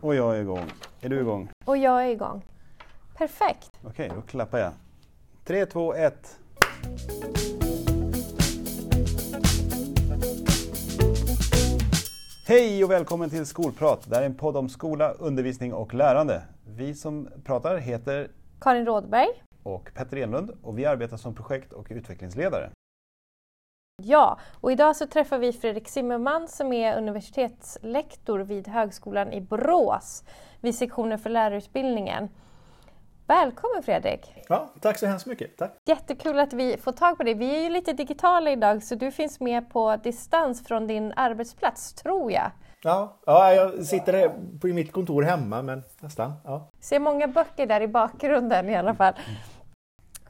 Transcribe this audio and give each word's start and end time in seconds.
Och 0.00 0.14
jag 0.14 0.36
är 0.36 0.40
igång. 0.40 0.64
Är 1.00 1.08
du 1.08 1.20
igång? 1.20 1.50
Och 1.64 1.76
jag 1.76 2.04
är 2.04 2.08
igång. 2.08 2.44
Perfekt. 3.16 3.70
Okej, 3.84 4.10
då 4.14 4.22
klappar 4.22 4.58
jag. 4.58 4.72
3, 5.44 5.66
2, 5.66 5.94
1. 5.94 6.38
Hej 12.46 12.84
och 12.84 12.90
välkommen 12.90 13.30
till 13.30 13.46
Skolprat. 13.46 14.06
Det 14.10 14.14
här 14.14 14.22
är 14.22 14.26
en 14.26 14.34
podd 14.34 14.56
om 14.56 14.68
skola, 14.68 15.10
undervisning 15.12 15.72
och 15.74 15.94
lärande. 15.94 16.42
Vi 16.66 16.94
som 16.94 17.28
pratar 17.44 17.76
heter 17.76 18.30
Karin 18.60 18.86
Rådberg. 18.86 19.28
och 19.62 19.90
Petter 19.94 20.16
Enlund 20.16 20.50
och 20.62 20.78
vi 20.78 20.86
arbetar 20.86 21.16
som 21.16 21.34
projekt 21.34 21.72
och 21.72 21.86
utvecklingsledare. 21.90 22.70
Ja, 24.04 24.38
och 24.60 24.72
idag 24.72 24.96
så 24.96 25.06
träffar 25.06 25.38
vi 25.38 25.52
Fredrik 25.52 25.88
Zimmerman 25.88 26.48
som 26.48 26.72
är 26.72 26.96
universitetslektor 26.96 28.38
vid 28.38 28.68
Högskolan 28.68 29.32
i 29.32 29.40
Borås 29.40 30.24
vid 30.60 30.74
sektionen 30.74 31.18
för 31.18 31.30
lärarutbildningen. 31.30 32.28
Välkommen 33.26 33.82
Fredrik! 33.82 34.34
Ja, 34.48 34.70
tack 34.80 34.98
så 34.98 35.06
hemskt 35.06 35.26
mycket. 35.26 35.56
Tack. 35.56 35.76
Jättekul 35.86 36.38
att 36.38 36.52
vi 36.52 36.76
får 36.76 36.92
tag 36.92 37.16
på 37.16 37.22
dig. 37.22 37.34
Vi 37.34 37.56
är 37.56 37.62
ju 37.62 37.70
lite 37.70 37.92
digitala 37.92 38.50
idag 38.50 38.82
så 38.82 38.94
du 38.94 39.10
finns 39.10 39.40
med 39.40 39.70
på 39.70 39.96
distans 39.96 40.66
från 40.66 40.86
din 40.86 41.12
arbetsplats, 41.16 41.94
tror 41.94 42.32
jag. 42.32 42.50
Ja, 42.82 43.18
ja, 43.26 43.54
jag 43.54 43.84
sitter 43.84 44.28
på 44.60 44.66
mitt 44.66 44.92
kontor 44.92 45.22
hemma, 45.22 45.62
men 45.62 45.82
nästan. 46.00 46.32
Ja. 46.44 46.70
Ser 46.80 47.00
många 47.00 47.28
böcker 47.28 47.66
där 47.66 47.80
i 47.80 47.88
bakgrunden 47.88 48.68
i 48.68 48.76
alla 48.76 48.94
fall. 48.94 49.14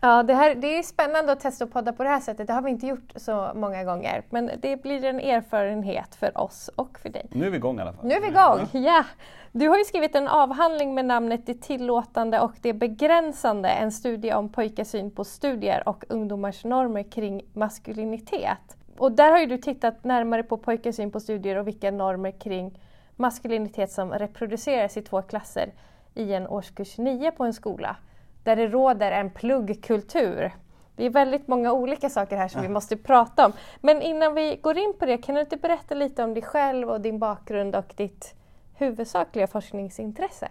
Ja, 0.02 0.22
det, 0.22 0.34
här, 0.34 0.54
det 0.54 0.78
är 0.78 0.82
spännande 0.82 1.32
att 1.32 1.40
testa 1.40 1.64
att 1.64 1.72
podda 1.72 1.92
på 1.92 2.02
det 2.02 2.08
här 2.08 2.20
sättet. 2.20 2.46
Det 2.46 2.52
har 2.52 2.62
vi 2.62 2.70
inte 2.70 2.86
gjort 2.86 3.12
så 3.16 3.50
många 3.54 3.84
gånger. 3.84 4.22
Men 4.30 4.50
det 4.58 4.82
blir 4.82 5.04
en 5.04 5.20
erfarenhet 5.20 6.14
för 6.14 6.38
oss 6.38 6.70
och 6.76 6.98
för 6.98 7.08
dig. 7.08 7.26
Nu 7.30 7.46
är 7.46 7.50
vi 7.50 7.56
igång 7.56 7.78
i 7.78 7.82
alla 7.82 7.92
fall. 7.92 8.06
Nu 8.06 8.14
är 8.14 8.20
vi 8.20 8.26
igång! 8.26 8.82
Ja. 8.84 9.04
Du 9.52 9.68
har 9.68 9.78
ju 9.78 9.84
skrivit 9.84 10.14
en 10.14 10.28
avhandling 10.28 10.94
med 10.94 11.04
namnet 11.04 11.46
Det 11.46 11.54
tillåtande 11.54 12.40
och 12.40 12.52
det 12.60 12.72
begränsande. 12.72 13.68
En 13.68 13.92
studie 13.92 14.32
om 14.32 14.48
pojkars 14.48 14.88
syn 14.88 15.10
på 15.10 15.24
studier 15.24 15.88
och 15.88 16.04
ungdomars 16.08 16.64
normer 16.64 17.02
kring 17.02 17.42
maskulinitet. 17.52 18.76
Och 18.98 19.12
där 19.12 19.30
har 19.30 19.38
ju 19.38 19.46
du 19.46 19.58
tittat 19.58 20.04
närmare 20.04 20.42
på 20.42 20.56
pojkars 20.56 20.96
syn 20.96 21.10
på 21.10 21.20
studier 21.20 21.56
och 21.56 21.66
vilka 21.66 21.90
normer 21.90 22.30
kring 22.30 22.80
maskulinitet 23.16 23.92
som 23.92 24.12
reproduceras 24.12 24.96
i 24.96 25.02
två 25.02 25.22
klasser 25.22 25.72
i 26.14 26.32
en 26.32 26.46
årskurs 26.46 26.98
9 26.98 27.30
på 27.30 27.44
en 27.44 27.52
skola 27.52 27.96
där 28.44 28.56
det 28.56 28.68
råder 28.68 29.12
en 29.12 29.30
pluggkultur. 29.30 30.52
Det 30.96 31.06
är 31.06 31.10
väldigt 31.10 31.48
många 31.48 31.72
olika 31.72 32.10
saker 32.10 32.36
här 32.36 32.48
som 32.48 32.62
vi 32.62 32.68
måste 32.68 32.96
prata 32.96 33.46
om. 33.46 33.52
Men 33.80 34.02
innan 34.02 34.34
vi 34.34 34.58
går 34.62 34.78
in 34.78 34.94
på 34.98 35.06
det, 35.06 35.18
kan 35.18 35.34
du 35.34 35.40
inte 35.40 35.56
berätta 35.56 35.94
lite 35.94 36.24
om 36.24 36.34
dig 36.34 36.42
själv 36.42 36.90
och 36.90 37.00
din 37.00 37.18
bakgrund 37.18 37.76
och 37.76 37.94
ditt 37.96 38.34
huvudsakliga 38.74 39.46
forskningsintresse? 39.46 40.48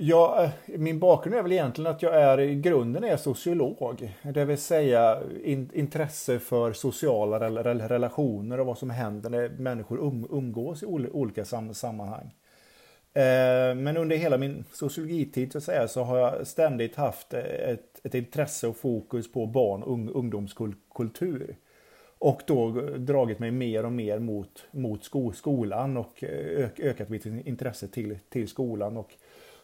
Ja, 0.00 0.42
eh, 0.42 0.78
min 0.78 0.98
bakgrund 0.98 1.36
är 1.36 1.42
väl 1.42 1.52
egentligen 1.52 1.90
att 1.90 2.02
jag 2.02 2.14
är 2.14 2.40
i 2.40 2.54
grunden 2.54 3.04
är 3.04 3.16
sociolog. 3.16 4.14
Det 4.22 4.44
vill 4.44 4.58
säga 4.58 5.18
in, 5.44 5.70
intresse 5.74 6.38
för 6.38 6.72
sociala 6.72 7.40
rel, 7.40 7.80
relationer 7.80 8.60
och 8.60 8.66
vad 8.66 8.78
som 8.78 8.90
händer 8.90 9.30
när 9.30 9.48
människor 9.48 9.98
um, 9.98 10.26
umgås 10.30 10.82
i 10.82 10.86
ol, 10.86 11.08
olika 11.12 11.44
sam, 11.44 11.74
sammanhang. 11.74 12.34
Eh, 13.18 13.74
men 13.74 13.96
under 13.96 14.16
hela 14.16 14.38
min 14.38 14.64
sociologitid 14.72 15.52
så, 15.52 15.58
att 15.58 15.64
säga, 15.64 15.88
så 15.88 16.02
har 16.02 16.18
jag 16.18 16.46
ständigt 16.46 16.96
haft 16.96 17.34
eh, 17.34 17.40
ett, 17.40 18.00
ett 18.02 18.14
intresse 18.14 18.68
och 18.68 18.76
fokus 18.76 19.32
på 19.32 19.46
barn 19.46 19.82
och 19.82 19.92
ung, 19.92 20.08
ungdomskultur. 20.08 21.56
Och 22.18 22.42
då 22.46 22.70
dragit 22.96 23.38
mig 23.38 23.50
mer 23.50 23.84
och 23.84 23.92
mer 23.92 24.18
mot, 24.18 24.66
mot 24.70 25.04
sko, 25.04 25.32
skolan 25.32 25.96
och 25.96 26.24
eh, 26.24 26.64
ök, 26.64 26.80
ökat 26.80 27.08
mitt 27.08 27.26
intresse 27.26 27.88
till, 27.88 28.18
till 28.28 28.48
skolan. 28.48 28.96
Och, 28.96 29.14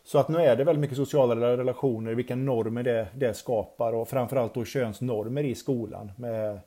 så 0.02 0.19
att 0.19 0.28
nu 0.28 0.38
är 0.38 0.56
det 0.56 0.64
väldigt 0.64 0.80
mycket 0.80 0.97
sociala 0.97 1.56
relationer, 1.56 2.14
vilka 2.14 2.36
normer 2.36 2.82
det, 2.82 3.08
det 3.14 3.34
skapar 3.34 3.92
och 3.92 4.08
framförallt 4.08 4.55
då 4.55 4.64
könsnormer 4.64 5.44
i 5.44 5.55
skolan. 5.55 6.12
Med, 6.16 6.60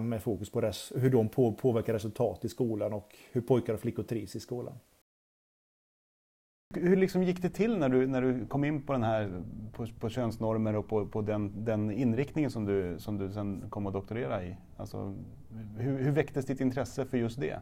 med 0.00 0.22
fokus 0.22 0.50
på 0.50 0.60
res, 0.60 0.92
hur 0.96 1.10
de 1.10 1.28
på, 1.28 1.52
påverkar 1.52 1.92
resultat 1.92 2.44
i 2.44 2.48
skolan 2.48 2.92
och 2.92 3.16
hur 3.32 3.40
pojkar 3.40 3.74
och 3.74 3.80
flickor 3.80 4.02
trivs 4.02 4.36
i 4.36 4.40
skolan. 4.40 4.74
Hur 6.74 6.96
liksom 6.96 7.22
gick 7.22 7.42
det 7.42 7.50
till 7.50 7.78
när 7.78 7.88
du, 7.88 8.06
när 8.06 8.22
du 8.22 8.46
kom 8.46 8.64
in 8.64 8.82
på 8.82 8.92
den 8.92 9.02
här 9.02 9.42
på, 9.72 9.86
på 10.00 10.08
könsnormer 10.08 10.76
och 10.76 10.88
på, 10.88 11.06
på 11.06 11.22
den, 11.22 11.64
den 11.64 11.90
inriktningen 11.90 12.50
som 12.50 12.64
du, 12.64 12.98
som 12.98 13.18
du 13.18 13.30
sen 13.32 13.70
kom 13.70 13.86
att 13.86 13.92
doktorera 13.92 14.44
i? 14.44 14.56
Alltså, 14.76 15.14
hur, 15.78 15.98
hur 15.98 16.10
väcktes 16.10 16.46
ditt 16.46 16.60
intresse 16.60 17.04
för 17.04 17.18
just 17.18 17.40
det? 17.40 17.60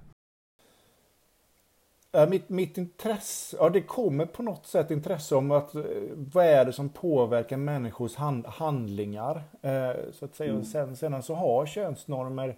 Mitt, 2.29 2.49
mitt 2.49 2.79
intresse, 2.79 3.57
ja 3.61 3.69
det 3.69 3.83
kommer 3.83 4.27
på 4.27 4.43
något 4.43 4.67
sätt 4.67 4.91
intresse 4.91 5.35
om 5.35 5.51
att 5.51 5.75
vad 6.15 6.45
är 6.45 6.65
det 6.65 6.73
som 6.73 6.89
påverkar 6.89 7.57
människors 7.57 8.17
hand, 8.17 8.47
handlingar. 8.47 9.43
Eh, 9.63 9.93
så 10.13 10.25
att 10.25 10.35
säga. 10.35 10.51
Mm. 10.51 10.65
Sen, 10.65 10.97
sedan 10.97 11.23
så 11.23 11.35
har 11.35 11.67
könsnormer 11.67 12.57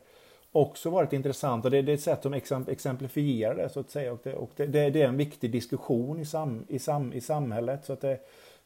också 0.52 0.90
varit 0.90 1.12
intressant 1.12 1.64
och 1.64 1.70
det, 1.70 1.82
det 1.82 1.92
är 1.92 1.94
ett 1.94 2.00
sätt 2.00 2.22
som 2.22 2.34
exemplifierar 2.68 3.54
det 3.54 3.68
så 3.68 3.80
att 3.80 3.90
säga. 3.90 4.12
Och 4.12 4.20
det, 4.22 4.34
och 4.34 4.50
det, 4.56 4.66
det, 4.66 4.90
det 4.90 5.02
är 5.02 5.08
en 5.08 5.16
viktig 5.16 5.52
diskussion 5.52 6.20
i, 6.20 6.24
sam, 6.24 6.64
i, 6.68 6.78
sam, 6.78 7.12
i 7.12 7.20
samhället. 7.20 7.84
Så 7.84 7.92
att 7.92 8.00
det, 8.00 8.18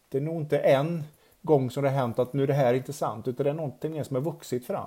det 0.08 0.19
är 0.19 0.22
nog 0.22 0.42
inte 0.42 0.58
en 0.58 1.04
gång 1.42 1.70
som 1.70 1.82
det 1.82 1.91
har 1.91 1.97
hänt 1.97 2.19
att 2.19 2.32
nu 2.32 2.42
är 2.42 2.47
det 2.47 2.54
här 2.54 2.74
intressant 2.74 3.28
utan 3.28 3.44
det 3.44 3.50
är 3.50 3.54
någonting 3.54 4.04
som 4.04 4.16
har 4.16 4.22
vuxit 4.22 4.66
fram. 4.66 4.86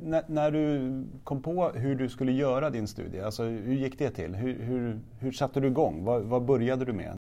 När, 0.00 0.24
när, 0.26 0.50
du 0.50 1.04
kom 1.24 1.42
på 1.42 1.68
hur 1.68 1.94
du 1.94 2.08
skulle 2.08 2.32
göra 2.32 2.70
din 2.70 2.88
studie, 2.88 3.20
alltså 3.20 3.42
hur 3.42 3.74
gick 3.74 3.98
det 3.98 4.10
till? 4.10 4.34
Hur, 4.34 4.62
hur, 4.62 5.00
hur 5.20 5.32
satte 5.32 5.60
du 5.60 5.68
igång? 5.68 6.04
Vad, 6.04 6.22
vad 6.22 6.44
började 6.44 6.84
du 6.84 6.92
med? 6.92 7.16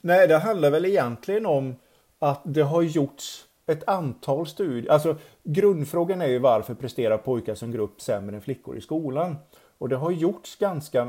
Nej, 0.00 0.28
det 0.28 0.38
handlar 0.38 0.70
väl 0.70 0.84
egentligen 0.84 1.46
om 1.46 1.76
att 2.18 2.42
det 2.44 2.62
har 2.62 2.82
gjorts 2.82 3.45
ett 3.66 3.88
antal 3.88 4.46
studier. 4.46 4.92
Alltså 4.92 5.16
grundfrågan 5.42 6.20
är 6.20 6.26
ju 6.26 6.38
varför 6.38 6.74
presterar 6.74 7.18
pojkar 7.18 7.54
som 7.54 7.72
grupp 7.72 8.00
sämre 8.00 8.36
än 8.36 8.42
flickor 8.42 8.76
i 8.76 8.80
skolan? 8.80 9.36
Och 9.78 9.88
det 9.88 9.96
har 9.96 10.10
gjorts 10.10 10.56
ganska 10.56 11.04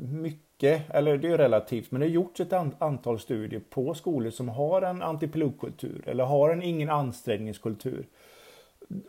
mycket, 0.00 0.90
eller 0.90 1.18
det 1.18 1.28
är 1.28 1.38
relativt, 1.38 1.90
men 1.90 2.00
det 2.00 2.06
har 2.06 2.12
gjorts 2.12 2.40
ett 2.40 2.52
antal 2.78 3.18
studier 3.18 3.62
på 3.70 3.94
skolor 3.94 4.30
som 4.30 4.48
har 4.48 4.82
en 4.82 5.02
antipluggkultur 5.02 6.04
eller 6.06 6.24
har 6.24 6.50
en 6.50 6.62
ingen 6.62 6.90
ansträngningskultur. 6.90 8.06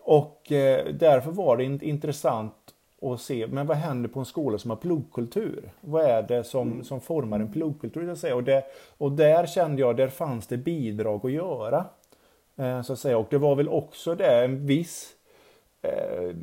Och 0.01 0.51
eh, 0.51 0.93
därför 0.93 1.31
var 1.31 1.57
det 1.57 1.63
intressant 1.63 2.53
att 3.01 3.21
se, 3.21 3.47
men 3.47 3.67
vad 3.67 3.77
händer 3.77 4.09
på 4.09 4.19
en 4.19 4.25
skola 4.25 4.57
som 4.57 4.69
har 4.69 4.77
pluggkultur? 4.77 5.71
Vad 5.81 6.05
är 6.05 6.23
det 6.23 6.43
som, 6.43 6.71
mm. 6.71 6.83
som 6.83 7.01
formar 7.01 7.39
en 7.39 7.51
pluggkultur? 7.51 8.15
Så 8.15 8.35
och, 8.35 8.43
det, 8.43 8.63
och 8.97 9.11
där 9.11 9.45
kände 9.45 9.81
jag, 9.81 9.97
där 9.97 10.07
fanns 10.07 10.47
det 10.47 10.57
bidrag 10.57 11.25
att 11.25 11.31
göra. 11.31 11.85
Eh, 12.59 12.81
så 12.81 12.93
att 12.93 12.99
säga. 12.99 13.17
Och 13.17 13.27
det 13.29 13.37
var 13.37 13.55
väl 13.55 13.69
också 13.69 14.15
det 14.15 14.43
en 14.43 14.65
viss 14.65 15.13
eh, 15.81 16.35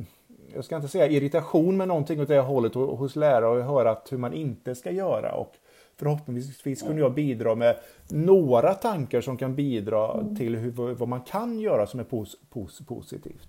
jag 0.54 0.65
ska 0.65 0.77
inte 0.77 0.88
säga 0.88 1.06
irritation 1.06 1.77
med 1.77 1.88
någonting 1.88 2.21
åt 2.21 2.28
det 2.28 2.41
hållet 2.41 2.75
hos 2.75 3.16
lärare 3.16 3.59
och 3.59 3.65
höra 3.65 3.91
att 3.91 4.12
hur 4.12 4.19
man 4.19 4.32
inte 4.32 4.75
ska 4.75 4.91
göra. 4.91 5.32
Och 5.32 5.53
förhoppningsvis 5.97 6.82
kunde 6.82 7.03
jag 7.03 7.15
bidra 7.15 7.55
med 7.55 7.76
några 8.09 8.75
tankar 8.75 9.21
som 9.21 9.37
kan 9.37 9.55
bidra 9.55 10.12
mm. 10.12 10.37
till 10.37 10.56
hur, 10.56 10.94
vad 10.94 11.09
man 11.09 11.21
kan 11.21 11.60
göra 11.60 11.87
som 11.87 12.00
är 12.00 12.05
pos, 12.05 12.37
pos, 12.50 12.87
positivt. 12.87 13.49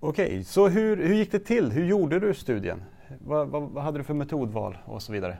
Okej, 0.00 0.44
så 0.44 0.68
hur, 0.68 0.96
hur 0.96 1.14
gick 1.14 1.32
det 1.32 1.38
till? 1.38 1.72
Hur 1.72 1.84
gjorde 1.84 2.20
du 2.20 2.34
studien? 2.34 2.82
Vad, 3.24 3.48
vad, 3.48 3.62
vad 3.62 3.84
hade 3.84 3.98
du 3.98 4.04
för 4.04 4.14
metodval 4.14 4.78
och 4.84 5.02
så 5.02 5.12
vidare? 5.12 5.38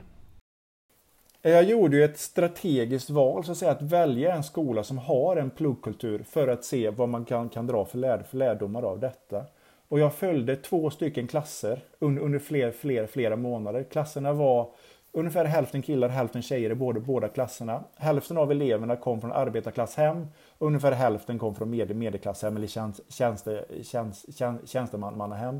Jag 1.45 1.63
gjorde 1.63 1.97
ju 1.97 2.03
ett 2.03 2.19
strategiskt 2.19 3.09
val, 3.09 3.43
så 3.43 3.51
att 3.51 3.57
säga, 3.57 3.71
att 3.71 3.81
välja 3.81 4.35
en 4.35 4.43
skola 4.43 4.83
som 4.83 4.97
har 4.97 5.35
en 5.35 5.49
pluggkultur 5.49 6.23
för 6.29 6.47
att 6.47 6.63
se 6.63 6.89
vad 6.89 7.09
man 7.09 7.25
kan, 7.25 7.49
kan 7.49 7.67
dra 7.67 7.85
för, 7.85 7.97
lär, 7.97 8.23
för 8.23 8.37
lärdomar 8.37 8.83
av 8.83 8.99
detta. 8.99 9.45
Och 9.87 9.99
jag 9.99 10.13
följde 10.13 10.55
två 10.55 10.89
stycken 10.89 11.27
klasser 11.27 11.79
under, 11.99 12.21
under 12.21 12.39
fler, 12.39 12.71
fler, 12.71 13.07
flera 13.07 13.35
månader. 13.35 13.83
Klasserna 13.83 14.33
var 14.33 14.69
ungefär 15.11 15.45
hälften 15.45 15.81
killar, 15.81 16.09
hälften 16.09 16.41
tjejer 16.41 16.69
i 16.69 16.75
båda, 16.75 16.99
båda 16.99 17.27
klasserna. 17.27 17.83
Hälften 17.95 18.37
av 18.37 18.51
eleverna 18.51 18.95
kom 18.95 19.21
från 19.21 19.31
arbetarklasshem, 19.31 20.27
ungefär 20.59 20.91
hälften 20.91 21.39
kom 21.39 21.55
från 21.55 21.69
medie, 21.69 21.95
medelklasshem 21.95 22.57
eller 22.57 22.67
tjänste, 22.67 23.03
tjänste, 23.09 23.65
tjänst, 23.83 24.25
tjänstemannahem 24.65 25.59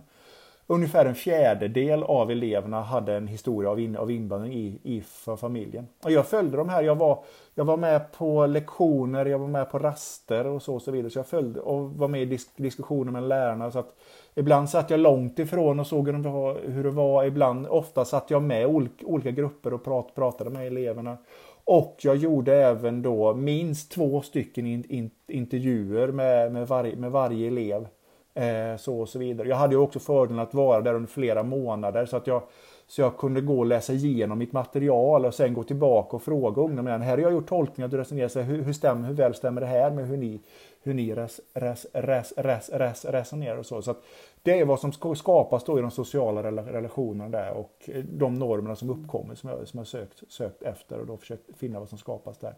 ungefär 0.67 1.05
en 1.05 1.15
fjärdedel 1.15 2.03
av 2.03 2.31
eleverna 2.31 2.81
hade 2.81 3.15
en 3.15 3.27
historia 3.27 3.69
av, 3.69 3.79
in, 3.79 3.97
av 3.97 4.11
invandring 4.11 4.53
i, 4.53 4.79
i 4.83 5.01
för 5.01 5.35
familjen. 5.35 5.87
Och 6.03 6.11
jag 6.11 6.27
följde 6.27 6.57
de 6.57 6.69
här. 6.69 6.83
Jag 6.83 6.95
var, 6.95 7.23
jag 7.55 7.65
var 7.65 7.77
med 7.77 8.11
på 8.11 8.45
lektioner, 8.45 9.25
jag 9.25 9.39
var 9.39 9.47
med 9.47 9.69
på 9.71 9.79
raster 9.79 10.47
och 10.47 10.61
så 10.61 10.75
och 10.75 10.81
så 10.81 10.91
vidare. 10.91 11.09
Så 11.09 11.19
jag 11.19 11.27
följde 11.27 11.59
och 11.59 11.91
var 11.91 12.07
med 12.07 12.21
i 12.21 12.25
disk, 12.25 12.49
diskussioner 12.55 13.11
med 13.11 13.23
lärarna. 13.23 13.71
Så 13.71 13.79
att 13.79 13.95
ibland 14.35 14.69
satt 14.69 14.89
jag 14.89 14.99
långt 14.99 15.39
ifrån 15.39 15.79
och 15.79 15.87
såg 15.87 16.05
hur 16.07 16.13
det 16.13 16.29
var. 16.29 16.59
Hur 16.65 16.83
det 16.83 16.91
var. 16.91 17.25
Ibland, 17.25 17.67
ofta 17.67 18.05
satt 18.05 18.29
jag 18.29 18.43
med 18.43 18.65
olika, 18.65 19.05
olika 19.05 19.31
grupper 19.31 19.73
och 19.73 19.83
prat, 19.83 20.15
pratade 20.15 20.49
med 20.49 20.67
eleverna. 20.67 21.17
Och 21.65 21.97
jag 22.01 22.15
gjorde 22.15 22.55
även 22.55 23.01
då 23.01 23.33
minst 23.33 23.91
två 23.91 24.21
stycken 24.21 24.67
in, 24.67 24.83
in, 24.89 25.11
intervjuer 25.27 26.07
med, 26.07 26.51
med, 26.51 26.67
varje, 26.67 26.95
med 26.95 27.11
varje 27.11 27.47
elev. 27.47 27.87
Eh, 28.35 28.77
så 28.77 28.99
och 28.99 29.09
så 29.09 29.19
vidare. 29.19 29.47
Jag 29.47 29.55
hade 29.55 29.75
ju 29.75 29.79
också 29.79 29.99
fördelen 29.99 30.39
att 30.39 30.53
vara 30.53 30.81
där 30.81 30.93
under 30.93 31.09
flera 31.09 31.43
månader 31.43 32.05
så 32.05 32.17
att 32.17 32.27
jag 32.27 32.43
Så 32.87 33.01
jag 33.01 33.17
kunde 33.17 33.41
gå 33.41 33.59
och 33.59 33.65
läsa 33.65 33.93
igenom 33.93 34.37
mitt 34.37 34.51
material 34.51 35.25
och 35.25 35.33
sen 35.33 35.53
gå 35.53 35.63
tillbaka 35.63 36.15
och 36.15 36.23
fråga 36.23 36.61
ungdomarna. 36.61 37.03
Här 37.03 37.11
har 37.11 37.17
jag 37.17 37.33
gjort 37.33 37.47
tolkningar 37.47 37.87
och 37.87 37.93
resonerat. 37.93 38.35
Hur, 38.35 38.61
hur, 38.61 38.73
stämmer, 38.73 39.07
hur 39.07 39.15
väl 39.15 39.33
stämmer 39.33 39.61
det 39.61 39.67
här 39.67 39.91
med 39.91 40.07
hur 40.07 40.17
ni, 40.17 40.41
hur 40.83 40.93
ni 40.93 41.15
res, 41.15 41.41
res, 41.53 41.85
res, 41.93 42.33
res, 42.37 42.69
res, 42.69 43.05
resonerar 43.05 43.57
och 43.57 43.65
så. 43.65 43.81
så 43.81 43.95
det 44.41 44.59
är 44.59 44.65
vad 44.65 44.79
som 44.79 45.15
skapas 45.15 45.63
då 45.63 45.79
i 45.79 45.81
de 45.81 45.91
sociala 45.91 46.43
relationerna 46.43 47.29
där 47.29 47.53
och 47.53 47.83
eh, 47.85 48.03
de 48.03 48.33
normerna 48.33 48.75
som 48.75 48.89
uppkommer 48.89 49.35
som 49.35 49.49
jag, 49.49 49.67
som 49.67 49.77
jag 49.77 49.87
sökt, 49.87 50.23
sökt 50.31 50.61
efter 50.61 50.99
och 50.99 51.07
då 51.07 51.17
försökt 51.17 51.57
finna 51.57 51.79
vad 51.79 51.89
som 51.89 51.97
skapas 51.97 52.37
där. 52.37 52.53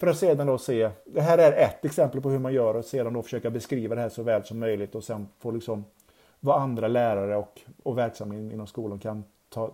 För 0.00 0.06
att 0.06 0.16
sedan 0.16 0.46
då 0.46 0.58
se, 0.58 0.90
det 1.04 1.20
här 1.20 1.38
är 1.38 1.52
ett 1.52 1.84
exempel 1.84 2.20
på 2.20 2.30
hur 2.30 2.38
man 2.38 2.52
gör 2.52 2.74
och 2.74 2.84
sedan 2.84 3.12
då 3.12 3.22
försöka 3.22 3.50
beskriva 3.50 3.94
det 3.94 4.00
här 4.00 4.08
så 4.08 4.22
väl 4.22 4.44
som 4.44 4.58
möjligt 4.58 4.94
och 4.94 5.04
sen 5.04 5.28
få 5.38 5.50
liksom 5.50 5.84
vad 6.40 6.62
andra 6.62 6.88
lärare 6.88 7.36
och, 7.36 7.60
och 7.82 7.98
verksamma 7.98 8.34
inom 8.34 8.66
skolan 8.66 8.98
kan 8.98 9.24
ta, 9.48 9.70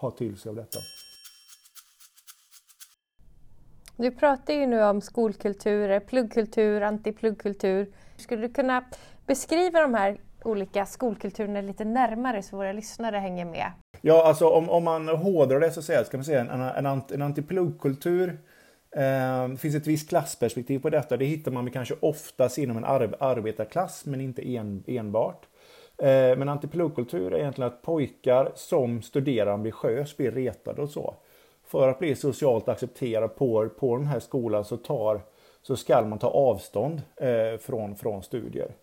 ta 0.00 0.10
till 0.10 0.36
sig 0.36 0.50
av 0.50 0.56
detta. 0.56 0.78
Du 3.96 4.10
pratar 4.10 4.54
ju 4.54 4.66
nu 4.66 4.82
om 4.82 5.00
skolkulturer, 5.00 6.00
pluggkultur, 6.00 6.80
antipluggkultur. 6.80 7.92
Skulle 8.16 8.42
du 8.42 8.54
kunna 8.54 8.84
beskriva 9.26 9.80
de 9.80 9.94
här 9.94 10.20
olika 10.42 10.86
skolkulturerna 10.86 11.60
lite 11.60 11.84
närmare 11.84 12.42
så 12.42 12.56
våra 12.56 12.72
lyssnare 12.72 13.16
hänger 13.16 13.44
med? 13.44 13.72
Ja, 14.00 14.26
alltså 14.26 14.48
om, 14.48 14.70
om 14.70 14.84
man 14.84 15.08
hårdrar 15.08 15.60
det 15.60 15.70
så 15.70 15.82
säga, 15.82 16.04
ska 16.04 16.16
man 16.16 16.24
säga 16.24 16.40
en, 16.40 16.86
en, 16.86 17.02
en, 17.10 17.22
antipluggkultur 17.22 18.38
det 18.92 19.56
finns 19.58 19.74
ett 19.74 19.86
visst 19.86 20.08
klassperspektiv 20.08 20.78
på 20.78 20.90
detta. 20.90 21.16
Det 21.16 21.24
hittar 21.24 21.52
man 21.52 21.70
kanske 21.70 21.94
oftast 22.00 22.58
inom 22.58 22.76
en 22.76 22.84
arbetarklass 22.84 24.06
men 24.06 24.20
inte 24.20 24.48
en, 24.48 24.84
enbart. 24.86 25.46
Ehm, 26.02 26.38
men 26.38 26.48
antipilotkultur 26.48 27.34
är 27.34 27.38
egentligen 27.38 27.70
att 27.70 27.82
pojkar 27.82 28.52
som 28.54 29.02
studerar 29.02 29.52
ambitiöst 29.52 30.16
blir 30.16 30.30
retade 30.30 30.82
och 30.82 30.90
så. 30.90 31.14
För 31.64 31.88
att 31.88 31.98
bli 31.98 32.14
socialt 32.14 32.68
accepterad 32.68 33.36
på, 33.36 33.68
på 33.68 33.96
den 33.96 34.06
här 34.06 34.20
skolan 34.20 34.64
så, 34.64 34.76
tar, 34.76 35.20
så 35.62 35.76
ska 35.76 36.02
man 36.02 36.18
ta 36.18 36.28
avstånd 36.28 37.02
eh, 37.16 37.58
från, 37.60 37.96
från 37.96 38.22
studier. 38.22 38.74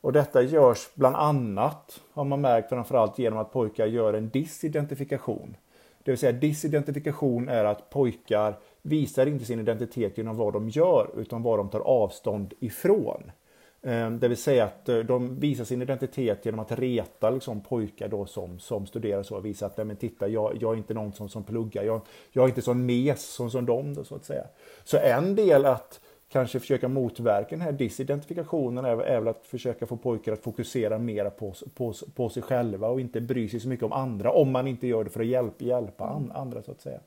Och 0.00 0.12
detta 0.12 0.42
görs 0.42 0.88
bland 0.94 1.16
annat, 1.16 2.00
har 2.12 2.24
man 2.24 2.40
märkt 2.40 2.68
framförallt 2.68 3.18
genom 3.18 3.38
att 3.38 3.52
pojkar 3.52 3.86
gör 3.86 4.14
en 4.14 4.28
disidentifikation. 4.28 5.56
Det 6.02 6.10
vill 6.10 6.18
säga 6.18 6.32
disidentifikation 6.32 7.48
är 7.48 7.64
att 7.64 7.90
pojkar 7.90 8.54
visar 8.82 9.26
inte 9.26 9.44
sin 9.44 9.60
identitet 9.60 10.18
genom 10.18 10.36
vad 10.36 10.52
de 10.52 10.68
gör 10.68 11.10
utan 11.16 11.42
vad 11.42 11.58
de 11.58 11.68
tar 11.68 11.80
avstånd 11.80 12.54
ifrån. 12.60 13.30
Ehm, 13.82 14.18
det 14.18 14.28
vill 14.28 14.36
säga 14.36 14.64
att 14.64 14.88
eh, 14.88 14.98
de 14.98 15.40
visar 15.40 15.64
sin 15.64 15.82
identitet 15.82 16.46
genom 16.46 16.60
att 16.60 16.72
reta 16.72 17.30
liksom, 17.30 17.60
pojkar 17.60 18.08
då 18.08 18.26
som, 18.26 18.58
som 18.58 18.86
studerar 18.86 19.22
så. 19.22 19.36
och 19.36 19.44
Visa 19.44 19.66
att, 19.66 19.76
men 19.76 19.96
titta, 19.96 20.28
jag, 20.28 20.56
jag 20.60 20.72
är 20.72 20.76
inte 20.76 20.94
någon 20.94 21.12
som, 21.12 21.28
som 21.28 21.44
pluggar. 21.44 21.82
Jag, 21.82 22.00
jag 22.32 22.44
är 22.44 22.48
inte 22.48 22.62
sån 22.62 22.86
mes 22.86 23.22
som, 23.22 23.50
som 23.50 23.66
de 23.66 23.94
då, 23.94 24.04
så 24.04 24.14
att 24.14 24.24
säga. 24.24 24.44
Så 24.84 24.96
en 24.96 25.34
del 25.34 25.66
att 25.66 26.00
kanske 26.28 26.60
försöka 26.60 26.88
motverka 26.88 27.48
den 27.50 27.60
här 27.60 27.72
disidentifikationen 27.72 28.84
är, 28.84 28.98
är 28.98 29.18
väl 29.18 29.28
att 29.28 29.46
försöka 29.46 29.86
få 29.86 29.96
pojkar 29.96 30.32
att 30.32 30.42
fokusera 30.42 30.98
mer 30.98 31.30
på, 31.30 31.54
på, 31.74 31.94
på 32.14 32.28
sig 32.28 32.42
själva 32.42 32.88
och 32.88 33.00
inte 33.00 33.20
bry 33.20 33.48
sig 33.48 33.60
så 33.60 33.68
mycket 33.68 33.84
om 33.84 33.92
andra. 33.92 34.30
Om 34.30 34.52
man 34.52 34.66
inte 34.66 34.86
gör 34.86 35.04
det 35.04 35.10
för 35.10 35.20
att 35.20 35.26
hjälpa, 35.26 35.64
hjälpa 35.64 36.22
andra 36.34 36.62
så 36.62 36.70
att 36.70 36.80
säga. 36.80 37.00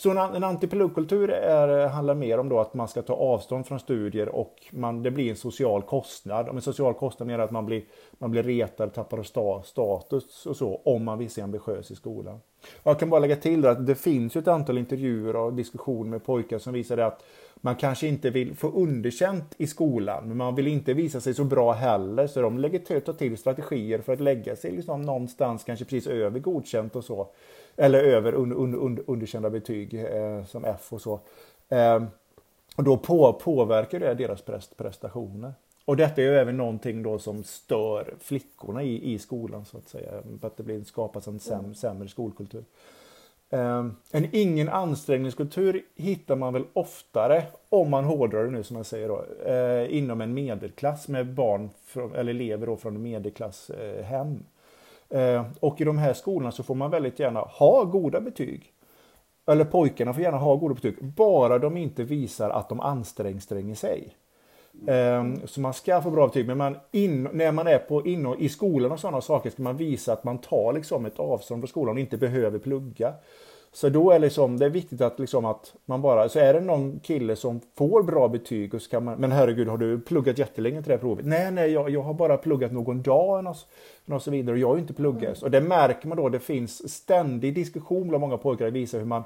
Så 0.00 0.10
en, 0.10 0.18
en 0.18 0.44
antipilotkultur 0.44 1.86
handlar 1.88 2.14
mer 2.14 2.38
om 2.38 2.48
då 2.48 2.60
att 2.60 2.74
man 2.74 2.88
ska 2.88 3.02
ta 3.02 3.14
avstånd 3.14 3.66
från 3.66 3.80
studier 3.80 4.28
och 4.28 4.56
man, 4.70 5.02
det 5.02 5.10
blir 5.10 5.30
en 5.30 5.36
social 5.36 5.82
kostnad. 5.82 6.48
Och 6.48 6.54
en 6.54 6.62
social 6.62 6.94
kostnad 6.94 7.26
menar 7.26 7.44
att 7.44 7.50
man 7.50 7.66
blir, 7.66 7.82
man 8.18 8.30
blir 8.30 8.42
retad, 8.42 8.94
tappar 8.94 9.22
sta, 9.22 9.62
status 9.62 10.46
och 10.46 10.56
så 10.56 10.80
om 10.84 11.04
man 11.04 11.18
vill 11.18 11.30
se 11.30 11.42
ambitiös 11.42 11.90
i 11.90 11.94
skolan. 11.94 12.40
Och 12.82 12.90
jag 12.90 12.98
kan 12.98 13.10
bara 13.10 13.20
lägga 13.20 13.36
till 13.36 13.66
att 13.66 13.86
det 13.86 13.94
finns 13.94 14.36
ett 14.36 14.48
antal 14.48 14.78
intervjuer 14.78 15.36
och 15.36 15.52
diskussioner 15.52 16.10
med 16.10 16.24
pojkar 16.24 16.58
som 16.58 16.72
visar 16.72 16.98
att 16.98 17.24
man 17.56 17.76
kanske 17.76 18.06
inte 18.06 18.30
vill 18.30 18.56
få 18.56 18.68
underkänt 18.68 19.54
i 19.58 19.66
skolan, 19.66 20.28
men 20.28 20.36
man 20.36 20.54
vill 20.54 20.66
inte 20.66 20.94
visa 20.94 21.20
sig 21.20 21.34
så 21.34 21.44
bra 21.44 21.72
heller. 21.72 22.26
Så 22.26 22.42
de 22.42 22.58
lägger 22.58 23.00
tar 23.00 23.12
till 23.12 23.38
strategier 23.38 23.98
för 23.98 24.12
att 24.12 24.20
lägga 24.20 24.56
sig 24.56 24.72
liksom 24.72 25.02
någonstans, 25.02 25.64
kanske 25.64 25.84
precis 25.84 26.06
över 26.06 26.38
godkänt 26.38 26.96
och 26.96 27.04
så. 27.04 27.28
Eller 27.76 28.02
över 28.02 28.34
un, 28.34 28.52
un, 28.52 28.74
un, 28.74 29.04
underkända 29.06 29.50
betyg 29.50 29.94
eh, 29.94 30.44
som 30.44 30.64
F 30.64 30.92
och 30.92 31.00
så. 31.00 31.20
Eh, 31.68 32.02
och 32.76 32.84
då 32.84 32.96
på, 32.96 33.32
påverkar 33.32 34.00
det 34.00 34.14
deras 34.14 34.42
prestationer. 34.76 35.52
Och 35.84 35.96
detta 35.96 36.22
är 36.22 36.26
ju 36.26 36.34
även 36.34 36.56
någonting 36.56 37.02
då 37.02 37.18
som 37.18 37.44
stör 37.44 38.14
flickorna 38.20 38.82
i, 38.82 39.14
i 39.14 39.18
skolan 39.18 39.64
så 39.64 39.78
att 39.78 39.88
säga. 39.88 40.22
För 40.40 40.46
att 40.46 40.56
det 40.56 40.62
blir, 40.62 40.84
skapas 40.84 41.26
en 41.26 41.40
säm, 41.40 41.74
sämre 41.74 42.08
skolkultur. 42.08 42.64
Eh, 43.50 43.86
en 44.10 44.28
ingen 44.32 44.68
ansträngningskultur 44.68 45.82
hittar 45.96 46.36
man 46.36 46.52
väl 46.52 46.64
oftare, 46.72 47.42
om 47.68 47.90
man 47.90 48.04
hårdrar 48.04 48.44
det 48.44 48.50
nu 48.50 48.62
som 48.62 48.76
jag 48.76 48.86
säger 48.86 49.08
då, 49.08 49.24
eh, 49.50 49.96
inom 49.96 50.20
en 50.20 50.34
medelklass 50.34 51.08
med 51.08 51.34
barn, 51.34 51.70
från, 51.84 52.14
eller 52.14 52.30
elever 52.30 52.66
då 52.66 52.76
från 52.76 53.02
medelklasshem. 53.02 54.28
Eh, 54.28 54.36
Eh, 55.10 55.44
och 55.60 55.80
i 55.80 55.84
de 55.84 55.98
här 55.98 56.12
skolorna 56.12 56.52
så 56.52 56.62
får 56.62 56.74
man 56.74 56.90
väldigt 56.90 57.18
gärna 57.18 57.40
ha 57.40 57.84
goda 57.84 58.20
betyg. 58.20 58.72
Eller 59.46 59.64
pojkarna 59.64 60.14
får 60.14 60.22
gärna 60.22 60.38
ha 60.38 60.56
goda 60.56 60.74
betyg, 60.74 61.04
bara 61.04 61.58
de 61.58 61.76
inte 61.76 62.04
visar 62.04 62.50
att 62.50 62.68
de 62.68 62.80
anstränger 62.80 63.74
sig. 63.74 64.16
Ehm, 64.86 65.46
så 65.46 65.60
man 65.60 65.74
ska 65.74 66.02
få 66.02 66.10
bra 66.10 66.26
betyg, 66.26 66.46
men 66.46 66.58
man 66.58 66.76
in, 66.92 67.28
när 67.32 67.52
man 67.52 67.66
är 67.66 67.78
på, 67.78 68.06
in, 68.06 68.34
i 68.38 68.48
skolan 68.48 68.92
och 68.92 69.00
sådana 69.00 69.20
saker 69.20 69.50
ska 69.50 69.62
man 69.62 69.76
visa 69.76 70.12
att 70.12 70.24
man 70.24 70.38
tar 70.38 70.72
liksom 70.72 71.06
ett 71.06 71.18
avstånd 71.18 71.60
från 71.62 71.68
skolan 71.68 71.94
och 71.94 72.00
inte 72.00 72.16
behöver 72.16 72.58
plugga. 72.58 73.14
Så 73.72 73.88
då 73.88 74.10
är 74.10 74.18
liksom, 74.18 74.58
det 74.58 74.66
är 74.66 74.70
viktigt 74.70 75.00
att, 75.00 75.18
liksom 75.18 75.44
att 75.44 75.74
man 75.84 76.02
bara, 76.02 76.28
så 76.28 76.38
är 76.38 76.54
det 76.54 76.60
någon 76.60 77.00
kille 77.00 77.36
som 77.36 77.60
får 77.74 78.02
bra 78.02 78.28
betyg 78.28 78.74
och 78.74 78.82
så 78.82 78.90
kan 78.90 79.04
man, 79.04 79.18
men 79.18 79.32
herregud 79.32 79.68
har 79.68 79.78
du 79.78 80.00
pluggat 80.00 80.38
jättelänge 80.38 80.82
till 80.82 80.88
det 80.88 80.94
här 80.94 81.00
provet? 81.00 81.26
Nej, 81.26 81.50
nej, 81.50 81.70
jag, 81.70 81.90
jag 81.90 82.02
har 82.02 82.14
bara 82.14 82.36
pluggat 82.36 82.72
någon 82.72 83.02
dag 83.02 83.46
och, 83.46 84.14
och 84.14 84.22
så 84.22 84.30
vidare 84.30 84.52
och 84.52 84.58
jag 84.58 84.68
har 84.68 84.74
ju 84.74 84.80
inte 84.80 84.92
pluggat. 84.92 85.22
Mm. 85.22 85.42
Och 85.42 85.50
det 85.50 85.60
märker 85.60 86.08
man 86.08 86.16
då, 86.16 86.28
det 86.28 86.40
finns 86.40 86.92
ständig 86.92 87.54
diskussion 87.54 88.08
bland 88.08 88.20
många 88.20 88.38
pojkar 88.38 88.66
att 88.66 88.72
visa 88.72 88.98
hur 88.98 89.04
man 89.04 89.22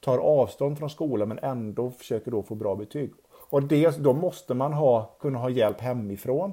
tar 0.00 0.18
avstånd 0.18 0.78
från 0.78 0.90
skolan 0.90 1.28
men 1.28 1.38
ändå 1.38 1.90
försöker 1.90 2.30
då 2.30 2.42
få 2.42 2.54
bra 2.54 2.76
betyg. 2.76 3.12
Och 3.50 3.62
det, 3.62 3.98
då 3.98 4.12
måste 4.12 4.54
man 4.54 4.72
ha, 4.72 5.16
kunna 5.20 5.38
ha 5.38 5.50
hjälp 5.50 5.80
hemifrån. 5.80 6.52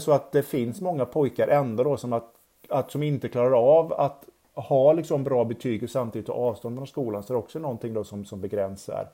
Så 0.00 0.12
att 0.12 0.32
det 0.32 0.42
finns 0.42 0.80
många 0.80 1.04
pojkar 1.04 1.48
ändå 1.48 1.84
då 1.84 1.96
som, 1.96 2.12
att, 2.12 2.34
att, 2.68 2.90
som 2.90 3.02
inte 3.02 3.28
klarar 3.28 3.78
av 3.78 3.92
att 3.92 4.24
ha 4.54 4.92
liksom 4.92 5.24
bra 5.24 5.44
betyg 5.44 5.82
och 5.82 5.90
samtidigt 5.90 6.26
ta 6.26 6.32
avstånd 6.32 6.76
från 6.76 6.86
skolan 6.86 7.22
så 7.22 7.32
är 7.32 7.34
det 7.34 7.38
också 7.38 7.58
någonting 7.58 7.94
då 7.94 8.04
som, 8.04 8.24
som 8.24 8.40
begränsar 8.40 9.08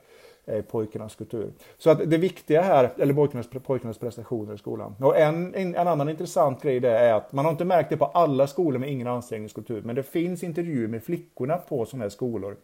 eh, 0.45 0.61
pojkarnas 0.61 1.15
kultur. 1.15 1.51
Så 1.77 1.89
att 1.89 2.09
det 2.09 2.17
viktiga 2.17 2.61
här, 2.61 2.89
eller 2.97 3.13
pojkarnas, 3.13 3.47
pojkarnas 3.65 3.97
prestationer 3.97 4.53
i 4.53 4.57
skolan. 4.57 4.95
Och 4.99 5.17
en, 5.17 5.55
en, 5.55 5.75
en, 5.75 5.87
annan 5.87 6.09
intressant 6.09 6.61
grej 6.61 6.79
det 6.79 6.97
är 6.97 7.13
att 7.13 7.33
man 7.33 7.45
har 7.45 7.51
inte 7.51 7.65
märkt 7.65 7.89
det 7.89 7.97
på 7.97 8.05
alla 8.05 8.47
skolor 8.47 8.79
med 8.79 8.91
ingen 8.91 9.07
ansträngningskultur, 9.07 9.81
men 9.81 9.95
det 9.95 10.03
finns 10.03 10.43
intervjuer 10.43 10.87
med 10.87 11.03
flickorna 11.03 11.57
på 11.57 11.85
sådana 11.85 12.03
här 12.03 12.09
skolor 12.09 12.57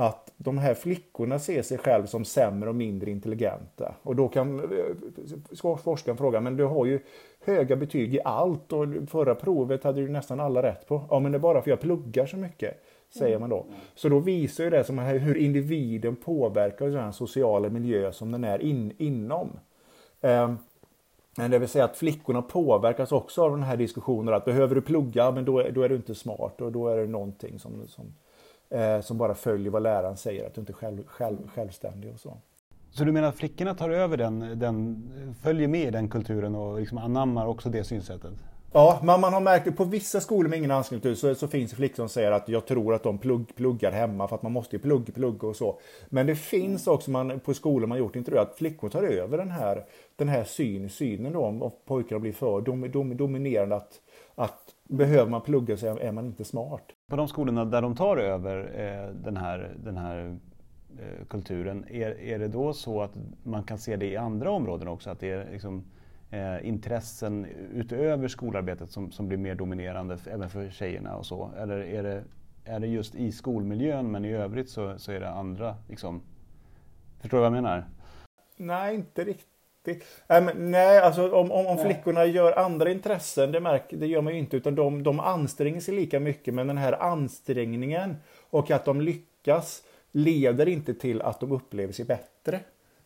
att 0.00 0.32
de 0.36 0.58
här 0.58 0.74
flickorna 0.74 1.38
ser 1.38 1.62
sig 1.62 1.78
själv 1.78 2.06
som 2.06 2.24
sämre 2.24 2.68
och 2.68 2.74
mindre 2.74 3.10
intelligenta. 3.10 3.94
Och 4.02 4.16
då 4.16 4.28
kan 4.28 4.58
eh, 4.58 5.76
forskaren 5.76 6.16
fråga, 6.16 6.40
men 6.40 6.56
du 6.56 6.64
har 6.64 6.86
ju 6.86 7.00
höga 7.44 7.76
betyg 7.76 8.14
i 8.14 8.20
allt 8.24 8.72
och 8.72 8.86
förra 9.08 9.34
provet 9.34 9.84
hade 9.84 10.00
du 10.00 10.08
nästan 10.08 10.40
alla 10.40 10.62
rätt 10.62 10.88
på. 10.88 11.04
Ja, 11.10 11.20
men 11.20 11.32
det 11.32 11.38
är 11.38 11.40
bara 11.40 11.62
för 11.62 11.70
jag 11.70 11.80
pluggar 11.80 12.26
så 12.26 12.36
mycket, 12.36 12.82
säger 13.18 13.38
man 13.38 13.50
då. 13.50 13.66
Så 13.94 14.08
då 14.08 14.18
visar 14.18 14.64
ju 14.64 14.70
det 14.70 14.84
som 14.84 14.98
hur 14.98 15.36
individen 15.36 16.16
påverkar 16.16 16.86
den 16.86 17.12
sociala 17.12 17.68
miljö 17.68 18.12
som 18.12 18.32
den 18.32 18.44
är 18.44 18.62
in, 18.62 18.92
inom. 18.98 19.50
Um, 20.20 20.58
det 21.50 21.58
vill 21.58 21.68
säga 21.68 21.84
att 21.84 21.96
flickorna 21.96 22.42
påverkas 22.42 23.12
också 23.12 23.42
av 23.42 23.50
den 23.50 23.62
här 23.62 23.76
diskussionen 23.76 24.34
att 24.34 24.44
behöver 24.44 24.74
du 24.74 24.80
plugga, 24.80 25.30
men 25.30 25.44
då 25.44 25.58
är, 25.58 25.70
då 25.70 25.82
är 25.82 25.88
du 25.88 25.96
inte 25.96 26.14
smart 26.14 26.60
och 26.60 26.72
då 26.72 26.88
är 26.88 26.96
det 26.96 27.06
någonting 27.06 27.58
som, 27.58 27.88
som 27.88 28.14
eh, 28.70 29.00
som 29.00 29.18
bara 29.18 29.34
följer 29.34 29.70
vad 29.70 29.82
läraren 29.82 30.16
säger, 30.16 30.46
att 30.46 30.54
du 30.54 30.60
inte 30.60 30.72
är 30.72 30.74
själv, 30.74 31.06
själv, 31.06 31.48
självständig 31.48 32.12
och 32.12 32.20
så. 32.20 32.36
Så 32.90 33.04
du 33.04 33.12
menar 33.12 33.28
att 33.28 33.36
flickorna 33.36 33.74
tar 33.74 33.90
över 33.90 34.16
den, 34.16 34.58
den 34.58 35.02
följer 35.42 35.68
med 35.68 35.88
i 35.88 35.90
den 35.90 36.08
kulturen 36.08 36.54
och 36.54 36.80
liksom 36.80 36.98
anammar 36.98 37.46
också 37.46 37.68
det 37.68 37.84
synsättet? 37.84 38.32
Ja, 38.72 39.00
men 39.02 39.20
man 39.20 39.32
har 39.32 39.40
märkt 39.40 39.64
det 39.64 39.72
på 39.72 39.84
vissa 39.84 40.20
skolor 40.20 40.48
med 40.48 40.58
ingen 40.58 40.70
anslutning 40.70 41.16
så, 41.16 41.34
så 41.34 41.48
finns 41.48 41.70
det 41.70 41.76
flickor 41.76 41.96
som 41.96 42.08
säger 42.08 42.32
att 42.32 42.48
jag 42.48 42.66
tror 42.66 42.94
att 42.94 43.02
de 43.02 43.18
plugg, 43.18 43.54
pluggar 43.56 43.92
hemma 43.92 44.28
för 44.28 44.36
att 44.36 44.42
man 44.42 44.52
måste 44.52 44.76
ju 44.76 44.82
plugga, 44.82 45.12
plugga 45.12 45.48
och 45.48 45.56
så. 45.56 45.78
Men 46.08 46.26
det 46.26 46.36
finns 46.36 46.86
också 46.86 47.10
man, 47.10 47.40
på 47.40 47.54
skolor 47.54 47.86
man 47.86 47.98
gjort 47.98 48.16
intervjuer 48.16 48.42
att 48.42 48.56
flickor 48.58 48.88
tar 48.88 49.02
över 49.02 49.38
den 49.38 49.50
här, 49.50 49.84
den 50.16 50.28
här 50.28 50.44
syn, 50.44 50.90
synen 50.90 51.32
då 51.32 51.44
om 51.44 51.70
pojkar 51.86 52.18
blir 52.18 52.32
för 52.32 52.60
dom, 52.60 52.90
dom, 52.90 53.16
dominerande 53.16 53.76
att, 53.76 54.00
att 54.34 54.74
behöver 54.90 55.30
man 55.30 55.40
plugga 55.40 55.76
så 55.76 55.98
är 55.98 56.12
man 56.12 56.26
inte 56.26 56.44
smart. 56.44 56.84
På 57.10 57.16
de 57.16 57.28
skolorna 57.28 57.64
där 57.64 57.82
de 57.82 57.96
tar 57.96 58.16
över 58.16 58.58
eh, 58.58 59.14
den 59.14 59.36
här, 59.36 59.76
den 59.84 59.96
här 59.96 60.38
eh, 60.98 61.26
kulturen, 61.28 61.84
är, 61.90 62.20
är 62.20 62.38
det 62.38 62.48
då 62.48 62.72
så 62.72 63.02
att 63.02 63.12
man 63.42 63.62
kan 63.62 63.78
se 63.78 63.96
det 63.96 64.06
i 64.06 64.16
andra 64.16 64.50
områden 64.50 64.88
också? 64.88 65.10
Att 65.10 65.20
det 65.20 65.30
är 65.30 65.52
liksom, 65.52 65.84
eh, 66.30 66.68
intressen 66.68 67.46
utöver 67.74 68.28
skolarbetet 68.28 68.90
som, 68.90 69.10
som 69.10 69.28
blir 69.28 69.38
mer 69.38 69.54
dominerande 69.54 70.18
även 70.26 70.50
för 70.50 70.70
tjejerna 70.70 71.16
och 71.16 71.26
så? 71.26 71.50
Eller 71.56 71.76
är 71.76 72.02
det 72.02 72.24
är 72.64 72.80
det 72.80 72.86
just 72.86 73.14
i 73.14 73.32
skolmiljön 73.32 74.10
men 74.10 74.24
i 74.24 74.32
övrigt 74.32 74.68
så, 74.68 74.98
så 74.98 75.12
är 75.12 75.20
det 75.20 75.30
andra 75.30 75.76
liksom, 75.88 76.22
Förstår 77.20 77.38
du 77.38 77.40
vad 77.40 77.46
jag 77.46 77.62
menar? 77.62 77.88
Nej, 78.56 78.94
inte 78.94 79.24
riktigt. 79.24 79.49
Nej, 79.84 80.42
men, 80.42 80.70
nej 80.70 80.98
alltså 80.98 81.32
om, 81.32 81.52
om, 81.52 81.66
om 81.66 81.78
flickorna 81.78 82.24
gör 82.24 82.58
andra 82.58 82.90
intressen, 82.90 83.52
det, 83.52 83.60
märker, 83.60 83.96
det 83.96 84.06
gör 84.06 84.20
man 84.20 84.32
ju 84.32 84.38
inte, 84.38 84.56
utan 84.56 84.74
de, 84.74 85.02
de 85.02 85.20
anstränger 85.20 85.80
sig 85.80 85.94
lika 85.94 86.20
mycket, 86.20 86.54
men 86.54 86.66
den 86.66 86.78
här 86.78 87.02
ansträngningen 87.02 88.16
och 88.50 88.70
att 88.70 88.84
de 88.84 89.00
lyckas 89.00 89.82
leder 90.12 90.68
inte 90.68 90.94
till 90.94 91.22
att 91.22 91.40
de 91.40 91.52
upplever 91.52 91.92
sig 91.92 92.04
bättre. 92.04 92.60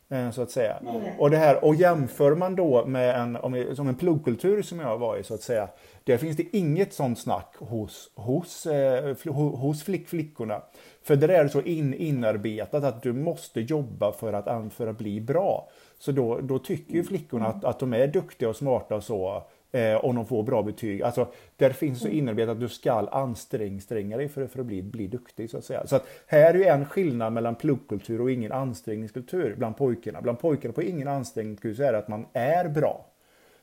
Eh, 0.09 0.31
så 0.31 0.43
att 0.43 0.51
säga. 0.51 0.77
Mm. 0.77 1.03
Och, 1.19 1.31
det 1.31 1.37
här, 1.37 1.65
och 1.65 1.75
jämför 1.75 2.35
man 2.35 2.57
då 2.57 2.87
med 2.87 3.21
en, 3.21 3.37
om, 3.37 3.75
som 3.77 3.89
en 3.89 3.95
pluggkultur 3.95 4.63
som 4.63 4.81
jag 4.81 4.99
var 4.99 5.17
i 5.17 5.25
så 5.25 5.35
att 5.35 5.43
säga. 5.43 5.69
Där 6.05 6.17
finns 6.17 6.37
det 6.37 6.57
inget 6.57 6.93
sånt 6.93 7.19
snack 7.19 7.55
hos, 7.59 8.11
hos, 8.15 8.67
eh, 8.67 9.17
hos 9.33 9.83
flick, 9.83 10.09
flickorna. 10.09 10.63
För 11.03 11.17
där 11.17 11.29
är 11.29 11.45
det 11.45 11.51
så 11.51 11.63
in, 11.63 11.95
inarbetat 11.95 12.85
att 12.85 13.03
du 13.03 13.13
måste 13.13 13.61
jobba 13.61 14.13
för 14.13 14.33
att, 14.33 14.73
för 14.73 14.87
att 14.87 14.99
bli 14.99 15.21
bra. 15.21 15.69
Så 15.99 16.13
då, 16.13 16.41
då 16.41 16.59
tycker 16.59 16.95
ju 16.95 17.05
flickorna 17.05 17.47
att, 17.47 17.65
att 17.65 17.79
de 17.79 17.93
är 17.93 18.07
duktiga 18.07 18.49
och 18.49 18.57
smarta 18.57 18.95
och 18.95 19.05
så 19.05 19.43
eh, 19.75 20.05
om 20.05 20.17
de 20.17 20.27
får 20.27 20.43
bra 20.43 20.63
betyg. 20.63 21.03
Alltså, 21.03 21.29
där 21.57 21.71
finns 21.71 22.01
så 22.01 22.09
inarbetat 22.09 22.53
att 22.53 22.61
du 22.61 22.69
ska 22.69 22.93
anstränga 22.93 24.17
dig 24.17 24.29
för, 24.29 24.47
för 24.47 24.61
att 24.61 24.67
bli, 24.67 24.83
bli 24.83 25.07
duktig. 25.07 25.51
Så 25.51 25.59
att 25.59 25.65
säga. 25.65 25.87
Så 25.87 25.97
att 25.97 26.07
här 26.27 26.55
är 26.55 26.59
ju 26.59 26.65
en 26.65 26.85
skillnad 26.85 27.33
mellan 27.33 27.55
pluggkultur 27.55 28.21
och 28.21 28.31
ingen 28.31 28.53
ansträngningskultur 28.53 29.55
bland 29.59 29.77
pojkarna. 29.77 30.23
Bland 30.23 30.39
pojkarna 30.39 30.73
på 30.75 30.83
ingen 30.83 31.09
ansträngningskultur 31.09 31.75
så 31.75 31.83
är 31.83 31.93
det 31.93 31.99
att 31.99 32.09
man 32.09 32.27
är 32.33 32.69
bra. 32.69 33.07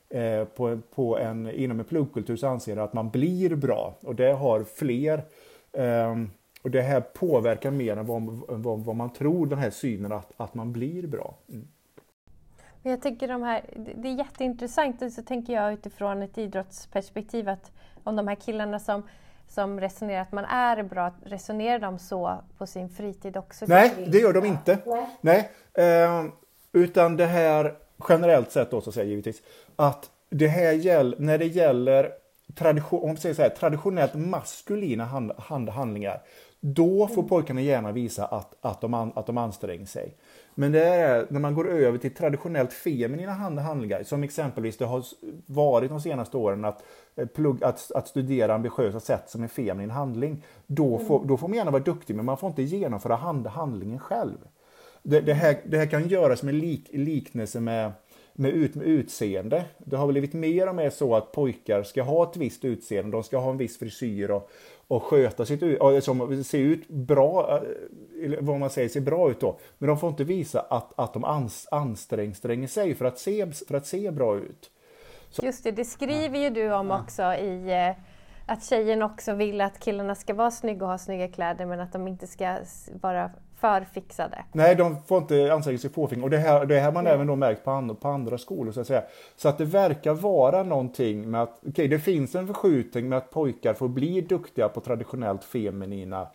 Eh, 0.10 0.44
på, 0.44 0.80
på 0.96 1.18
en, 1.18 1.52
inom 1.52 1.80
en 1.80 1.86
pluggkultur 1.86 2.36
så 2.36 2.48
anser 2.48 2.76
jag 2.76 2.84
att 2.84 2.94
man 2.94 3.10
blir 3.10 3.56
bra 3.56 3.98
och 4.02 4.16
det 4.16 4.32
har 4.32 4.64
fler 4.64 5.24
eh, 5.72 6.16
och 6.62 6.72
det 6.72 6.82
här 6.82 7.02
påverkar 7.02 7.72
mer 7.72 7.98
än 7.98 8.06
vad, 8.06 8.24
vad, 8.48 8.80
vad, 8.80 8.96
man 8.96 9.14
tror, 9.14 9.46
den 9.46 9.60
här 9.60 9.70
synen 9.70 10.12
att, 10.12 10.32
att 10.38 10.54
man 10.54 10.72
blir 10.72 11.08
bra. 11.08 11.36
Mm. 11.50 11.68
Jag 12.84 13.02
tycker 13.02 13.28
de 13.28 13.44
här, 13.44 13.62
det 13.96 14.08
är 14.08 14.14
jätteintressant 14.14 15.02
och 15.02 15.12
så 15.12 15.22
tänker 15.22 15.54
jag 15.54 15.74
utifrån 15.74 16.22
ett 16.22 16.38
idrottsperspektiv 16.38 17.50
att 17.50 17.72
om 18.04 18.16
de 18.16 18.28
här 18.28 18.36
killarna 18.36 18.80
som, 18.80 19.04
som 19.48 19.80
resonerar 19.80 20.22
att 20.22 20.32
man 20.32 20.46
är 20.46 20.84
bra, 20.84 21.14
resonerar 21.26 21.80
de 21.80 22.00
så 22.00 22.44
på 22.58 22.68
sin 22.68 22.90
fritid 22.90 23.38
också? 23.38 23.66
Nej, 23.68 24.08
det 24.08 24.18
gör 24.18 24.34
de 24.34 24.46
inte. 24.46 24.78
Nej, 25.22 25.52
eh, 25.74 26.26
utan 26.74 27.18
det 27.18 27.26
här 27.26 27.76
generellt 28.10 28.52
sett 28.52 28.72
då 28.72 28.82
så 28.82 28.92
säger 28.92 29.06
jag 29.06 29.10
givetvis 29.10 29.42
att 29.76 30.10
det 30.30 30.48
här 30.48 30.72
gäller, 30.72 31.20
när 31.20 31.38
det 31.38 31.46
gäller 31.46 32.12
tradition, 32.56 33.10
om 33.10 33.18
säger 33.18 33.36
så 33.36 33.42
här, 33.42 33.50
traditionellt 33.50 34.14
maskulina 34.14 35.06
hand, 35.06 35.32
hand, 35.38 35.70
handlingar, 35.70 36.22
då 36.64 37.08
får 37.08 37.24
pojkarna 37.24 37.62
gärna 37.62 37.92
visa 37.92 38.26
att, 38.26 38.56
att, 38.62 38.82
de, 38.82 38.94
att 38.94 39.26
de 39.26 39.38
anstränger 39.38 39.86
sig. 39.86 40.16
Men 40.56 40.72
det 40.72 40.84
är 40.84 41.28
när 41.30 41.40
man 41.40 41.56
går 41.56 41.70
över 41.70 41.98
till 41.98 42.14
traditionellt 42.14 42.74
feminina 42.74 43.32
handlingar, 43.32 44.04
som 44.04 44.24
exempelvis 44.24 44.78
det 44.78 44.86
har 44.86 45.04
varit 45.46 45.90
de 45.90 46.02
senaste 46.02 46.38
åren 46.38 46.66
att, 46.66 46.84
eh, 47.16 47.28
plugg, 47.28 47.64
att, 47.64 47.92
att 47.92 48.08
studera 48.08 48.56
ambitiösa 48.56 49.00
sätt 49.00 49.30
som 49.30 49.44
en 49.44 49.50
feminin 49.50 49.92
handling. 49.92 50.44
Då 50.68 51.00
får, 51.00 51.16
mm. 51.16 51.28
då 51.28 51.38
får 51.38 51.48
man 51.48 51.58
gärna 51.58 51.72
vara 51.72 51.84
duktig, 51.84 52.16
men 52.16 52.26
man 52.26 52.38
får 52.38 52.50
inte 52.50 52.64
genomföra 52.64 53.16
hand, 53.16 53.48
handlingen 53.48 54.00
själv. 54.00 54.38
Det, 55.04 55.22
det, 55.22 55.34
här, 55.34 55.62
det 55.66 55.78
här 55.78 55.86
kan 55.86 56.08
göras 56.08 56.44
med 56.44 56.56
lik, 56.56 56.90
liknelse 56.92 57.60
med 57.60 57.92
med, 58.34 58.52
ut, 58.52 58.76
med 58.76 58.88
utseende. 58.88 59.66
Det 59.78 59.98
har 59.98 60.08
blivit 60.08 60.34
mer 60.34 60.70
och 60.70 60.76
mer 60.76 60.90
så 60.90 61.16
att 61.16 61.32
pojkar 61.32 61.84
ska 61.84 62.04
ha 62.04 62.24
ett 62.30 62.38
visst 62.38 62.66
utseende, 62.66 63.12
de 63.12 63.24
ska 63.24 63.38
ha 63.38 63.52
en 63.52 63.58
viss 63.58 63.80
frisyr 63.80 64.32
och, 64.32 64.50
och 64.92 65.04
sköta 65.04 65.46
sitt 65.46 65.64
ut, 65.64 66.04
som 66.04 66.44
ser 66.44 66.60
ut 66.60 66.88
bra, 66.88 67.62
eh, 68.24 68.32
vad 68.40 68.60
man 68.60 68.70
säger 68.70 68.90
ser 68.90 69.02
bra 69.02 69.32
ut 69.32 69.40
då. 69.40 69.60
Men 69.78 69.88
de 69.88 70.00
får 70.00 70.10
inte 70.10 70.24
visa 70.24 70.60
att, 70.60 71.00
att 71.00 71.14
de 71.14 71.24
ans, 71.24 71.68
anstränger 71.72 72.68
sig 72.68 72.96
för 72.96 73.06
att 73.06 73.20
se, 73.20 73.52
för 73.68 73.76
att 73.76 73.86
se 73.86 74.12
bra 74.12 74.38
ut. 74.38 74.72
Så. 75.30 75.46
Just 75.46 75.64
det, 75.64 75.72
det 75.72 75.86
skriver 75.86 76.40
ju 76.40 76.50
du 76.50 76.74
om 76.74 76.92
också 76.92 77.24
i 77.24 77.72
eh, 77.72 78.04
att 78.54 78.64
tjejen 78.66 79.02
också 79.02 79.34
vill 79.34 79.62
att 79.62 79.80
killarna 79.80 80.16
ska 80.16 80.34
vara 80.34 80.52
snygga 80.52 80.86
och 80.86 80.92
ha 80.92 80.98
snygga 80.98 81.28
kläder 81.28 81.66
men 81.66 81.80
att 81.80 81.94
de 81.94 82.08
inte 82.08 82.28
ska 82.28 82.58
vara 83.02 83.32
för 83.62 83.86
fixade. 83.94 84.46
Nej, 84.52 84.76
de 84.76 85.04
får 85.08 85.18
inte 85.18 85.54
anstränga 85.54 85.78
sig 85.78 85.90
fåfänga 85.90 86.24
och 86.24 86.30
det 86.30 86.38
här, 86.38 86.66
det 86.66 86.80
här 86.80 86.92
man 86.92 87.08
mm. 87.08 87.14
även 87.14 87.28
då 87.28 87.36
märkt 87.36 87.64
på, 87.64 87.72
and, 87.72 88.00
på 88.00 88.08
andra 88.08 88.38
skolor 88.38 88.72
så 88.72 88.82
att 88.82 88.88
säga. 88.88 89.04
Så 89.36 89.50
att 89.50 89.58
det 89.58 89.66
verkar 89.66 90.14
vara 90.14 90.64
någonting 90.64 91.32
med 91.32 91.42
att, 91.42 91.58
okej 91.58 91.70
okay, 91.70 91.88
det 91.88 92.00
finns 92.00 92.36
en 92.36 92.48
förskjutning 92.48 93.10
med 93.10 93.18
att 93.18 93.30
pojkar 93.30 93.74
får 93.74 93.88
bli 93.88 94.22
duktiga 94.22 94.70
på 94.70 94.80
traditionellt 94.80 95.44
feminina 95.44 96.28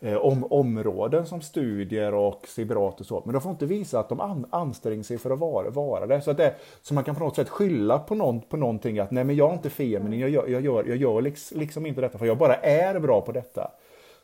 eh, 0.00 0.16
om, 0.16 0.44
områden 0.50 1.26
som 1.26 1.40
studier 1.40 2.14
och 2.14 2.46
ciberat 2.46 3.00
och 3.00 3.06
så. 3.06 3.22
Men 3.24 3.32
de 3.32 3.42
får 3.42 3.50
inte 3.50 3.66
visa 3.66 4.00
att 4.00 4.08
de 4.08 4.20
an, 4.20 4.46
anstränger 4.50 5.02
sig 5.02 5.18
för 5.18 5.30
att 5.30 5.38
vara, 5.38 5.70
vara 5.70 6.06
det. 6.06 6.20
Så, 6.20 6.30
att 6.30 6.36
det. 6.36 6.54
så 6.82 6.94
man 6.94 7.04
kan 7.04 7.14
på 7.14 7.24
något 7.24 7.36
sätt 7.36 7.48
skylla 7.48 7.98
på, 7.98 8.14
någon, 8.14 8.40
på 8.40 8.56
någonting 8.56 8.98
att 8.98 9.10
nej 9.10 9.24
men 9.24 9.36
jag 9.36 9.50
är 9.50 9.54
inte 9.54 9.70
feminin, 9.70 10.20
jag 10.20 10.30
gör, 10.30 10.48
jag 10.48 10.62
gör, 10.62 10.84
jag 10.84 10.96
gör 10.96 11.20
liksom, 11.22 11.60
liksom 11.60 11.86
inte 11.86 12.00
detta 12.00 12.18
för 12.18 12.26
jag 12.26 12.38
bara 12.38 12.54
är 12.54 13.00
bra 13.00 13.20
på 13.20 13.32
detta. 13.32 13.70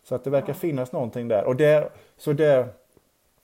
Så 0.05 0.15
att 0.15 0.25
det 0.25 0.31
verkar 0.31 0.53
finnas 0.53 0.93
någonting 0.93 1.29
där. 1.29 1.45
Och 1.45 1.57
det, 1.57 1.93
så 2.17 2.33
det, 2.33 2.69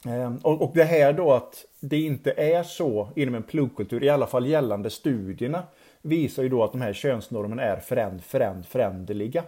ehm, 0.05 0.37
och, 0.43 0.63
och 0.63 0.73
det 0.75 0.85
här 0.85 1.13
då 1.13 1.33
att 1.33 1.65
det 1.81 2.01
inte 2.01 2.33
är 2.33 2.63
så 2.63 3.09
inom 3.17 3.35
en 3.35 3.43
pluggkultur, 3.43 4.05
i 4.05 4.09
alla 4.09 4.27
fall 4.27 4.47
gällande 4.47 4.91
studierna, 4.91 5.63
visar 6.03 6.43
ju 6.43 6.49
då 6.49 6.65
att 6.65 6.73
de 6.73 6.81
här 6.81 6.93
könsnormerna 6.93 7.63
är 7.63 7.77
föränd, 7.77 8.23
föränd, 8.23 8.67
föränderliga. 8.67 9.45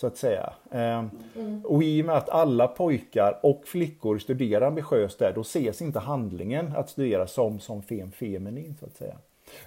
Så 0.00 0.06
att 0.06 0.16
säga. 0.16 0.52
Ehm, 0.70 1.10
mm. 1.36 1.64
Och 1.64 1.82
i 1.82 2.02
och 2.02 2.06
med 2.06 2.16
att 2.16 2.28
alla 2.28 2.66
pojkar 2.66 3.38
och 3.42 3.62
flickor 3.66 4.18
studerar 4.18 4.66
ambitiöst 4.66 5.18
där, 5.18 5.32
då 5.34 5.40
ses 5.40 5.82
inte 5.82 5.98
handlingen 5.98 6.72
att 6.76 6.90
studera 6.90 7.26
som, 7.26 7.60
som 7.60 7.82
fem, 7.82 8.12
feminin. 8.12 8.76
Så 8.80 8.86
att 8.86 8.96
säga. 8.96 9.14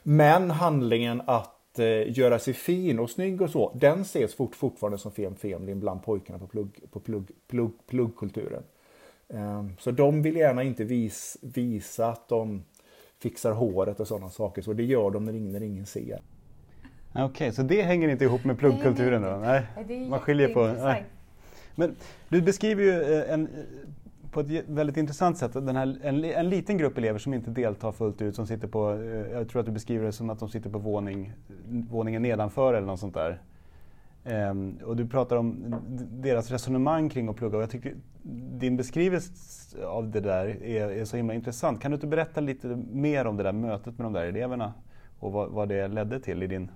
Men 0.04 0.52
handlingen 0.52 1.22
att 1.26 1.61
eh, 1.80 2.18
göra 2.18 2.40
sig 2.40 2.54
fin 2.54 3.00
och 3.00 3.10
snygg 3.10 3.42
och 3.42 3.50
så, 3.50 3.72
den 3.75 4.01
ses 4.01 4.36
fort, 4.36 4.56
fortfarande 4.56 4.98
som 4.98 5.12
fem 5.12 5.36
femling 5.36 5.80
bland 5.80 6.04
pojkarna 6.04 6.40
på, 6.40 6.48
plugg, 6.48 6.80
på 6.92 7.00
plugg, 7.00 7.32
plugg, 7.48 7.72
pluggkulturen. 7.88 8.63
Eh, 9.28 9.66
så 9.80 9.92
de 9.92 10.22
vill 10.22 10.36
gärna 10.36 10.63
inte 10.63 10.84
vis, 10.84 11.38
visa 11.42 12.08
att 12.08 12.28
de 12.28 12.63
fixar 13.20 13.51
håret 13.51 14.00
och 14.00 14.08
sådana 14.08 14.30
saker, 14.30 14.62
så 14.62 14.74
det 14.74 14.84
gör 14.84 15.12
de 15.12 15.25
när 15.25 15.34
ingen, 15.34 15.51
när 15.51 15.63
ingen 15.63 15.86
ser. 15.86 16.22
Okej, 17.12 17.24
okay, 17.25 17.51
så 17.51 17.62
det 17.62 17.82
hänger 17.82 18.10
inte 18.10 18.24
ihop 18.24 18.44
med 18.44 18.58
pluggkulturen 18.60 19.22
då? 19.22 19.30
Nej, 19.30 20.08
man 20.10 20.20
skiljer 20.20 20.54
på... 20.54 20.68
Nej. 20.68 21.06
Men 21.75 21.96
du 22.30 22.42
beskriver 22.42 22.84
ju 22.84 23.13
eh, 23.13 23.34
en 23.34 23.50
på 24.32 24.40
ett 24.40 24.66
väldigt 24.68 24.98
intressant 24.98 25.38
sätt. 25.38 25.54
Den 25.54 25.76
här, 25.76 25.98
en, 26.04 26.24
en, 26.24 26.50
liten 26.50 26.78
grupp 26.78 26.98
elever 26.98 27.20
som 27.20 27.34
inte 27.34 27.52
deltar 27.52 27.92
fullt 27.92 28.22
ut, 28.22 28.36
som 28.36 28.48
sitter 28.48 28.68
på, 28.68 28.92
eh, 28.92 29.32
jag 29.32 29.50
tror 29.50 29.60
att 29.60 29.66
du 29.66 29.72
beskriver 29.72 30.06
det 30.06 30.12
som 30.12 30.30
att 30.30 30.40
de 30.40 30.50
sitter 30.50 30.70
på 30.70 30.80
våning, 30.80 31.34
våningen 31.70 32.22
nedanför 32.22 32.74
eller 32.74 32.88
något 32.88 33.00
sånt 33.00 33.14
där. 33.14 33.42
Um, 34.24 34.80
och 34.86 34.96
du 34.96 35.08
pratar 35.08 35.36
om 35.36 35.76
deras 36.12 36.52
resonemang 36.52 37.10
kring 37.10 37.30
att 37.30 37.36
plugga 37.36 37.58
och 37.58 37.64
jag 37.64 37.70
tycker 37.70 37.96
din 38.60 38.78
beskrivning 38.78 39.20
av 39.86 40.12
det 40.12 40.20
där 40.20 40.64
är, 40.64 40.90
är, 40.90 41.06
så 41.06 41.18
himla 41.18 41.34
intressant. 41.34 41.82
Kan 41.82 41.92
du 41.92 41.96
inte 41.96 42.08
berätta 42.08 42.42
lite 42.42 42.68
mer 42.92 43.28
om 43.28 43.38
det 43.38 43.44
där 43.44 43.52
mötet 43.52 43.98
med 43.98 44.06
de 44.06 44.14
där 44.14 44.26
eleverna 44.26 44.74
och 45.20 45.32
vad, 45.32 45.50
vad 45.50 45.70
det 45.70 45.88
ledde 45.88 46.20
till 46.20 46.44
i 46.44 46.48
din 46.48 46.72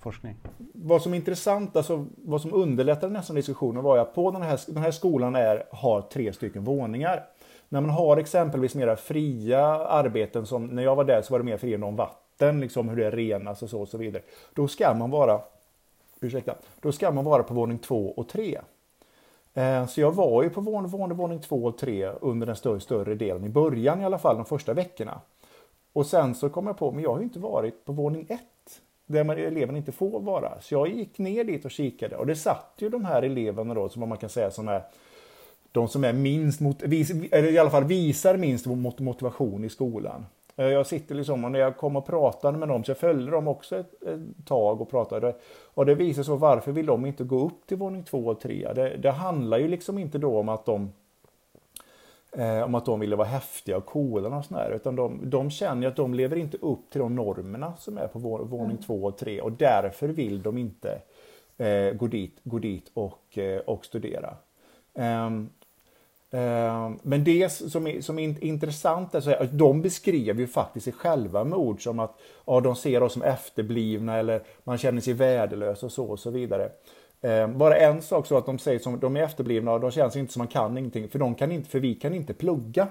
forskning. 0.00 0.36
Vad 0.72 1.02
som 1.02 1.12
är 1.12 1.16
intressant, 1.16 1.76
alltså 1.76 2.06
vad 2.16 2.40
som 2.40 2.54
underlättade 2.54 3.12
nästan 3.12 3.36
diskussionen 3.36 3.82
var 3.82 3.98
att 3.98 4.14
på 4.14 4.30
den 4.30 4.42
här, 4.42 4.60
den 4.66 4.82
här 4.82 4.90
skolan 4.90 5.36
är, 5.36 5.64
har 5.70 6.00
tre 6.00 6.32
stycken 6.32 6.64
våningar. 6.64 7.24
När 7.68 7.80
man 7.80 7.90
har 7.90 8.16
exempelvis 8.16 8.74
mera 8.74 8.96
fria 8.96 9.64
arbeten 9.86 10.46
som 10.46 10.66
när 10.66 10.82
jag 10.82 10.96
var 10.96 11.04
där 11.04 11.22
så 11.22 11.32
var 11.32 11.38
det 11.38 11.44
mer 11.44 11.56
fria 11.56 11.86
om 11.86 11.96
vatten, 11.96 12.60
liksom 12.60 12.88
hur 12.88 12.96
det 12.96 13.10
renas 13.10 13.62
och 13.62 13.70
så 13.70 13.80
och 13.80 13.88
så 13.88 13.98
vidare. 13.98 14.22
Då 14.54 14.68
ska 14.68 14.94
man 14.94 15.10
vara, 15.10 15.40
ursäkta, 16.20 16.54
då 16.80 16.92
ska 16.92 17.10
man 17.10 17.24
vara 17.24 17.42
på 17.42 17.54
våning 17.54 17.78
två 17.78 18.12
och 18.16 18.28
tre. 18.28 18.58
Eh, 19.54 19.86
så 19.86 20.00
jag 20.00 20.12
var 20.12 20.42
ju 20.42 20.50
på 20.50 20.60
våning, 20.60 20.90
våning, 20.90 21.16
våning 21.16 21.40
två 21.40 21.64
och 21.64 21.78
tre 21.78 22.06
under 22.20 22.46
den 22.46 22.56
större, 22.56 22.80
större 22.80 23.14
delen, 23.14 23.44
i 23.44 23.48
början 23.48 24.00
i 24.00 24.04
alla 24.04 24.18
fall, 24.18 24.36
de 24.36 24.44
första 24.44 24.74
veckorna. 24.74 25.20
Och 25.92 26.06
sen 26.06 26.34
så 26.34 26.48
kom 26.48 26.66
jag 26.66 26.78
på, 26.78 26.92
men 26.92 27.02
jag 27.02 27.10
har 27.10 27.18
ju 27.18 27.24
inte 27.24 27.38
varit 27.38 27.84
på 27.84 27.92
våning 27.92 28.26
ett 28.28 28.55
där 29.06 29.36
eleverna 29.36 29.78
inte 29.78 29.92
får 29.92 30.20
vara. 30.20 30.60
Så 30.60 30.74
jag 30.74 30.88
gick 30.88 31.18
ner 31.18 31.44
dit 31.44 31.64
och 31.64 31.70
kikade 31.70 32.16
och 32.16 32.26
det 32.26 32.36
satt 32.36 32.74
ju 32.78 32.88
de 32.88 33.04
här 33.04 33.22
eleverna 33.22 33.74
då 33.74 33.88
som 33.88 34.08
man 34.08 34.18
kan 34.18 34.30
säga 34.30 34.50
som 34.50 34.68
är 34.68 34.82
de 35.72 35.88
som 35.88 36.04
är 36.04 36.12
minst, 36.12 36.60
mot, 36.60 36.82
eller 36.82 37.52
i 37.52 37.58
alla 37.58 37.70
fall 37.70 37.84
visar 37.84 38.36
minst 38.36 38.66
mot 38.66 38.98
motivation 38.98 39.64
i 39.64 39.68
skolan. 39.68 40.26
Eh, 40.56 40.66
jag 40.66 40.86
sitter 40.86 41.14
liksom 41.14 41.44
och 41.44 41.50
när 41.50 41.58
jag 41.58 41.76
kom 41.76 41.96
och 41.96 42.06
pratade 42.06 42.58
med 42.58 42.68
dem 42.68 42.84
så 42.84 42.90
jag 42.90 42.98
följde 42.98 43.30
dem 43.30 43.48
också 43.48 43.76
ett, 43.76 44.02
ett 44.02 44.46
tag 44.46 44.80
och 44.80 44.90
pratade. 44.90 45.34
Och 45.74 45.86
det 45.86 45.94
visar 45.94 46.22
sig 46.22 46.36
varför 46.36 46.72
vill 46.72 46.86
de 46.86 47.06
inte 47.06 47.24
gå 47.24 47.46
upp 47.46 47.66
till 47.66 47.76
våning 47.76 48.02
två 48.02 48.26
och 48.26 48.40
tre? 48.40 48.72
Det, 48.74 48.96
det 48.96 49.10
handlar 49.10 49.58
ju 49.58 49.68
liksom 49.68 49.98
inte 49.98 50.18
då 50.18 50.38
om 50.38 50.48
att 50.48 50.66
de 50.66 50.92
eh, 52.36 52.62
om 52.62 52.74
att 52.74 52.84
de 52.84 53.00
ville 53.00 53.16
vara 53.16 53.28
häftiga 53.28 53.76
och 53.76 53.86
coola 53.86 54.36
och 54.36 54.44
sådär. 54.44 54.72
Utan 54.74 54.96
de, 54.96 55.30
de 55.30 55.50
känner 55.50 55.88
att 55.88 55.96
de 55.96 56.14
lever 56.14 56.36
inte 56.36 56.56
upp 56.56 56.90
till 56.90 57.00
de 57.00 57.14
normerna 57.14 57.72
som 57.78 57.98
är 57.98 58.06
på 58.06 58.18
våning 58.18 58.70
mm. 58.70 58.82
två 58.82 59.04
och 59.04 59.18
tre 59.18 59.40
och 59.40 59.52
därför 59.52 60.08
vill 60.08 60.42
de 60.42 60.58
inte 60.58 60.98
eh, 61.58 61.92
gå, 61.92 62.06
dit, 62.06 62.36
gå 62.42 62.58
dit 62.58 62.90
och, 62.94 63.38
eh, 63.38 63.58
och 63.58 63.84
studera. 63.84 64.36
Um, 64.94 65.50
um, 66.30 66.98
men 67.02 67.24
det 67.24 67.52
som 67.52 67.86
är, 67.86 68.00
som 68.00 68.18
är 68.18 68.44
intressant 68.44 69.14
är 69.14 69.42
att 69.42 69.58
de 69.58 69.82
beskrev 69.82 70.40
ju 70.40 70.46
faktiskt 70.46 70.84
sig 70.84 70.92
själva 70.92 71.44
med 71.44 71.58
ord 71.58 71.82
som 71.82 71.98
att 71.98 72.18
ja, 72.46 72.60
de 72.60 72.76
ser 72.76 73.02
oss 73.02 73.12
som 73.12 73.22
efterblivna 73.22 74.16
eller 74.16 74.42
man 74.64 74.78
känner 74.78 75.00
sig 75.00 75.14
värdelös 75.14 75.82
och 75.82 75.92
så 75.92 76.04
och 76.04 76.18
så 76.18 76.30
vidare. 76.30 76.70
Eh, 77.26 77.48
bara 77.48 77.76
en 77.76 78.02
sak 78.02 78.26
så 78.26 78.38
att 78.38 78.46
de 78.46 78.58
säger 78.58 78.78
som 78.78 79.00
de 79.00 79.16
är 79.16 79.22
efterblivna 79.22 79.72
och 79.72 79.80
de 79.80 79.90
känns 79.90 80.16
inte 80.16 80.32
som 80.32 80.40
man 80.40 80.48
kan 80.48 80.78
ingenting 80.78 81.08
för 81.08 81.18
de 81.18 81.34
kan 81.34 81.52
inte, 81.52 81.70
för 81.70 81.80
vi 81.80 81.94
kan 81.94 82.14
inte 82.14 82.34
plugga. 82.34 82.88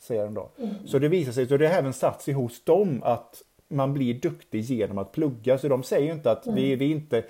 Säger 0.00 0.24
de 0.24 0.34
då. 0.34 0.48
Mm. 0.58 0.74
Så 0.86 0.98
det 0.98 1.08
visar 1.08 1.32
sig, 1.32 1.46
så 1.46 1.56
det 1.56 1.68
har 1.68 1.74
även 1.74 1.92
satt 1.92 2.22
sig 2.22 2.34
hos 2.34 2.64
dem 2.64 3.00
att 3.04 3.42
man 3.68 3.94
blir 3.94 4.14
duktig 4.14 4.60
genom 4.60 4.98
att 4.98 5.12
plugga. 5.12 5.58
Så 5.58 5.68
de 5.68 5.82
säger 5.82 6.12
inte 6.12 6.30
att 6.30 6.46
mm. 6.46 6.56
vi, 6.56 6.76
vi 6.76 6.90
inte 6.90 7.22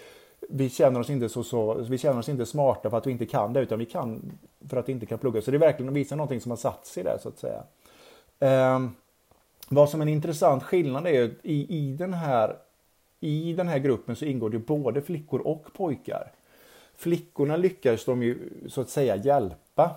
vi 0.48 0.70
känner 0.70 1.00
oss 1.00 1.10
inte 1.10 1.28
så, 1.28 1.42
så, 1.44 1.74
vi 1.74 1.98
känner 1.98 2.18
oss 2.18 2.28
inte 2.28 2.46
smarta 2.46 2.90
för 2.90 2.98
att 2.98 3.06
vi 3.06 3.10
inte 3.10 3.26
kan 3.26 3.52
det 3.52 3.60
utan 3.60 3.78
vi 3.78 3.86
kan 3.86 4.32
för 4.68 4.76
att 4.76 4.88
vi 4.88 4.92
inte 4.92 5.06
kan 5.06 5.18
plugga. 5.18 5.42
Så 5.42 5.50
det 5.50 5.56
är 5.56 5.58
verkligen 5.58 5.94
visar 5.94 6.16
någonting 6.16 6.40
som 6.40 6.50
har 6.50 6.56
satt 6.56 6.86
sig 6.86 7.04
där 7.04 7.18
så 7.22 7.28
att 7.28 7.38
säga. 7.38 7.62
Eh, 8.40 8.80
vad 9.68 9.90
som 9.90 10.00
är 10.00 10.04
en 10.04 10.12
intressant 10.12 10.62
skillnad 10.62 11.06
är 11.06 11.24
att 11.24 11.30
i, 11.42 11.78
i 11.78 11.92
den 11.92 12.14
här 12.14 12.56
i 13.22 13.52
den 13.52 13.68
här 13.68 13.78
gruppen 13.78 14.16
så 14.16 14.24
ingår 14.24 14.50
det 14.50 14.58
både 14.58 15.02
flickor 15.02 15.40
och 15.40 15.66
pojkar. 15.76 16.32
Flickorna 16.96 17.56
lyckas 17.56 18.04
de 18.04 18.22
ju 18.22 18.38
så 18.68 18.80
att 18.80 18.88
säga 18.88 19.16
hjälpa. 19.16 19.90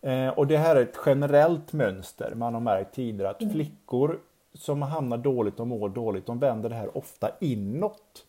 Eh, 0.00 0.28
och 0.28 0.46
det 0.46 0.56
här 0.56 0.76
är 0.76 0.82
ett 0.82 0.98
generellt 1.06 1.72
mönster 1.72 2.32
man 2.34 2.54
har 2.54 2.60
märkt 2.60 2.94
tidigare 2.94 3.30
att 3.30 3.42
mm. 3.42 3.54
flickor 3.54 4.18
som 4.54 4.82
hamnar 4.82 5.16
dåligt 5.16 5.60
och 5.60 5.66
mår 5.66 5.88
dåligt, 5.88 6.26
de 6.26 6.38
vänder 6.38 6.68
det 6.68 6.74
här 6.74 6.96
ofta 6.98 7.30
inåt. 7.40 8.24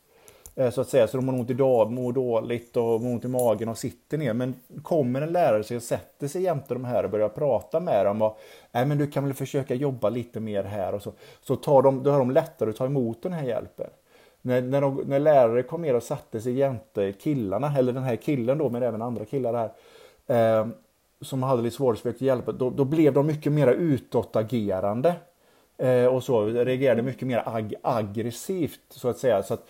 Eh, 0.55 0.70
så 0.70 0.82
att 0.82 0.89
säga, 0.89 1.08
så 1.08 1.17
de 1.17 1.25
mår 1.25 1.34
ont 1.34 1.50
idag, 1.50 1.91
mår 1.91 2.13
dåligt 2.13 2.77
och 2.77 3.01
mår 3.01 3.13
ont 3.13 3.25
i 3.25 3.27
magen 3.27 3.70
och 3.70 3.77
sitter 3.77 4.17
ner. 4.17 4.34
Men 4.34 4.55
kommer 4.82 5.22
en 5.22 5.34
lärare 5.34 5.63
sig 5.63 5.77
och 5.77 5.84
sätter 5.84 6.27
sig 6.27 6.41
jämte 6.41 6.74
de 6.74 6.86
här 6.86 7.03
och 7.03 7.10
börjar 7.10 7.29
prata 7.29 7.79
med 7.79 8.05
dem 8.05 8.22
och 8.22 8.39
Nej 8.72 8.86
men 8.86 8.98
du 8.98 9.08
kan 9.08 9.24
väl 9.24 9.34
försöka 9.34 9.75
jobba 9.75 10.10
lite 10.10 10.39
mer 10.39 10.63
här 10.63 10.94
och 10.94 11.01
så. 11.01 11.12
Så 11.41 11.55
tar 11.55 11.82
de, 11.82 12.03
då 12.03 12.12
har 12.12 12.20
de 12.20 12.32
lättare 12.32 12.70
att 12.70 12.75
ta 12.75 12.86
emot 12.86 13.24
den 13.24 13.34
här 13.34 13.44
hjälpen 13.44 13.89
när, 14.46 14.62
när, 14.62 14.82
de, 14.82 14.96
när 15.06 15.20
lärare 15.20 15.64
kom 15.64 15.82
ner 15.82 15.96
och 15.96 16.04
satte 16.04 16.42
sig 16.42 16.54
jämte 16.54 17.12
killarna, 17.12 17.78
eller 17.78 17.94
den 17.94 18.04
här 18.04 18.16
killen 18.16 18.58
då, 18.58 18.70
men 18.70 18.84
även 18.84 19.02
andra 19.02 19.25
killar 19.25 19.54
här, 19.54 20.60
eh, 20.62 20.68
som 21.22 21.44
hade 21.44 21.62
lite 21.62 21.75
svårt 21.75 22.06
att 22.06 22.22
hjälpa, 22.22 22.52
då, 22.52 22.70
då 22.70 22.86
blev 22.86 23.14
de 23.14 23.28
mycket 23.28 23.52
mer 23.52 23.68
utåtagerande. 23.68 25.16
Eh, 25.78 26.06
och 26.06 26.24
så 26.24 26.46
reagerade 26.46 27.02
mycket 27.02 27.28
mer 27.28 27.44
ag 27.46 27.74
aggressivt 27.82 28.80
så 28.90 29.10
att 29.10 29.18
säga. 29.18 29.44
Så 29.44 29.54
att 29.54 29.68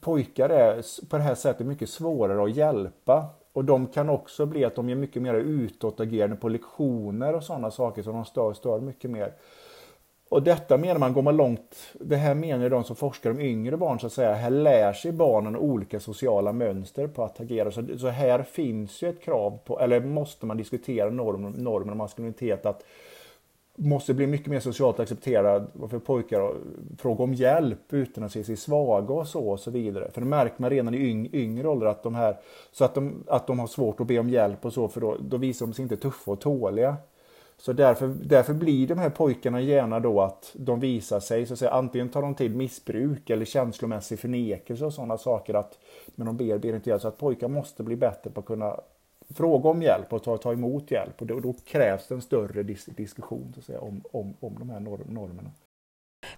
pojkar 0.00 0.48
är 0.48 1.06
på 1.08 1.16
det 1.16 1.22
här 1.22 1.34
sättet 1.34 1.66
mycket 1.66 1.90
svårare 1.90 2.44
att 2.44 2.56
hjälpa. 2.56 3.26
Och 3.52 3.64
de 3.64 3.86
kan 3.86 4.10
också 4.10 4.46
bli 4.46 4.64
att 4.64 4.74
de 4.74 4.88
är 4.88 4.94
mycket 4.94 5.22
mer 5.22 5.34
utåtagerande 5.34 6.36
på 6.36 6.48
lektioner 6.48 7.34
och 7.34 7.44
sådana 7.44 7.70
saker 7.70 8.02
så 8.02 8.12
de 8.12 8.24
stör, 8.24 8.52
stör 8.52 8.80
mycket 8.80 9.10
mer. 9.10 9.32
Och 10.34 10.42
detta 10.42 10.76
menar 10.76 10.98
man, 10.98 11.12
går 11.12 11.22
man 11.22 11.36
långt, 11.36 11.76
det 12.00 12.16
här 12.16 12.34
menar 12.34 12.70
de 12.70 12.84
som 12.84 12.96
forskar 12.96 13.30
om 13.30 13.40
yngre 13.40 13.76
barn 13.76 14.00
så 14.00 14.06
att 14.06 14.12
säga, 14.12 14.34
här 14.34 14.50
lär 14.50 14.92
sig 14.92 15.12
barnen 15.12 15.56
olika 15.56 16.00
sociala 16.00 16.52
mönster 16.52 17.06
på 17.06 17.24
att 17.24 17.40
agera. 17.40 17.70
Så, 17.70 17.98
så 17.98 18.08
här 18.08 18.42
finns 18.42 19.02
ju 19.02 19.08
ett 19.08 19.22
krav 19.22 19.58
på, 19.64 19.80
eller 19.80 20.00
måste 20.00 20.46
man 20.46 20.56
diskutera 20.56 21.10
normen, 21.10 21.52
norm 21.52 21.90
och 21.90 21.96
maskulinitet, 21.96 22.66
att 22.66 22.84
måste 23.76 24.14
bli 24.14 24.26
mycket 24.26 24.46
mer 24.46 24.60
socialt 24.60 25.00
accepterad 25.00 25.66
för 25.90 25.98
pojkar 25.98 26.40
att 26.40 26.56
fråga 26.98 27.24
om 27.24 27.34
hjälp 27.34 27.92
utan 27.92 28.24
att 28.24 28.32
se 28.32 28.44
sig 28.44 28.56
svaga 28.56 29.14
och 29.14 29.28
så 29.28 29.48
och 29.48 29.60
så 29.60 29.70
vidare. 29.70 30.10
För 30.10 30.20
det 30.20 30.26
märker 30.26 30.56
man 30.58 30.70
redan 30.70 30.94
i 30.94 30.98
yng, 30.98 31.28
yngre 31.32 31.68
ålder 31.68 31.86
att 31.86 32.02
de 32.02 32.14
här, 32.14 32.36
så 32.72 32.84
att 32.84 32.94
de, 32.94 33.24
att 33.26 33.46
de 33.46 33.58
har 33.58 33.66
svårt 33.66 34.00
att 34.00 34.06
be 34.06 34.18
om 34.18 34.28
hjälp 34.28 34.64
och 34.64 34.72
så 34.72 34.88
för 34.88 35.00
då, 35.00 35.16
då 35.20 35.36
visar 35.36 35.66
de 35.66 35.72
sig 35.72 35.82
inte 35.82 35.96
tuffa 35.96 36.30
och 36.30 36.40
tåliga. 36.40 36.96
Så 37.56 37.72
därför, 37.72 38.08
därför 38.08 38.54
blir 38.54 38.86
de 38.86 38.98
här 38.98 39.10
pojkarna 39.10 39.60
gärna 39.60 40.00
då 40.00 40.20
att 40.20 40.50
de 40.54 40.80
visar 40.80 41.20
sig, 41.20 41.46
så 41.46 41.52
att 41.52 41.58
säga, 41.58 41.70
antingen 41.70 42.08
tar 42.08 42.22
de 42.22 42.34
till 42.34 42.56
missbruk 42.56 43.30
eller 43.30 43.44
känslomässig 43.44 44.18
förnekelse 44.18 44.84
och 44.84 44.94
sådana 44.94 45.18
saker. 45.18 45.54
att 45.54 45.78
Men 46.14 46.26
de 46.26 46.36
ber, 46.36 46.58
ber 46.58 46.74
inte 46.74 46.90
hjälp. 46.90 47.02
Så 47.02 47.08
att 47.08 47.18
pojkar 47.18 47.48
måste 47.48 47.82
bli 47.82 47.96
bättre 47.96 48.30
på 48.30 48.40
att 48.40 48.46
kunna 48.46 48.80
fråga 49.34 49.68
om 49.68 49.82
hjälp 49.82 50.12
och 50.12 50.22
ta, 50.22 50.36
ta 50.36 50.52
emot 50.52 50.90
hjälp. 50.90 51.20
Och 51.20 51.26
då, 51.26 51.40
då 51.40 51.52
krävs 51.52 52.08
det 52.08 52.14
en 52.14 52.22
större 52.22 52.62
dis 52.62 52.84
diskussion 52.84 53.50
så 53.54 53.60
att 53.60 53.66
säga, 53.66 53.80
om, 53.80 54.02
om, 54.10 54.34
om 54.40 54.56
de 54.58 54.70
här 54.70 54.80
norm, 54.80 55.06
normerna. 55.08 55.50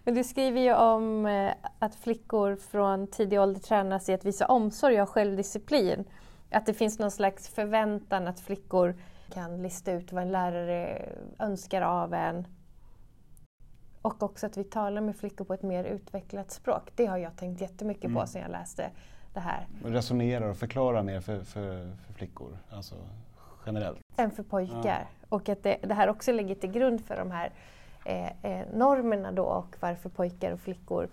Men 0.05 0.15
du 0.15 0.25
skriver 0.25 0.61
ju 0.61 0.75
om 0.75 1.27
eh, 1.27 1.53
att 1.79 1.95
flickor 1.95 2.57
från 2.57 3.07
tidig 3.07 3.41
ålder 3.41 3.61
tränas 3.61 4.09
i 4.09 4.15
att 4.15 4.25
visa 4.25 4.47
omsorg 4.47 5.03
och 5.03 5.09
självdisciplin. 5.09 6.05
Att 6.51 6.67
det 6.67 6.75
finns 6.75 6.99
någon 6.99 7.11
slags 7.11 7.49
förväntan 7.49 8.29
att 8.29 8.41
flickor 8.41 8.95
kan 9.31 9.63
lista 9.63 9.93
ut 9.93 10.13
vad 10.13 10.23
en 10.23 10.33
lärare 10.33 11.09
önskar 11.39 11.83
av 11.83 12.15
en. 12.15 12.47
Och 14.03 14.23
också 14.23 14.47
att 14.47 14.57
vi 14.57 14.65
talar 14.65 15.01
med 15.01 15.17
flickor 15.17 15.45
på 15.45 15.55
ett 15.55 15.63
mer 15.63 15.85
utvecklat 15.85 16.51
språk. 16.51 16.93
Det 16.97 17.07
har 17.07 17.19
jag 17.19 17.37
tänkt 17.37 17.61
jättemycket 17.61 18.05
mm. 18.05 18.21
på 18.21 18.27
sedan 18.27 18.43
jag 18.43 18.51
läste 18.51 18.91
det 19.35 19.41
här. 19.41 19.67
Och 19.85 19.91
resonerar 19.91 20.51
och 20.51 20.57
förklarar 20.57 21.03
mer 21.03 21.21
för, 21.21 21.41
för, 21.41 21.97
för 22.07 22.13
flickor, 22.13 22.59
alltså 22.71 22.95
generellt? 23.67 23.99
Än 24.17 24.31
för 24.31 24.43
pojkar. 24.43 25.07
Ja. 25.21 25.27
Och 25.29 25.49
att 25.49 25.63
det, 25.63 25.79
det, 25.83 25.95
här 25.95 26.09
också 26.09 26.33
ligger 26.33 26.55
till 26.55 26.71
grund 26.71 27.05
för 27.05 27.17
de 27.17 27.31
här 27.31 27.53
eh, 28.05 28.27
eh, 28.27 28.67
normerna 28.75 29.33
då 29.33 29.45
och 29.45 29.77
varför 29.81 30.09
pojkar 30.09 30.53
och 30.53 30.61
flickor 30.61 31.09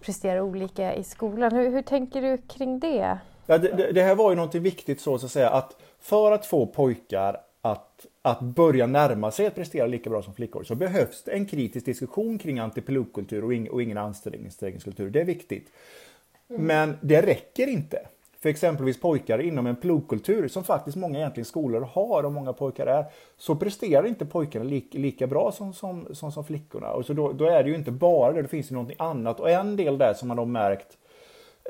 presterar 0.00 0.40
olika 0.40 0.94
i 0.94 1.04
skolan. 1.04 1.52
Hur, 1.52 1.70
hur 1.70 1.82
tänker 1.82 2.22
du 2.22 2.38
kring 2.38 2.80
det? 2.80 3.18
Ja, 3.46 3.58
det, 3.58 3.92
det, 3.92 4.02
här 4.02 4.14
var 4.14 4.30
ju 4.30 4.36
någonting 4.36 4.62
viktigt 4.62 5.00
så, 5.00 5.18
så 5.18 5.26
att 5.26 5.32
säga 5.32 5.50
att 5.50 5.76
för 6.06 6.32
att 6.32 6.46
få 6.46 6.66
pojkar 6.66 7.40
att, 7.62 8.06
att 8.22 8.40
börja 8.40 8.86
närma 8.86 9.30
sig 9.30 9.46
att 9.46 9.54
prestera 9.54 9.86
lika 9.86 10.10
bra 10.10 10.22
som 10.22 10.34
flickor 10.34 10.64
så 10.64 10.74
behövs 10.74 11.22
det 11.22 11.30
en 11.30 11.46
kritisk 11.46 11.86
diskussion 11.86 12.38
kring 12.38 12.58
antipilotkultur 12.58 13.44
och, 13.44 13.54
ing, 13.54 13.70
och 13.70 13.82
ingen 13.82 13.98
ansträngningskultur. 13.98 15.10
Det 15.10 15.20
är 15.20 15.24
viktigt. 15.24 15.72
Mm. 16.48 16.66
Men 16.66 16.96
det 17.00 17.22
räcker 17.22 17.66
inte. 17.66 18.06
För 18.40 18.48
exempelvis 18.48 19.00
pojkar 19.00 19.38
inom 19.38 19.66
en 19.66 19.76
pluggkultur 19.76 20.48
som 20.48 20.64
faktiskt 20.64 20.96
många 20.96 21.18
egentligen 21.18 21.44
skolor 21.44 21.80
har 21.92 22.22
och 22.22 22.32
många 22.32 22.52
pojkar 22.52 22.86
är, 22.86 23.04
så 23.36 23.56
presterar 23.56 24.06
inte 24.06 24.26
pojkarna 24.26 24.64
lika, 24.64 24.98
lika 24.98 25.26
bra 25.26 25.52
som, 25.52 25.72
som, 25.72 26.14
som, 26.14 26.32
som 26.32 26.44
flickorna. 26.44 26.92
Och 26.92 27.06
så 27.06 27.12
då, 27.12 27.32
då, 27.32 27.44
är 27.44 27.62
det 27.64 27.70
ju 27.70 27.76
inte 27.76 27.90
bara 27.90 28.32
det, 28.32 28.42
det 28.42 28.48
finns 28.48 28.70
ju 28.70 28.74
någonting 28.74 28.96
annat. 28.98 29.40
Och 29.40 29.50
en 29.50 29.76
del 29.76 29.98
där 29.98 30.14
som 30.14 30.28
man 30.28 30.38
har 30.38 30.46
märkt 30.46 30.98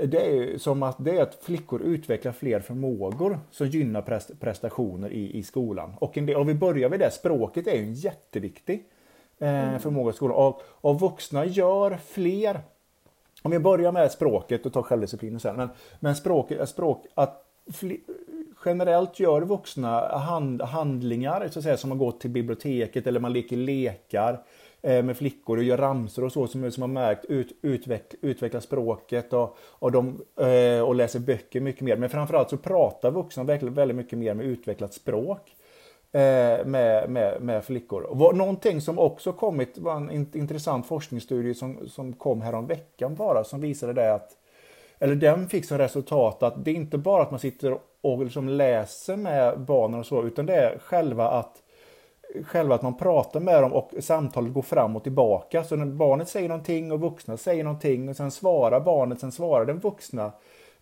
det 0.04 0.26
är 0.26 0.58
som 0.58 0.82
att 0.82 0.96
det 0.98 1.18
är 1.18 1.22
att 1.22 1.34
flickor 1.34 1.82
utvecklar 1.82 2.32
fler 2.32 2.60
förmågor 2.60 3.38
som 3.50 3.66
gynnar 3.66 4.20
prestationer 4.40 5.10
i, 5.10 5.38
i 5.38 5.42
skolan. 5.42 5.94
Och 5.98 6.18
en 6.18 6.26
del, 6.26 6.36
om 6.36 6.46
vi 6.46 6.54
börjar 6.54 6.88
med 6.88 7.00
det, 7.00 7.10
språket 7.10 7.66
är 7.66 7.74
ju 7.74 7.82
en 7.82 7.94
jätteviktig 7.94 8.84
eh, 9.38 9.68
mm. 9.68 9.80
förmåga 9.80 10.10
i 10.10 10.14
skolan. 10.14 10.36
Och, 10.36 10.62
och 10.66 11.00
vuxna 11.00 11.44
gör 11.44 11.98
fler 12.06 12.60
om 13.42 13.50
vi 13.50 13.58
börjar 13.58 13.92
med 13.92 14.12
språket 14.12 14.66
och 14.66 14.72
tar 14.72 14.82
självdisciplinen 14.82 15.40
sen. 15.40 15.56
Men, 15.56 15.68
men 16.00 16.16
språket, 16.16 16.68
språk, 16.68 17.06
att 17.14 17.42
fler, 17.72 17.98
generellt 18.64 19.20
gör 19.20 19.42
vuxna 19.42 20.08
hand, 20.08 20.62
handlingar 20.62 21.48
så 21.48 21.58
att 21.58 21.62
säga, 21.62 21.76
som 21.76 21.92
att 21.92 21.98
gå 21.98 22.12
till 22.12 22.30
biblioteket 22.30 23.06
eller 23.06 23.20
man 23.20 23.32
leker 23.32 23.56
lekar 23.56 24.42
Eh, 24.86 25.02
med 25.02 25.16
flickor 25.16 25.56
och 25.56 25.64
gör 25.64 25.76
ramsor 25.76 26.24
och 26.24 26.32
så 26.32 26.46
som, 26.46 26.72
som 26.72 26.82
har 26.82 26.88
märkt 26.88 27.24
ut, 27.24 27.58
utveck, 27.62 28.14
utveckla 28.20 28.60
språket 28.60 29.32
och, 29.32 29.56
och, 29.60 29.92
de, 29.92 30.22
eh, 30.40 30.80
och 30.80 30.94
läser 30.94 31.20
böcker 31.20 31.60
mycket 31.60 31.82
mer. 31.82 31.96
Men 31.96 32.10
framförallt 32.10 32.50
så 32.50 32.56
pratar 32.56 33.10
vuxna 33.10 33.44
väldigt, 33.44 33.72
väldigt 33.72 33.96
mycket 33.96 34.18
mer 34.18 34.34
med 34.34 34.46
utvecklat 34.46 34.94
språk 34.94 35.56
eh, 36.12 36.66
med, 36.66 37.10
med, 37.10 37.42
med 37.42 37.64
flickor. 37.64 38.02
Och 38.02 38.36
någonting 38.36 38.80
som 38.80 38.98
också 38.98 39.32
kommit 39.32 39.78
var 39.78 39.96
en 39.96 40.10
intressant 40.10 40.86
forskningsstudie 40.86 41.54
som, 41.54 41.88
som 41.88 42.12
kom 42.12 42.40
härom 42.40 42.66
veckan 42.66 43.14
bara 43.14 43.44
som 43.44 43.60
visade 43.60 43.92
det 43.92 44.14
att 44.14 44.30
eller 44.98 45.14
den 45.14 45.48
fick 45.48 45.64
som 45.64 45.78
resultat 45.78 46.42
att 46.42 46.64
det 46.64 46.70
är 46.70 46.74
inte 46.74 46.98
bara 46.98 47.22
att 47.22 47.30
man 47.30 47.40
sitter 47.40 47.78
och 48.00 48.24
liksom 48.24 48.48
läser 48.48 49.16
med 49.16 49.60
barnen 49.60 50.00
och 50.00 50.06
så 50.06 50.22
utan 50.22 50.46
det 50.46 50.54
är 50.54 50.78
själva 50.78 51.30
att 51.30 51.62
själva 52.44 52.74
att 52.74 52.82
man 52.82 52.96
pratar 52.96 53.40
med 53.40 53.62
dem 53.62 53.72
och 53.72 53.90
samtalet 54.00 54.52
går 54.52 54.62
fram 54.62 54.96
och 54.96 55.02
tillbaka. 55.02 55.64
Så 55.64 55.76
när 55.76 55.86
barnet 55.86 56.28
säger 56.28 56.48
någonting 56.48 56.92
och 56.92 57.00
vuxna 57.00 57.36
säger 57.36 57.64
någonting 57.64 58.08
och 58.08 58.16
sen 58.16 58.30
svarar 58.30 58.80
barnet, 58.80 59.20
sen 59.20 59.32
svarar 59.32 59.64
den 59.64 59.78
vuxna. 59.78 60.32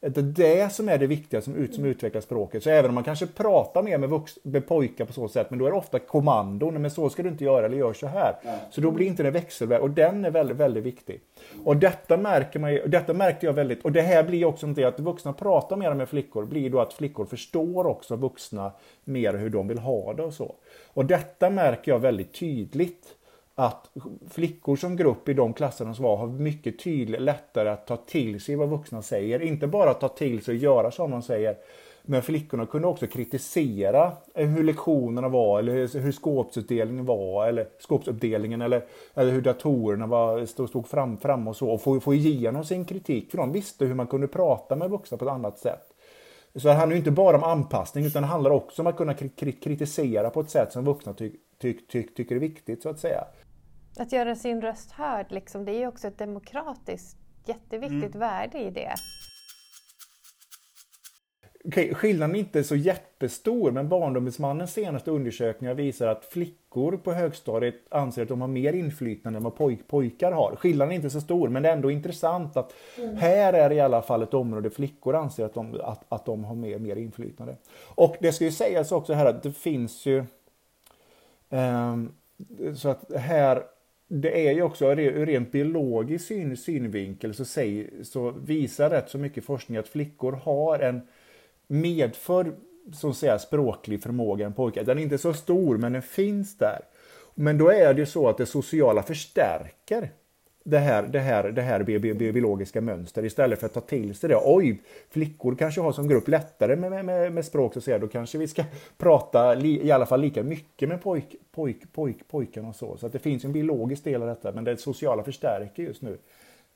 Det 0.08 0.20
är 0.20 0.22
det 0.22 0.72
som 0.72 0.88
är 0.88 0.98
det 0.98 1.06
viktiga 1.06 1.40
som, 1.40 1.56
ut, 1.56 1.74
som 1.74 1.84
utvecklar 1.84 2.20
språket. 2.20 2.62
Så 2.62 2.70
även 2.70 2.88
om 2.88 2.94
man 2.94 3.04
kanske 3.04 3.26
pratar 3.26 3.82
mer 3.82 3.98
med, 3.98 4.08
vux, 4.08 4.38
med 4.42 4.66
pojkar 4.66 5.04
på 5.04 5.12
så 5.12 5.28
sätt, 5.28 5.50
men 5.50 5.58
då 5.58 5.66
är 5.66 5.70
det 5.70 5.76
ofta 5.76 5.98
kommandon. 5.98 6.82
Men 6.82 6.90
så 6.90 7.10
ska 7.10 7.22
du 7.22 7.28
inte 7.28 7.44
göra 7.44 7.66
eller 7.66 7.76
gör 7.76 7.92
så 7.92 8.06
här. 8.06 8.36
Så 8.70 8.80
då 8.80 8.90
blir 8.90 9.06
inte 9.06 9.22
det 9.22 9.30
växelverk 9.30 9.82
och 9.82 9.90
den 9.90 10.24
är 10.24 10.30
väldigt, 10.30 10.56
väldigt 10.56 10.84
viktig. 10.84 11.20
Och 11.64 11.76
detta 11.76 12.16
märker 12.16 12.58
man 12.58 12.78
detta 12.86 13.12
märkte 13.12 13.46
jag 13.46 13.52
väldigt, 13.52 13.84
och 13.84 13.92
det 13.92 14.02
här 14.02 14.22
blir 14.22 14.44
också 14.44 14.66
det 14.66 14.84
att 14.84 15.00
vuxna 15.00 15.32
pratar 15.32 15.76
mer 15.76 15.94
med 15.94 16.08
flickor, 16.08 16.44
blir 16.44 16.70
då 16.70 16.80
att 16.80 16.92
flickor 16.92 17.24
förstår 17.24 17.86
också 17.86 18.16
vuxna 18.16 18.72
mer 19.04 19.34
hur 19.34 19.50
de 19.50 19.68
vill 19.68 19.78
ha 19.78 20.14
det 20.14 20.22
och 20.22 20.34
så. 20.34 20.54
Och 20.86 21.04
detta 21.04 21.50
märker 21.50 21.92
jag 21.92 21.98
väldigt 21.98 22.32
tydligt 22.32 23.06
att 23.54 23.90
flickor 24.30 24.76
som 24.76 24.96
grupp 24.96 25.28
i 25.28 25.34
de 25.34 25.52
klasserna 25.52 25.94
som 25.94 26.04
var 26.04 26.16
har 26.16 26.26
mycket 26.26 26.78
tydligt 26.78 27.20
lättare 27.20 27.68
att 27.68 27.86
ta 27.86 27.96
till 27.96 28.40
sig 28.40 28.56
vad 28.56 28.68
vuxna 28.68 29.02
säger. 29.02 29.42
Inte 29.42 29.66
bara 29.66 29.94
ta 29.94 30.08
till 30.08 30.44
sig 30.44 30.54
och 30.54 30.60
göra 30.60 30.90
som 30.90 31.10
de 31.10 31.22
säger. 31.22 31.56
Men 32.06 32.22
flickorna 32.22 32.66
kunde 32.66 32.88
också 32.88 33.06
kritisera 33.06 34.12
eh, 34.34 34.46
hur 34.46 34.64
lektionerna 34.64 35.28
var 35.28 35.58
eller 35.58 35.98
hur 36.00 36.12
skåpsutdelningen 36.12 37.04
var 37.04 37.46
eller 37.48 37.68
skåpsuppdelningen 37.78 38.62
eller, 38.62 38.84
eller 39.14 39.32
hur 39.32 39.40
datorerna 39.40 40.06
var, 40.06 40.46
stod, 40.46 40.68
stod 40.68 40.88
fram, 40.88 41.16
fram 41.16 41.48
och 41.48 41.56
så 41.56 41.70
och 41.70 41.82
få, 41.82 42.00
få 42.00 42.14
igenom 42.14 42.64
sin 42.64 42.84
kritik. 42.84 43.30
För 43.30 43.38
de 43.38 43.52
visste 43.52 43.84
hur 43.84 43.94
man 43.94 44.06
kunde 44.06 44.28
prata 44.28 44.76
med 44.76 44.90
vuxna 44.90 45.16
på 45.16 45.24
ett 45.24 45.30
annat 45.30 45.58
sätt. 45.58 45.94
Så 46.56 46.68
det 46.68 46.74
handlar 46.74 46.96
inte 46.96 47.10
bara 47.10 47.36
om 47.36 47.44
anpassning 47.44 48.04
utan 48.04 48.22
det 48.22 48.28
handlar 48.28 48.50
också 48.50 48.82
om 48.82 48.86
att 48.86 48.96
kunna 48.96 49.14
kritisera 49.14 50.30
på 50.30 50.40
ett 50.40 50.50
sätt 50.50 50.72
som 50.72 50.84
vuxna 50.84 51.12
ty, 51.12 51.32
ty, 51.58 51.78
ty, 51.92 52.02
tycker 52.02 52.34
är 52.34 52.40
viktigt 52.40 52.82
så 52.82 52.88
att 52.88 52.98
säga. 52.98 53.24
Att 53.98 54.12
göra 54.12 54.36
sin 54.36 54.62
röst 54.62 54.90
hörd, 54.90 55.26
liksom, 55.28 55.64
det 55.64 55.72
är 55.72 55.78
ju 55.78 55.86
också 55.86 56.08
ett 56.08 56.18
demokratiskt 56.18 57.16
jätteviktigt 57.46 58.14
mm. 58.14 58.18
värde 58.18 58.58
i 58.58 58.70
det. 58.70 58.94
Okay, 61.64 61.94
skillnaden 61.94 62.36
är 62.36 62.40
inte 62.40 62.64
så 62.64 62.76
jättestor, 62.76 63.70
men 63.70 63.88
Barndomsmannens 63.88 64.72
senaste 64.72 65.10
undersökningar 65.10 65.74
visar 65.74 66.06
att 66.06 66.24
flickor 66.24 66.96
på 66.96 67.12
högstadiet 67.12 67.74
anser 67.88 68.22
att 68.22 68.28
de 68.28 68.40
har 68.40 68.48
mer 68.48 68.72
inflytande 68.72 69.36
än 69.36 69.42
vad 69.42 69.56
poj 69.56 69.82
pojkar 69.86 70.32
har. 70.32 70.56
Skillnaden 70.56 70.92
är 70.92 70.96
inte 70.96 71.10
så 71.10 71.20
stor, 71.20 71.48
men 71.48 71.62
det 71.62 71.68
är 71.68 71.72
ändå 71.72 71.90
intressant 71.90 72.56
att 72.56 72.74
mm. 72.98 73.16
här 73.16 73.52
är 73.52 73.72
i 73.72 73.80
alla 73.80 74.02
fall 74.02 74.22
ett 74.22 74.34
område 74.34 74.70
flickor 74.70 75.14
anser 75.14 75.44
att 75.44 75.54
de, 75.54 75.80
att, 75.80 76.04
att 76.08 76.26
de 76.26 76.44
har 76.44 76.54
mer, 76.54 76.78
mer 76.78 76.96
inflytande. 76.96 77.56
Och 77.94 78.16
det 78.20 78.32
ska 78.32 78.44
ju 78.44 78.52
sägas 78.52 78.92
också 78.92 79.12
här 79.12 79.26
att 79.26 79.42
det 79.42 79.52
finns 79.52 80.06
ju 80.06 80.24
um, 81.50 82.14
så 82.76 82.88
att 82.88 83.12
här 83.12 83.62
det 84.20 84.48
är 84.48 84.52
ju 84.52 84.62
också 84.62 84.92
ur 84.92 85.26
rent 85.26 85.52
biologisk 85.52 86.26
syn, 86.26 86.56
synvinkel 86.56 87.34
så, 87.34 87.44
säg, 87.44 87.90
så 88.04 88.30
visar 88.30 88.90
rätt 88.90 89.10
så 89.10 89.18
mycket 89.18 89.44
forskning 89.44 89.78
att 89.78 89.88
flickor 89.88 90.32
har 90.32 90.78
en 90.78 91.00
medför 91.66 92.54
så 92.92 93.08
att 93.08 93.16
säga, 93.16 93.38
språklig 93.38 94.02
förmåga 94.02 94.46
än 94.46 94.52
pojkar. 94.52 94.84
Den 94.84 94.98
är 94.98 95.02
inte 95.02 95.18
så 95.18 95.34
stor 95.34 95.78
men 95.78 95.92
den 95.92 96.02
finns 96.02 96.58
där. 96.58 96.80
Men 97.34 97.58
då 97.58 97.70
är 97.70 97.94
det 97.94 98.00
ju 98.00 98.06
så 98.06 98.28
att 98.28 98.38
det 98.38 98.46
sociala 98.46 99.02
förstärker 99.02 100.10
det 100.66 100.78
här, 100.78 101.02
det 101.02 101.20
här, 101.20 101.50
det 101.50 101.62
här 101.62 101.82
biologiska 102.32 102.80
mönstret 102.80 103.26
istället 103.26 103.58
för 103.60 103.66
att 103.66 103.72
ta 103.72 103.80
till 103.80 104.14
sig 104.14 104.28
det. 104.28 104.40
Oj, 104.44 104.82
flickor 105.10 105.54
kanske 105.54 105.80
har 105.80 105.92
som 105.92 106.08
grupp 106.08 106.28
lättare 106.28 106.76
med, 106.76 107.04
med, 107.04 107.32
med 107.32 107.44
språk 107.44 107.74
så 107.74 107.80
säga. 107.80 107.98
Då 107.98 108.08
kanske 108.08 108.38
vi 108.38 108.48
ska 108.48 108.64
prata 108.96 109.54
li, 109.54 109.86
i 109.86 109.90
alla 109.90 110.06
fall 110.06 110.20
lika 110.20 110.42
mycket 110.42 110.88
med 110.88 111.02
pojk, 111.02 111.36
pojk, 111.52 111.92
pojk, 111.92 112.28
pojkarna 112.28 112.68
och 112.68 112.76
så. 112.76 112.96
Så 112.96 113.06
att 113.06 113.12
det 113.12 113.18
finns 113.18 113.44
en 113.44 113.52
biologisk 113.52 114.04
del 114.04 114.22
av 114.22 114.28
detta 114.28 114.52
men 114.52 114.64
det 114.64 114.76
sociala 114.76 115.22
förstärker 115.22 115.82
just 115.82 116.02
nu. 116.02 116.18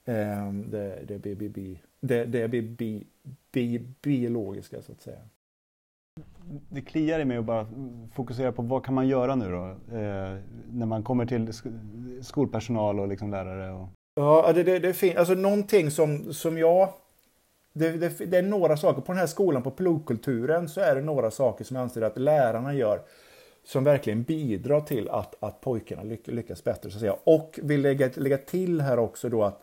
Ehm, 0.05 0.71
det, 0.71 0.99
det, 1.09 1.19
det, 1.19 1.35
det, 1.35 1.79
det, 2.01 2.25
det, 2.25 2.47
det 2.63 3.03
det 3.51 3.81
biologiska 4.03 4.83
så 4.83 4.93
att 4.93 5.01
säga. 5.01 5.19
Det 6.69 6.81
kliar 6.81 7.21
i 7.21 7.25
mig 7.25 7.37
att 7.37 7.45
bara 7.45 7.67
fokusera 8.15 8.53
på 8.53 8.63
vad 8.63 8.85
kan 8.85 8.95
man 8.95 9.09
göra 9.09 9.35
nu 9.35 9.51
då? 9.51 9.65
Eh, 9.97 10.37
när 10.73 10.87
man 10.87 11.03
kommer 11.03 11.27
till 11.27 11.53
skolpersonal 12.23 13.01
och 13.01 13.09
liksom 13.09 13.31
lärare? 13.31 13.73
Och... 13.73 13.89
Ja, 14.15 14.53
det, 14.55 14.63
det, 14.63 14.79
det 14.79 14.95
finns 14.95 15.17
alltså 15.17 15.35
någonting 15.35 15.91
som, 15.91 16.33
som 16.35 16.59
jag 16.59 16.89
det, 17.73 17.91
det, 17.91 18.31
det, 18.31 18.39
är 18.39 18.43
några 18.43 18.77
saker. 18.77 19.01
På 19.01 19.13
den 19.13 19.19
här 19.19 19.27
skolan, 19.27 19.63
på 19.63 19.71
plogkulturen, 19.71 20.69
så 20.69 20.81
är 20.81 20.95
det 20.95 21.01
några 21.01 21.31
saker 21.31 21.65
som 21.65 21.77
jag 21.77 21.83
anser 21.83 22.03
att 22.03 22.19
lärarna 22.19 22.75
gör 22.75 23.01
som 23.65 23.85
verkligen 23.85 24.23
bidrar 24.23 24.81
till 24.81 25.09
att, 25.09 25.35
att 25.41 25.61
pojkarna 25.61 26.03
lyckas 26.25 26.65
bättre. 26.65 26.91
Så 26.91 26.97
att 26.97 27.01
säga. 27.01 27.17
Och 27.25 27.61
vill 27.63 27.81
lägga, 27.81 28.11
lägga 28.15 28.39
till 28.39 28.81
här 28.81 28.99
också 28.99 29.29
då 29.29 29.45
att 29.45 29.63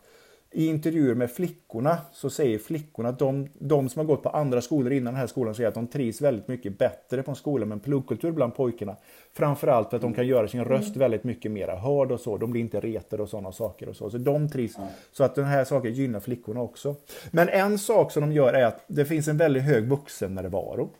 i 0.52 0.66
intervjuer 0.66 1.14
med 1.14 1.30
flickorna 1.30 1.98
så 2.12 2.30
säger 2.30 2.58
flickorna 2.58 3.08
att 3.08 3.18
de, 3.18 3.48
de, 3.58 3.88
som 3.88 4.00
har 4.00 4.06
gått 4.06 4.22
på 4.22 4.28
andra 4.28 4.60
skolor 4.60 4.92
innan 4.92 5.14
den 5.14 5.20
här 5.20 5.26
skolan 5.26 5.54
säger 5.54 5.68
att 5.68 5.74
de 5.74 5.86
trivs 5.86 6.20
väldigt 6.20 6.48
mycket 6.48 6.78
bättre 6.78 7.22
på 7.22 7.30
en 7.30 7.36
skola 7.36 7.66
med 7.66 7.76
en 7.76 7.80
pluggkultur 7.80 8.32
bland 8.32 8.54
pojkarna. 8.54 8.96
Framförallt 9.32 9.90
för 9.90 9.96
att 9.96 10.02
de 10.02 10.14
kan 10.14 10.26
göra 10.26 10.48
sin 10.48 10.64
röst 10.64 10.96
väldigt 10.96 11.24
mycket 11.24 11.50
mer 11.52 11.68
hörd 11.68 12.12
och 12.12 12.20
så. 12.20 12.36
De 12.36 12.50
blir 12.50 12.60
inte 12.60 12.80
retade 12.80 13.22
och 13.22 13.28
sådana 13.28 13.52
saker 13.52 13.88
och 13.88 13.96
så. 13.96 14.10
Så 14.10 14.18
de 14.18 14.48
trivs. 14.48 14.76
Så 15.12 15.24
att 15.24 15.34
den 15.34 15.44
här 15.44 15.64
saken 15.64 15.94
gynnar 15.94 16.20
flickorna 16.20 16.60
också. 16.60 16.96
Men 17.30 17.48
en 17.48 17.78
sak 17.78 18.12
som 18.12 18.20
de 18.20 18.32
gör 18.32 18.52
är 18.52 18.64
att 18.64 18.84
det 18.86 19.04
finns 19.04 19.28
en 19.28 19.36
väldigt 19.36 19.62
hög 19.62 19.88
vuxennärvaro. 19.88 20.90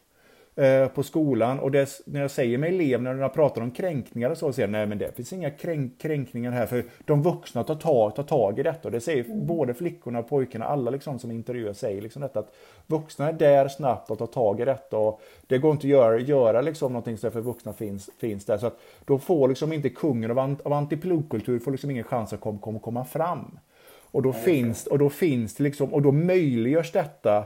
Eh, 0.59 0.89
på 0.89 1.03
skolan 1.03 1.59
och 1.59 1.71
det, 1.71 2.01
när 2.07 2.21
jag 2.21 2.31
säger 2.31 2.59
med 2.59 2.69
eleverna 2.69 3.13
när 3.13 3.23
jag 3.23 3.35
pratar 3.35 3.63
om 3.63 3.71
kränkningar 3.71 4.31
och 4.31 4.39
så 4.39 4.53
säger 4.53 4.69
nej 4.69 4.87
men 4.87 4.99
det 4.99 5.17
finns 5.17 5.33
inga 5.33 5.51
kränk, 5.51 6.01
kränkningar 6.01 6.51
här 6.51 6.67
för 6.67 6.85
de 7.05 7.23
vuxna 7.23 7.65
tar 7.65 7.75
tag, 7.75 8.15
tar 8.15 8.23
tag 8.23 8.59
i 8.59 8.63
detta 8.63 8.89
och 8.89 8.93
det 8.93 9.01
säger 9.01 9.25
mm. 9.25 9.47
både 9.47 9.75
flickorna 9.75 10.19
och 10.19 10.29
pojkarna, 10.29 10.65
alla 10.65 10.91
liksom 10.91 11.19
som 11.19 11.31
intervjuar 11.31 11.73
säger 11.73 12.03
liksom 12.03 12.23
detta 12.23 12.41
att 12.41 12.55
vuxna 12.87 13.29
är 13.29 13.33
där 13.33 13.69
snabbt 13.69 14.11
och 14.11 14.19
tar 14.19 14.27
tag 14.27 14.61
i 14.61 14.65
detta 14.65 14.99
och 14.99 15.21
det 15.47 15.59
går 15.59 15.73
inte 15.73 15.87
att 15.87 15.91
göra, 15.91 16.19
göra 16.19 16.61
liksom 16.61 16.93
någonting 16.93 17.19
så 17.19 17.31
för 17.31 17.41
vuxna 17.41 17.73
finns, 17.73 18.11
finns 18.19 18.45
där 18.45 18.59
så 18.59 18.67
att 18.67 18.81
då 19.05 19.19
får 19.19 19.49
liksom 19.49 19.73
inte 19.73 19.89
kungen 19.89 20.31
av, 20.31 20.57
av 20.65 20.73
antipluggkultur 20.73 21.59
får 21.59 21.71
liksom 21.71 21.91
ingen 21.91 22.05
chans 22.05 22.33
att 22.33 22.41
komma, 22.41 22.59
komma, 22.59 22.79
komma 22.79 23.05
fram. 23.05 23.59
Och 24.11 24.23
då, 24.23 24.33
finns, 24.33 24.87
och 24.87 24.99
då 24.99 25.11
finns 25.11 25.55
det 25.55 25.65
liksom, 25.65 25.95
och 25.95 26.03
då 26.03 26.13
möjliggörs 26.13 26.93
detta 26.93 27.45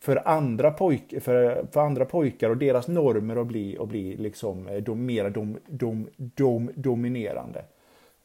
för 0.00 0.28
andra, 0.28 0.70
pojk, 0.70 1.22
för, 1.22 1.66
för 1.72 1.80
andra 1.80 2.04
pojkar 2.04 2.50
och 2.50 2.56
deras 2.56 2.88
normer 2.88 3.36
att 3.36 3.46
bli, 3.46 3.78
att 3.80 3.88
bli 3.88 4.16
liksom, 4.16 4.68
eh, 4.68 4.76
dom, 4.76 5.06
mer 5.06 5.30
dom, 5.30 5.58
dom, 5.66 6.08
dom, 6.16 6.70
dominerande. 6.74 7.64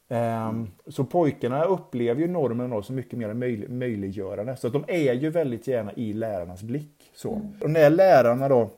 Um, 0.08 0.70
så 0.86 1.04
pojkarna 1.04 1.64
upplever 1.64 2.20
ju 2.20 2.28
normen 2.28 2.70
då 2.70 2.82
som 2.82 2.96
mycket 2.96 3.18
mer 3.18 3.34
möjlig, 3.34 3.70
möjliggörande. 3.70 4.56
Så 4.56 4.66
att 4.66 4.72
de 4.72 4.84
är 4.88 5.12
ju 5.12 5.30
väldigt 5.30 5.66
gärna 5.66 5.92
i 5.92 6.12
lärarnas 6.12 6.62
blick. 6.62 7.10
Så. 7.14 7.34
Mm. 7.34 7.52
Och 7.60 7.70
när 7.70 7.90
lärarna 7.90 8.48
då 8.48 8.70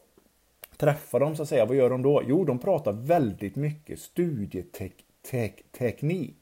träffar 0.77 1.21
dem 1.21 1.37
så 1.37 1.43
att 1.43 1.49
säga, 1.49 1.67
vad 1.67 1.77
gör 1.77 1.91
de 1.91 2.03
då? 2.03 2.23
Jo, 2.27 2.45
de 2.45 2.59
pratar 2.59 2.93
väldigt 2.93 3.57
mycket 3.57 4.01
studieteknik. 4.01 6.37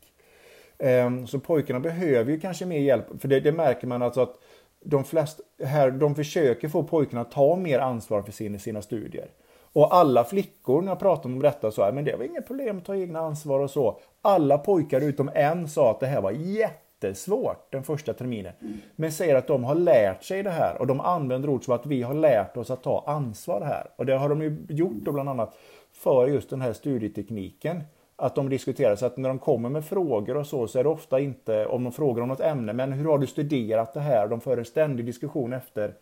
Um, 0.78 1.26
så 1.26 1.40
pojkarna 1.40 1.80
behöver 1.80 2.32
ju 2.32 2.40
kanske 2.40 2.66
mer 2.66 2.80
hjälp, 2.80 3.06
för 3.20 3.28
det, 3.28 3.40
det 3.40 3.52
märker 3.52 3.86
man 3.86 4.02
alltså 4.02 4.20
att 4.20 4.38
de 4.84 5.04
flesta 5.04 5.42
här, 5.64 5.90
de 5.90 6.14
försöker 6.14 6.68
få 6.68 6.82
pojkarna 6.82 7.20
att 7.20 7.30
ta 7.30 7.56
mer 7.56 7.78
ansvar 7.78 8.22
för 8.22 8.32
sin, 8.32 8.60
sina 8.60 8.82
studier. 8.82 9.30
Och 9.72 9.94
alla 9.94 10.24
flickor 10.24 10.82
när 10.82 10.88
jag 10.88 10.98
pratade 10.98 11.34
om 11.34 11.42
detta 11.42 11.70
sa, 11.70 11.92
men 11.92 12.04
det 12.04 12.16
var 12.16 12.24
inget 12.24 12.46
problem 12.46 12.78
att 12.78 12.84
ta 12.84 12.96
egna 12.96 13.20
ansvar 13.20 13.60
och 13.60 13.70
så. 13.70 14.00
Alla 14.22 14.58
pojkar 14.58 15.00
utom 15.00 15.30
en 15.34 15.68
sa 15.68 15.90
att 15.90 16.00
det 16.00 16.06
här 16.06 16.20
var 16.20 16.30
jättesvårt 16.30 17.72
den 17.72 17.82
första 17.82 18.12
terminen. 18.14 18.52
Men 18.96 19.12
säger 19.12 19.34
att 19.34 19.46
de 19.46 19.64
har 19.64 19.74
lärt 19.74 20.24
sig 20.24 20.42
det 20.42 20.50
här 20.50 20.76
och 20.78 20.86
de 20.86 21.00
använder 21.00 21.48
ord 21.48 21.64
som 21.64 21.74
att 21.74 21.86
vi 21.86 22.02
har 22.02 22.14
lärt 22.14 22.56
oss 22.56 22.70
att 22.70 22.82
ta 22.82 23.04
ansvar 23.06 23.60
här. 23.60 23.90
Och 23.96 24.06
det 24.06 24.16
har 24.16 24.28
de 24.28 24.42
ju 24.42 24.66
gjort 24.68 25.02
då 25.02 25.12
bland 25.12 25.28
annat 25.28 25.56
för 25.92 26.28
just 26.28 26.50
den 26.50 26.60
här 26.60 26.72
studietekniken 26.72 27.82
att 28.16 28.34
de 28.34 28.48
diskuterar. 28.48 28.96
Så 28.96 29.06
att 29.06 29.16
när 29.16 29.28
de 29.28 29.38
kommer 29.38 29.68
med 29.68 29.84
frågor 29.84 30.36
och 30.36 30.46
så, 30.46 30.68
så 30.68 30.78
är 30.78 30.82
det 30.82 30.88
ofta 30.88 31.20
inte 31.20 31.66
om 31.66 31.84
de 31.84 31.92
frågar 31.92 32.22
om 32.22 32.28
något 32.28 32.40
ämne, 32.40 32.72
men 32.72 32.92
hur 32.92 33.04
har 33.04 33.18
du 33.18 33.26
studerat 33.26 33.94
det 33.94 34.00
här? 34.00 34.28
De 34.28 34.40
för 34.40 34.56
en 34.56 34.64
ständig 34.64 35.06
diskussion 35.06 35.52
efter, 35.52 35.94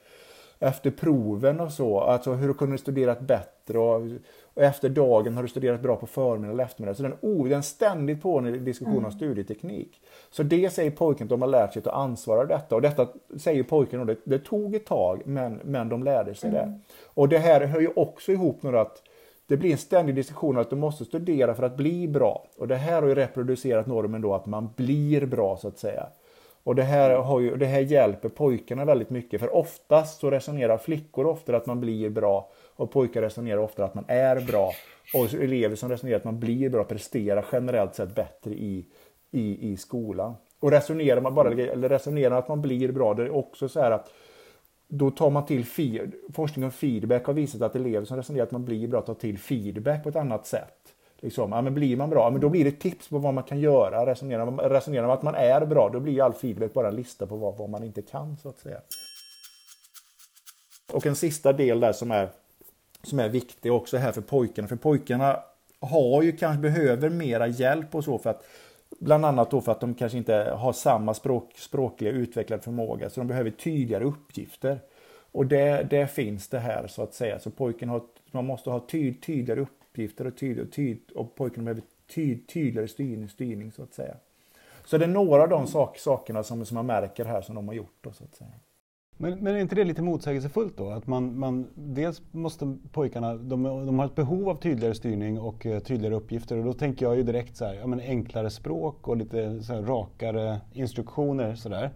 efter 0.59 0.91
proven 0.91 1.61
och 1.61 1.73
så. 1.73 2.01
Alltså 2.01 2.33
hur 2.33 2.53
kunde 2.53 2.75
du 2.75 2.79
studerat 2.79 3.21
bättre? 3.21 3.79
Och, 3.79 4.03
och, 4.55 4.63
efter 4.63 4.89
dagen 4.89 5.35
har 5.35 5.43
du 5.43 5.49
studerat 5.49 5.81
bra 5.81 5.97
på 5.97 6.07
förmiddag 6.07 6.53
eller 6.53 6.65
eftermiddag. 6.65 6.95
Så 6.95 7.03
den, 7.03 7.15
oh, 7.21 7.49
den 7.49 7.63
ständigt 7.63 8.23
pågående 8.23 8.59
diskussion 8.59 8.93
mm. 8.93 9.05
om 9.05 9.13
studieteknik. 9.13 10.01
Så 10.31 10.43
det 10.43 10.71
säger 10.73 10.91
pojken 10.91 11.25
att 11.25 11.31
de 11.31 11.43
har 11.43 11.49
lärt 11.49 11.73
sig 11.73 11.81
att 11.81 11.95
ansvara 11.95 12.45
detta. 12.45 12.75
Och 12.75 12.83
detta 12.83 13.09
säger 13.39 13.63
pojken 13.63 14.01
och 14.01 14.07
det, 14.07 14.17
det 14.25 14.39
tog 14.39 14.75
ett 14.75 14.87
tag, 14.87 15.23
men, 15.25 15.61
men 15.65 15.89
de 15.89 16.03
lärde 16.03 16.35
sig 16.35 16.51
mm. 16.51 16.61
det. 16.61 16.79
Och 17.05 17.29
det 17.29 17.39
här 17.39 17.61
hör 17.61 17.81
ju 17.81 17.91
också 17.97 18.33
ihop 18.33 18.63
med 18.63 18.75
att 18.75 19.03
det 19.47 19.57
blir 19.57 19.73
en 19.73 19.79
ständig 19.79 20.15
diskussion 20.15 20.59
att 20.59 20.71
du 20.71 20.77
måste 20.77 21.05
studera 21.05 21.55
för 21.55 21.63
att 21.63 21.77
bli 21.77 22.09
bra. 22.09 22.47
Och 22.59 22.69
det 22.69 22.77
här 22.77 23.03
har 23.03 23.09
ju 23.09 23.15
reproducerat 23.15 23.87
normen 23.87 24.21
då 24.21 24.35
att 24.35 24.47
man 24.47 24.69
blir 24.77 25.27
bra 25.27 25.57
så 25.57 25.69
att 25.69 25.79
säga. 25.79 26.07
Och 26.65 26.75
det 26.75 26.83
här, 26.83 27.11
har 27.11 27.41
ju, 27.41 27.57
det 27.57 27.67
här 27.67 27.81
hjälper 27.81 28.29
pojkarna 28.29 28.85
väldigt 28.85 29.11
mycket 29.11 29.41
för 29.41 29.55
oftast 29.55 30.21
så 30.21 30.31
resonerar 30.31 30.79
flickor 30.79 31.27
ofta 31.27 31.57
att 31.57 31.67
man 31.67 31.81
blir 31.81 32.11
bra 32.11 32.51
och 32.77 32.91
pojkar 32.91 33.23
resonerar 33.23 33.59
ofta 33.59 33.85
att 33.85 33.95
man 33.95 34.05
är 34.09 34.41
bra. 34.41 34.73
Och 35.15 35.35
elever 35.35 35.77
som 35.77 35.89
resonerar 35.89 36.17
att 36.17 36.25
man 36.25 36.41
blir 36.41 36.71
bra 36.71 36.85
presterar 36.85 37.45
generellt 37.53 37.95
sett 37.95 38.15
bättre 38.15 38.51
i, 38.51 38.87
i, 39.31 39.73
i 39.73 39.77
skolan. 39.77 40.35
Och 40.61 40.71
resonerar 40.71 41.21
man 41.21 41.35
bara, 41.35 41.51
eller 41.51 41.89
resonerar 41.89 42.39
att 42.39 42.49
man 42.49 42.63
blir 42.63 42.93
bra, 42.93 43.15
det 43.15 43.23
är 43.23 43.35
också 43.35 43.69
så 43.69 43.81
här 43.81 43.91
att 43.91 44.11
då 44.89 45.11
tar 45.11 45.31
man 45.31 45.47
till 45.47 45.65
feed, 45.65 46.13
forskning 46.33 46.65
om 46.65 46.71
feedback 46.71 47.25
har 47.25 47.35
visat 47.35 47.63
att 47.63 47.77
elever 47.77 48.07
som 48.07 48.17
resonerar 48.17 48.43
att 48.47 48.51
man 48.51 48.65
blir 48.65 48.89
bra 48.89 49.01
tar 49.01 49.15
till 49.15 49.39
feedback 49.39 50.03
på 50.03 50.09
ett 50.09 50.17
annat 50.17 50.47
sätt. 50.47 50.95
Liksom, 51.21 51.53
ja, 51.53 51.63
men 51.63 51.75
blir 51.75 51.97
man 51.97 52.11
bra, 52.11 52.31
men 52.31 52.41
då 52.41 52.49
blir 52.49 52.65
det 52.65 52.71
tips 52.71 53.09
på 53.09 53.19
vad 53.19 53.35
man 53.35 53.45
kan 53.45 53.61
göra. 53.61 54.07
Resonerar, 54.07 54.69
resonerar 54.69 55.07
man 55.07 55.17
att 55.17 55.23
man 55.23 55.35
är 55.35 55.67
bra, 55.67 55.89
då 55.89 56.01
blir 56.01 56.23
all 56.23 56.33
feedback 56.33 56.73
bara 56.73 56.89
en 56.89 56.97
lista 56.97 57.27
på 57.27 57.37
vad, 57.37 57.57
vad 57.57 57.71
man 57.71 57.85
inte 57.85 58.03
kan 58.03 58.37
så 58.37 58.49
att 58.49 58.59
säga. 58.59 58.81
Och 60.93 61.07
en 61.07 61.17
sista 61.17 61.53
del 61.53 61.81
där 61.81 61.93
som 61.93 62.11
är, 62.11 62.29
som 63.03 63.19
är 63.19 63.29
viktig 63.29 63.73
också 63.73 63.97
här 63.97 64.13
för 64.13 64.21
pojkarna. 64.21 64.69
För 64.69 64.77
pojkarna 64.77 65.41
har 65.81 66.23
ju 66.23 66.33
kanske 66.37 66.63
behöver 66.63 67.09
mera 67.09 67.47
hjälp 67.47 67.95
och 67.95 68.05
så 68.05 68.19
för 68.19 68.31
att 68.31 68.45
Bland 69.05 69.25
annat 69.25 69.51
då 69.51 69.61
för 69.61 69.73
att 69.73 69.81
de 69.81 69.95
kanske 69.95 70.19
inte 70.19 70.35
har 70.35 70.73
samma 70.73 71.15
språk, 71.15 71.53
språkliga 71.57 72.13
utvecklad 72.13 72.65
förmåga 72.65 73.11
så 73.11 73.21
de 73.21 73.27
behöver 73.27 73.51
tydligare 73.51 74.05
uppgifter. 74.05 74.81
Och 75.33 75.47
det, 75.47 75.87
det 75.91 76.07
finns 76.07 76.49
det 76.49 76.59
här 76.59 76.87
så 76.87 77.03
att 77.03 77.15
säga. 77.15 77.39
Så 77.39 77.51
pojken 77.51 77.89
har, 77.89 78.03
man 78.31 78.45
måste 78.47 78.71
ha 78.71 78.81
tyd, 78.81 79.23
tydligare 79.23 79.61
uppgifter 79.61 80.27
och, 80.27 80.37
tyd, 80.37 80.61
och, 80.61 80.73
tyd, 80.73 80.99
och 81.15 81.35
pojken 81.35 81.65
behöver 81.65 81.83
tyd, 82.15 82.49
tydligare 82.49 82.89
styrning, 82.89 83.29
styrning 83.29 83.73
så 83.73 83.83
att 83.83 83.95
säga. 83.95 84.15
Så 84.85 84.99
det 84.99 85.05
är 85.05 85.09
några 85.09 85.43
av 85.43 85.49
de 85.49 85.67
sak, 85.67 85.99
sakerna 85.99 86.43
som, 86.43 86.67
som 86.67 86.75
man 86.75 86.87
märker 86.87 87.25
här 87.25 87.43
som 87.43 87.55
de 87.55 87.69
har 87.69 87.75
gjort. 87.75 87.97
Då, 88.01 88.13
så 88.13 88.25
att 88.25 88.35
säga. 88.35 88.51
Men, 89.17 89.39
men 89.39 89.55
är 89.55 89.59
inte 89.59 89.75
det 89.75 89.85
lite 89.85 90.03
motsägelsefullt 90.03 90.77
då? 90.77 90.91
Att 90.91 91.07
man, 91.07 91.39
man, 91.39 91.67
dels 91.75 92.23
måste 92.31 92.77
pojkarna, 92.93 93.35
de, 93.35 93.63
de 93.63 93.99
har 93.99 94.07
ett 94.07 94.15
behov 94.15 94.49
av 94.49 94.57
tydligare 94.57 94.95
styrning 94.95 95.41
och 95.41 95.67
eh, 95.67 95.81
tydligare 95.81 96.15
uppgifter 96.15 96.59
och 96.59 96.65
då 96.65 96.73
tänker 96.73 97.07
jag 97.07 97.17
ju 97.17 97.23
direkt 97.23 97.57
så 97.57 97.65
här, 97.65 97.75
ja 97.75 97.87
men 97.87 98.01
enklare 98.01 98.51
språk 98.51 99.09
och 99.09 99.17
lite 99.17 99.63
så 99.63 99.75
här, 99.75 99.83
rakare 99.83 100.61
instruktioner 100.73 101.55
sådär. 101.55 101.91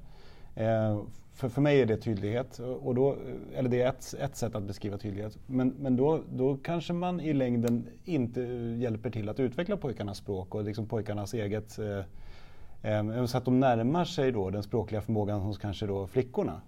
Eh, 0.54 0.98
för, 1.38 1.48
för 1.48 1.60
mig 1.60 1.80
är 1.80 1.86
det 1.86 1.96
tydlighet, 1.96 2.58
och 2.58 2.94
då, 2.94 3.16
eller 3.54 3.68
det 3.70 3.82
är 3.82 3.88
ett, 3.88 4.14
ett 4.20 4.36
sätt 4.36 4.54
att 4.54 4.62
beskriva 4.62 4.98
tydlighet. 4.98 5.38
Men, 5.46 5.74
men 5.78 5.96
då, 5.96 6.20
då 6.32 6.56
kanske 6.56 6.92
man 6.92 7.20
i 7.20 7.32
längden 7.32 7.86
inte 8.04 8.40
hjälper 8.78 9.10
till 9.10 9.28
att 9.28 9.40
utveckla 9.40 9.76
pojkarnas 9.76 10.18
språk 10.18 10.54
och 10.54 10.64
liksom 10.64 10.86
pojkarnas 10.86 11.34
eget 11.34 11.78
eh, 11.78 12.92
eh, 12.92 13.26
så 13.26 13.38
att 13.38 13.44
de 13.44 13.60
närmar 13.60 14.04
sig 14.04 14.32
då 14.32 14.50
den 14.50 14.62
språkliga 14.62 15.00
förmågan 15.00 15.40
hos 15.40 15.58
kanske 15.58 15.86
då 15.86 16.06
flickorna. 16.06 16.60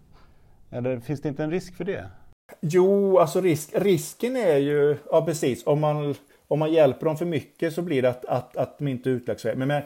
Eller 0.70 1.00
finns 1.00 1.20
det 1.20 1.28
inte 1.28 1.44
en 1.44 1.50
risk 1.50 1.76
för 1.76 1.84
det? 1.84 2.04
Jo, 2.60 3.18
alltså 3.18 3.40
risk, 3.40 3.70
risken 3.74 4.36
är 4.36 4.56
ju, 4.56 4.96
ja 5.10 5.24
precis, 5.24 5.66
om 5.66 5.80
man, 5.80 6.14
om 6.48 6.58
man 6.58 6.72
hjälper 6.72 7.06
dem 7.06 7.16
för 7.16 7.26
mycket 7.26 7.72
så 7.72 7.82
blir 7.82 8.02
det 8.02 8.08
att, 8.08 8.24
att, 8.24 8.56
att 8.56 8.78
de 8.78 8.88
inte 8.88 9.10
utvecklas. 9.10 9.56
Men 9.56 9.82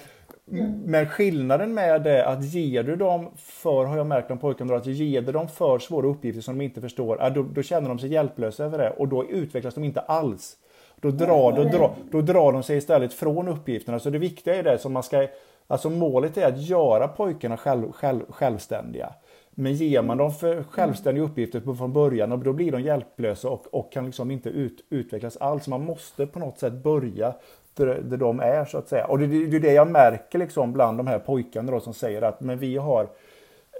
men, 0.46 0.94
mm. 0.94 1.06
skillnaden 1.06 1.74
med 1.74 2.02
det 2.02 2.26
att 2.26 2.44
ger 2.44 2.82
du 2.82 2.96
dem 2.96 3.30
för, 3.36 3.84
har 3.84 3.96
jag 3.96 4.06
märkt 4.06 4.30
om 4.30 4.38
pojkarna, 4.38 4.76
att 4.76 4.86
ger 4.86 5.22
du 5.22 5.32
dem 5.32 5.48
för 5.48 5.78
svåra 5.78 6.06
uppgifter 6.06 6.42
som 6.42 6.58
de 6.58 6.64
inte 6.64 6.80
förstår, 6.80 7.30
då, 7.34 7.42
då 7.42 7.62
känner 7.62 7.88
de 7.88 7.98
sig 7.98 8.12
hjälplösa 8.12 8.64
över 8.64 8.78
det 8.78 8.90
och 8.90 9.08
då 9.08 9.24
utvecklas 9.24 9.74
de 9.74 9.84
inte 9.84 10.00
alls. 10.00 10.56
Då 10.96 11.10
drar, 11.10 11.52
då, 11.52 11.64
drar, 11.64 11.94
då 12.10 12.20
drar 12.20 12.52
de 12.52 12.62
sig 12.62 12.76
istället 12.76 13.12
från 13.12 13.48
uppgifterna. 13.48 13.98
Så 13.98 14.10
det 14.10 14.18
viktiga 14.18 14.54
är 14.54 14.62
det 14.62 14.78
som 14.78 14.92
man 14.92 15.02
ska, 15.02 15.26
alltså 15.66 15.90
målet 15.90 16.36
är 16.36 16.46
att 16.46 16.62
göra 16.62 17.08
pojkarna 17.08 17.56
själv, 17.56 17.92
själv, 17.92 18.20
självständiga. 18.28 19.14
Men 19.56 19.74
ger 19.74 20.02
man 20.02 20.16
dem 20.16 20.32
för 20.32 20.62
självständiga 20.62 21.24
uppgifter 21.24 21.74
från 21.74 21.92
början, 21.92 22.30
då 22.30 22.52
blir 22.52 22.72
de 22.72 22.82
hjälplösa 22.82 23.48
och, 23.48 23.74
och 23.74 23.92
kan 23.92 24.06
liksom 24.06 24.30
inte 24.30 24.48
ut, 24.48 24.86
utvecklas 24.90 25.36
alls. 25.36 25.68
Man 25.68 25.84
måste 25.84 26.26
på 26.26 26.38
något 26.38 26.58
sätt 26.58 26.72
börja 26.72 27.34
där, 27.74 28.00
där 28.02 28.16
de 28.16 28.40
är 28.40 28.64
så 28.64 28.78
att 28.78 28.88
säga. 28.88 29.06
Och 29.06 29.18
det, 29.18 29.26
det 29.26 29.56
är 29.56 29.60
det 29.60 29.72
jag 29.72 29.90
märker 29.90 30.38
liksom 30.38 30.72
bland 30.72 30.98
de 30.98 31.06
här 31.06 31.18
pojkarna 31.18 31.72
då, 31.72 31.80
som 31.80 31.94
säger 31.94 32.22
att 32.22 32.40
men 32.40 32.58
vi 32.58 32.76
har, 32.76 33.08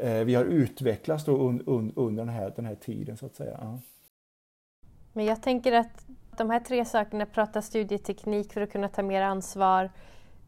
eh, 0.03 0.25
vi 0.25 0.35
har 0.35 0.45
utvecklats 0.45 1.25
då 1.25 1.37
un, 1.37 1.63
un, 1.67 1.93
under 1.97 2.25
den 2.25 2.35
här, 2.35 2.53
den 2.57 2.67
här 2.67 2.75
tiden 2.75 3.17
så 3.17 3.27
att 3.27 3.35
säga. 3.35 3.59
Ja. 3.61 3.79
Men 5.13 5.25
jag 5.25 5.43
tänker 5.43 5.73
att 5.73 6.07
de 6.37 6.51
här 6.51 6.61
tre 6.61 6.85
sakerna, 6.85 7.27
prata 7.27 7.63
studieteknik 7.63 8.53
för 8.53 8.61
att 8.61 8.73
kunna 8.73 8.89
ta 8.89 9.03
mer 9.03 9.23
ansvar, 9.23 9.91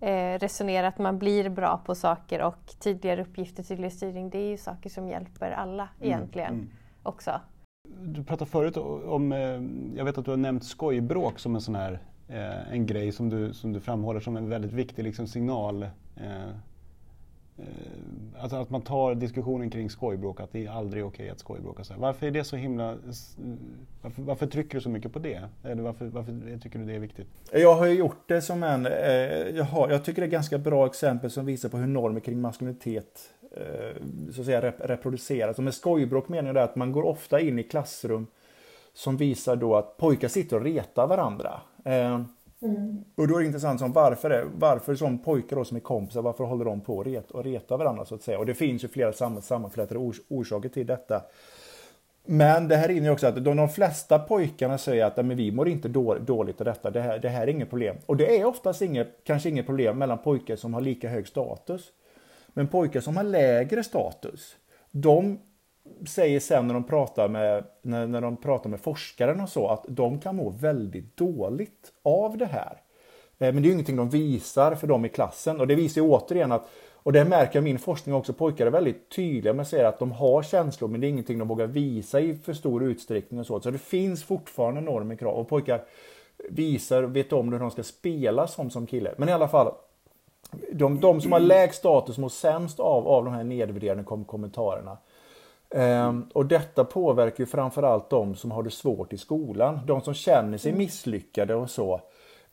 eh, 0.00 0.38
resonera 0.38 0.88
att 0.88 0.98
man 0.98 1.18
blir 1.18 1.48
bra 1.48 1.80
på 1.86 1.94
saker 1.94 2.42
och 2.42 2.74
tydligare 2.78 3.22
uppgifter, 3.22 3.62
tydligare 3.62 3.90
styrning. 3.90 4.30
Det 4.30 4.38
är 4.38 4.50
ju 4.50 4.56
saker 4.56 4.90
som 4.90 5.08
hjälper 5.08 5.50
alla 5.50 5.88
mm, 6.00 6.12
egentligen 6.12 6.54
mm. 6.54 6.70
också. 7.02 7.40
Du 7.98 8.24
pratade 8.24 8.50
förut 8.50 8.76
om, 8.76 9.32
eh, 9.32 9.38
jag 9.96 10.04
vet 10.04 10.18
att 10.18 10.24
du 10.24 10.30
har 10.30 10.38
nämnt 10.38 10.64
skojbråk 10.64 11.38
som 11.38 11.54
en 11.54 11.60
sån 11.60 11.74
här 11.74 11.98
eh, 12.28 12.72
en 12.72 12.86
grej 12.86 13.12
som 13.12 13.28
du, 13.28 13.54
som 13.54 13.72
du 13.72 13.80
framhåller 13.80 14.20
som 14.20 14.36
en 14.36 14.48
väldigt 14.48 14.72
viktig 14.72 15.04
liksom, 15.04 15.26
signal 15.26 15.86
Eh, 16.16 16.50
Eh, 17.58 18.42
alltså 18.42 18.56
att 18.56 18.70
man 18.70 18.82
tar 18.82 19.14
diskussionen 19.14 19.70
kring 19.70 19.90
skojbråk, 19.90 20.40
att 20.40 20.52
det 20.52 20.66
är 20.66 20.70
aldrig 20.70 21.04
okej 21.04 21.24
okay 21.24 21.28
att 21.28 21.40
skojbråka. 21.40 21.84
Så 21.84 21.94
varför 21.96 22.26
är 22.26 22.30
det 22.30 22.44
så 22.44 22.56
himla... 22.56 22.96
Varför, 24.02 24.22
varför, 24.22 24.46
trycker 24.46 24.74
du 24.74 24.80
så 24.80 24.88
mycket 24.88 25.12
på 25.12 25.18
det? 25.18 25.42
Eller 25.64 25.82
varför, 25.82 26.06
varför, 26.06 26.58
tycker 26.62 26.78
du 26.78 26.84
det 26.84 26.94
är 26.94 26.98
viktigt? 26.98 27.26
Jag 27.52 27.74
har 27.74 27.86
ju 27.86 27.94
gjort 27.94 28.22
det 28.26 28.42
som 28.42 28.62
en... 28.62 28.86
Eh, 28.86 28.92
jag, 29.56 29.64
har, 29.64 29.90
jag 29.90 30.04
tycker 30.04 30.22
det 30.22 30.26
är 30.26 30.30
ganska 30.30 30.58
bra 30.58 30.86
exempel 30.86 31.30
som 31.30 31.46
visar 31.46 31.68
på 31.68 31.76
hur 31.76 31.86
normer 31.86 32.20
kring 32.20 32.40
maskulinitet 32.40 33.32
eh, 33.56 34.02
så 34.32 34.40
att 34.40 34.46
säga 34.46 34.62
rep, 34.62 34.80
reproduceras. 34.80 35.58
Och 35.58 35.64
med 35.64 35.74
skojbråk 35.74 36.28
menar 36.28 36.54
jag 36.54 36.64
att 36.64 36.76
man 36.76 36.92
går 36.92 37.02
ofta 37.02 37.40
in 37.40 37.58
i 37.58 37.62
klassrum 37.62 38.26
som 38.92 39.16
visar 39.16 39.56
då 39.56 39.76
att 39.76 39.96
pojkar 39.96 40.28
sitter 40.28 40.56
och 40.56 40.62
retar 40.62 41.06
varandra. 41.06 41.60
Eh, 41.84 42.20
Mm. 42.62 43.04
Och 43.14 43.28
då 43.28 43.36
är 43.36 43.40
det 43.40 43.46
intressant 43.46 43.80
som 43.80 43.92
varför, 43.92 44.30
är, 44.30 44.44
varför 44.54 44.94
som 44.94 45.18
pojkar 45.18 45.56
då 45.56 45.64
som 45.64 45.76
är 45.76 45.80
kompisar, 45.80 46.22
varför 46.22 46.44
håller 46.44 46.64
de 46.64 46.80
på 46.80 47.00
att 47.00 47.06
ret, 47.06 47.30
och 47.30 47.44
reta 47.44 47.76
varandra 47.76 48.04
så 48.04 48.14
att 48.14 48.22
säga? 48.22 48.38
Och 48.38 48.46
det 48.46 48.54
finns 48.54 48.84
ju 48.84 48.88
flera 48.88 49.12
sam, 49.12 49.42
sammanflätade 49.42 50.00
ors, 50.00 50.20
orsaker 50.28 50.68
till 50.68 50.86
detta. 50.86 51.22
Men 52.24 52.68
det 52.68 52.76
här 52.76 52.88
innebär 52.88 53.12
också 53.12 53.26
att 53.26 53.44
de, 53.44 53.56
de 53.56 53.68
flesta 53.68 54.18
pojkarna 54.18 54.78
säger 54.78 55.04
att 55.04 55.16
men 55.16 55.36
vi 55.36 55.52
mår 55.52 55.68
inte 55.68 55.88
då, 55.88 56.14
dåligt 56.14 56.60
av 56.60 56.64
detta, 56.64 56.90
det 56.90 57.00
här, 57.00 57.18
det 57.18 57.28
här 57.28 57.42
är 57.42 57.46
inget 57.46 57.70
problem. 57.70 57.96
Och 58.06 58.16
det 58.16 58.40
är 58.40 58.44
oftast 58.44 58.82
inget, 58.82 59.24
kanske 59.24 59.48
inget 59.48 59.66
problem 59.66 59.98
mellan 59.98 60.18
pojkar 60.18 60.56
som 60.56 60.74
har 60.74 60.80
lika 60.80 61.08
hög 61.08 61.28
status. 61.28 61.92
Men 62.48 62.68
pojkar 62.68 63.00
som 63.00 63.16
har 63.16 63.24
lägre 63.24 63.84
status, 63.84 64.56
de 64.90 65.38
säger 66.08 66.40
sen 66.40 66.66
när 66.66 66.74
de 66.74 66.84
pratar 66.84 67.28
med, 67.28 67.64
när, 67.82 68.06
när 68.06 68.20
de 68.20 68.36
pratar 68.36 68.70
med 68.70 68.80
forskaren 68.80 69.40
och 69.40 69.48
så 69.48 69.68
att 69.68 69.84
de 69.88 70.20
kan 70.20 70.36
må 70.36 70.50
väldigt 70.50 71.16
dåligt 71.16 71.92
av 72.02 72.38
det 72.38 72.46
här. 72.46 72.80
Eh, 73.38 73.52
men 73.52 73.56
det 73.56 73.60
är 73.60 73.66
ju 73.66 73.72
ingenting 73.72 73.96
de 73.96 74.10
visar 74.10 74.74
för 74.74 74.86
dem 74.86 75.04
i 75.04 75.08
klassen 75.08 75.60
och 75.60 75.66
det 75.66 75.74
visar 75.74 76.00
ju 76.00 76.08
återigen 76.08 76.52
att 76.52 76.68
och 77.06 77.12
det 77.12 77.24
märker 77.24 77.56
jag 77.56 77.64
min 77.64 77.78
forskning 77.78 78.14
också, 78.14 78.32
pojkar 78.32 78.66
är 78.66 78.70
väldigt 78.70 79.10
tydliga 79.10 79.54
med 79.54 79.62
att 79.62 79.68
säga 79.68 79.88
att 79.88 79.98
de 79.98 80.12
har 80.12 80.42
känslor 80.42 80.88
men 80.88 81.00
det 81.00 81.06
är 81.06 81.08
ingenting 81.08 81.38
de 81.38 81.48
vågar 81.48 81.66
visa 81.66 82.20
i 82.20 82.34
för 82.34 82.52
stor 82.52 82.84
utsträckning 82.84 83.40
och 83.40 83.46
så. 83.46 83.60
Så 83.60 83.70
det 83.70 83.78
finns 83.78 84.24
fortfarande 84.24 84.80
normer 84.80 85.16
krav 85.16 85.34
och 85.34 85.48
pojkar 85.48 85.82
visar, 86.48 87.02
vet 87.02 87.32
om 87.32 87.52
hur 87.52 87.58
de 87.58 87.70
ska 87.70 87.82
spela 87.82 88.46
som 88.46 88.70
som 88.70 88.86
kille. 88.86 89.14
Men 89.16 89.28
i 89.28 89.32
alla 89.32 89.48
fall, 89.48 89.72
de, 90.72 91.00
de 91.00 91.20
som 91.20 91.32
har 91.32 91.40
lägst 91.40 91.78
status 91.78 92.18
mår 92.18 92.28
sämst 92.28 92.80
av, 92.80 93.08
av 93.08 93.24
de 93.24 93.34
här 93.34 93.44
nedvärderande 93.44 94.04
kom 94.04 94.24
kommentarerna. 94.24 94.98
Ehm, 95.76 96.24
och 96.32 96.46
detta 96.46 96.84
påverkar 96.84 97.40
ju 97.40 97.46
framförallt 97.46 98.10
de 98.10 98.34
som 98.34 98.50
har 98.50 98.62
det 98.62 98.70
svårt 98.70 99.12
i 99.12 99.18
skolan. 99.18 99.80
De 99.86 100.00
som 100.00 100.14
känner 100.14 100.58
sig 100.58 100.70
mm. 100.70 100.78
misslyckade 100.78 101.54
och 101.54 101.70
så. 101.70 102.00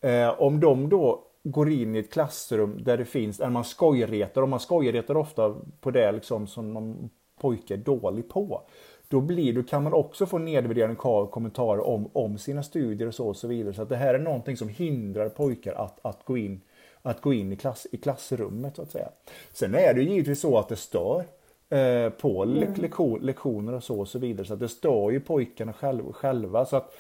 Ehm, 0.01 0.33
om 0.37 0.59
de 0.59 0.89
då 0.89 1.23
går 1.43 1.71
in 1.71 1.95
i 1.95 1.99
ett 1.99 2.13
klassrum 2.13 2.83
där 2.83 2.97
det 2.97 3.05
finns, 3.05 3.37
där 3.37 3.49
man 3.49 3.63
skojretar, 3.63 4.41
och 4.41 4.49
man 4.49 4.59
skojretar 4.59 5.17
ofta 5.17 5.55
på 5.81 5.91
det 5.91 6.11
liksom 6.11 6.47
som 6.47 6.73
någon 6.73 7.09
pojke 7.41 7.73
är 7.73 7.77
dålig 7.77 8.29
på. 8.29 8.61
Då, 9.07 9.21
blir, 9.21 9.53
då 9.53 9.63
kan 9.63 9.83
man 9.83 9.93
också 9.93 10.25
få 10.25 10.37
nedvärderande 10.37 10.95
kommentarer 11.31 11.87
om, 11.87 12.09
om 12.13 12.37
sina 12.37 12.63
studier 12.63 13.07
och 13.07 13.15
så, 13.15 13.27
och 13.27 13.37
så 13.37 13.47
vidare. 13.47 13.73
Så 13.73 13.81
att 13.81 13.89
det 13.89 13.95
här 13.95 14.13
är 14.13 14.19
någonting 14.19 14.57
som 14.57 14.69
hindrar 14.69 15.29
pojkar 15.29 15.73
att, 15.73 15.99
att 16.01 16.25
gå 16.25 16.37
in, 16.37 16.61
att 17.01 17.21
gå 17.21 17.33
in 17.33 17.51
i, 17.51 17.55
klass, 17.55 17.87
i 17.91 17.97
klassrummet 17.97 18.75
så 18.75 18.81
att 18.81 18.91
säga. 18.91 19.09
Sen 19.53 19.75
är 19.75 19.93
det 19.93 20.01
givetvis 20.01 20.39
så 20.39 20.57
att 20.57 20.69
det 20.69 20.75
stör. 20.75 21.25
Eh, 21.73 22.09
på 22.09 22.43
mm. 22.43 22.73
lektion, 22.75 23.19
lektioner 23.21 23.73
och 23.73 23.83
så 23.83 23.99
och 23.99 24.07
så 24.07 24.19
vidare. 24.19 24.47
Så 24.47 24.53
att 24.53 24.59
det 24.59 24.69
står 24.69 25.11
ju 25.11 25.19
pojkarna 25.19 25.73
själv, 25.73 26.11
själva. 26.11 26.65
Så, 26.65 26.75
att, 26.75 26.95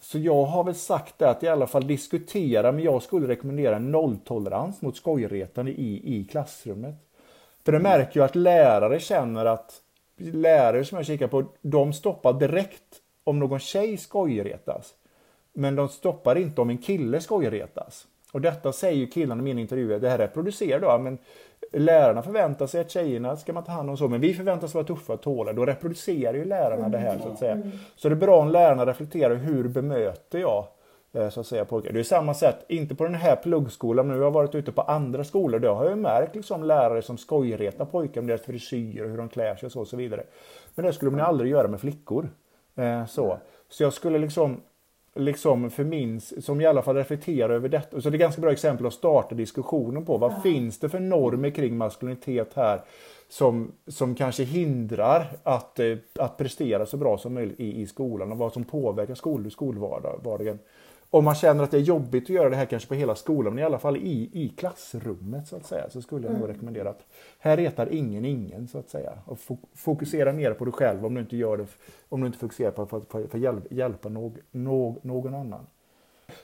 så 0.00 0.18
jag 0.18 0.44
har 0.44 0.64
väl 0.64 0.74
sagt 0.74 1.18
det 1.18 1.30
att 1.30 1.42
i 1.42 1.48
alla 1.48 1.66
fall 1.66 1.86
diskutera, 1.86 2.72
men 2.72 2.84
jag 2.84 3.02
skulle 3.02 3.28
rekommendera 3.28 3.78
nolltolerans 3.78 4.82
mot 4.82 4.96
skojretande 4.96 5.72
i, 5.72 6.18
i 6.18 6.24
klassrummet. 6.24 6.94
För 7.64 7.72
det 7.72 7.78
mm. 7.78 7.92
märker 7.92 8.20
ju 8.20 8.24
att 8.24 8.34
lärare 8.34 9.00
känner 9.00 9.44
att 9.44 9.80
lärare 10.16 10.84
som 10.84 10.96
jag 10.96 11.06
kikar 11.06 11.26
på, 11.26 11.44
de 11.62 11.92
stoppar 11.92 12.32
direkt 12.32 13.00
om 13.24 13.38
någon 13.38 13.60
tjej 13.60 13.96
skojretas. 13.96 14.94
Men 15.52 15.76
de 15.76 15.88
stoppar 15.88 16.38
inte 16.38 16.60
om 16.60 16.70
en 16.70 16.78
kille 16.78 17.20
skojretas. 17.20 18.06
Och 18.32 18.40
detta 18.40 18.72
säger 18.72 18.96
ju 18.96 19.06
killarna 19.06 19.40
i 19.40 19.44
min 19.44 19.58
intervju, 19.58 19.98
det 19.98 20.08
här 20.08 20.18
reproducerar 20.18 20.80
då, 20.80 20.98
men 20.98 21.18
lärarna 21.72 22.22
förväntar 22.22 22.66
sig 22.66 22.80
att 22.80 22.90
tjejerna 22.90 23.36
ska 23.36 23.52
man 23.52 23.64
ta 23.64 23.72
hand 23.72 23.90
om 23.90 23.96
så, 23.96 24.08
men 24.08 24.20
vi 24.20 24.34
förväntas 24.34 24.74
vara 24.74 24.84
tuffa 24.84 25.12
och 25.12 25.20
tåla. 25.20 25.52
Då 25.52 25.66
reproducerar 25.66 26.34
ju 26.34 26.44
lärarna 26.44 26.88
det 26.88 26.98
här 26.98 27.18
så 27.22 27.28
att 27.28 27.38
säga. 27.38 27.52
Mm. 27.52 27.70
Så 27.96 28.08
det 28.08 28.14
är 28.14 28.16
bra 28.16 28.36
om 28.36 28.48
lärarna 28.48 28.86
reflekterar 28.86 29.34
hur 29.34 29.68
bemöter 29.68 30.38
jag 30.38 30.66
eh, 31.12 31.28
så 31.28 31.40
att 31.40 31.46
säga 31.46 31.64
pojkar. 31.64 31.92
Det 31.92 32.00
är 32.00 32.04
samma 32.04 32.34
sätt, 32.34 32.64
inte 32.68 32.94
på 32.94 33.04
den 33.04 33.14
här 33.14 33.36
pluggskolan, 33.36 34.06
men 34.06 34.16
nu 34.16 34.20
har 34.20 34.26
jag 34.26 34.32
varit 34.32 34.54
ute 34.54 34.72
på 34.72 34.82
andra 34.82 35.24
skolor. 35.24 35.58
Då 35.58 35.74
har 35.74 35.84
jag 35.84 35.98
märkt 35.98 36.34
liksom 36.34 36.64
lärare 36.64 37.02
som 37.02 37.18
skojretar 37.18 37.84
pojkar 37.84 38.20
med 38.20 38.28
deras 38.28 38.42
frisyr 38.42 39.02
och 39.02 39.10
hur 39.10 39.16
de 39.16 39.28
klär 39.28 39.54
sig 39.54 39.66
och 39.66 39.72
så 39.72 39.80
och 39.80 39.88
så 39.88 39.96
vidare. 39.96 40.22
Men 40.74 40.84
det 40.84 40.92
skulle 40.92 41.10
man 41.10 41.20
aldrig 41.20 41.50
göra 41.50 41.68
med 41.68 41.80
flickor. 41.80 42.28
Eh, 42.76 43.06
så. 43.06 43.38
så 43.68 43.82
jag 43.82 43.92
skulle 43.92 44.18
liksom 44.18 44.60
liksom 45.14 45.70
för 45.70 45.84
min, 45.84 46.20
som 46.20 46.60
i 46.60 46.66
alla 46.66 46.82
fall 46.82 46.96
reflekterar 46.96 47.50
över 47.54 47.68
detta. 47.68 48.00
Så 48.00 48.10
det 48.10 48.16
är 48.16 48.18
ganska 48.18 48.40
bra 48.40 48.52
exempel 48.52 48.86
att 48.86 48.94
starta 48.94 49.34
diskussionen 49.34 50.04
på. 50.04 50.18
Vad 50.18 50.32
ja. 50.32 50.40
finns 50.40 50.78
det 50.78 50.88
för 50.88 51.00
normer 51.00 51.50
kring 51.50 51.76
maskulinitet 51.76 52.54
här 52.54 52.80
som, 53.28 53.72
som 53.86 54.14
kanske 54.14 54.42
hindrar 54.42 55.26
att, 55.42 55.78
eh, 55.78 55.96
att 56.18 56.36
prestera 56.36 56.86
så 56.86 56.96
bra 56.96 57.18
som 57.18 57.34
möjligt 57.34 57.60
i, 57.60 57.80
i 57.80 57.86
skolan 57.86 58.32
och 58.32 58.38
vad 58.38 58.52
som 58.52 58.64
påverkar 58.64 59.14
skol, 59.14 59.50
skolvardagen. 59.50 60.58
Om 61.10 61.24
man 61.24 61.34
känner 61.34 61.64
att 61.64 61.70
det 61.70 61.76
är 61.76 61.80
jobbigt 61.80 62.24
att 62.24 62.30
göra 62.30 62.48
det 62.48 62.56
här 62.56 62.66
kanske 62.66 62.88
på 62.88 62.94
hela 62.94 63.14
skolan, 63.14 63.54
men 63.54 63.62
i 63.62 63.66
alla 63.66 63.78
fall 63.78 63.96
i, 63.96 64.30
i 64.32 64.48
klassrummet 64.48 65.48
så 65.48 65.56
att 65.56 65.66
säga, 65.66 65.90
så 65.90 66.02
skulle 66.02 66.26
jag 66.26 66.32
nog 66.32 66.42
mm. 66.42 66.54
rekommendera 66.54 66.90
att 66.90 67.04
här 67.38 67.56
retar 67.56 67.92
ingen 67.92 68.24
ingen 68.24 68.68
så 68.68 68.78
att 68.78 68.88
säga. 68.88 69.12
Och 69.24 69.38
fokusera 69.74 70.32
mer 70.32 70.52
på 70.52 70.64
dig 70.64 70.72
själv 70.72 71.06
om 71.06 71.14
du 71.14 71.20
inte 71.20 71.36
gör 71.36 71.56
det, 71.56 71.66
om 72.08 72.20
du 72.20 72.26
inte 72.26 72.38
fokuserar 72.38 72.70
på 72.70 72.96
att 73.36 73.70
hjälpa 73.70 74.08
någ, 74.08 74.38
någ, 74.50 74.98
någon 75.02 75.34
annan. 75.34 75.66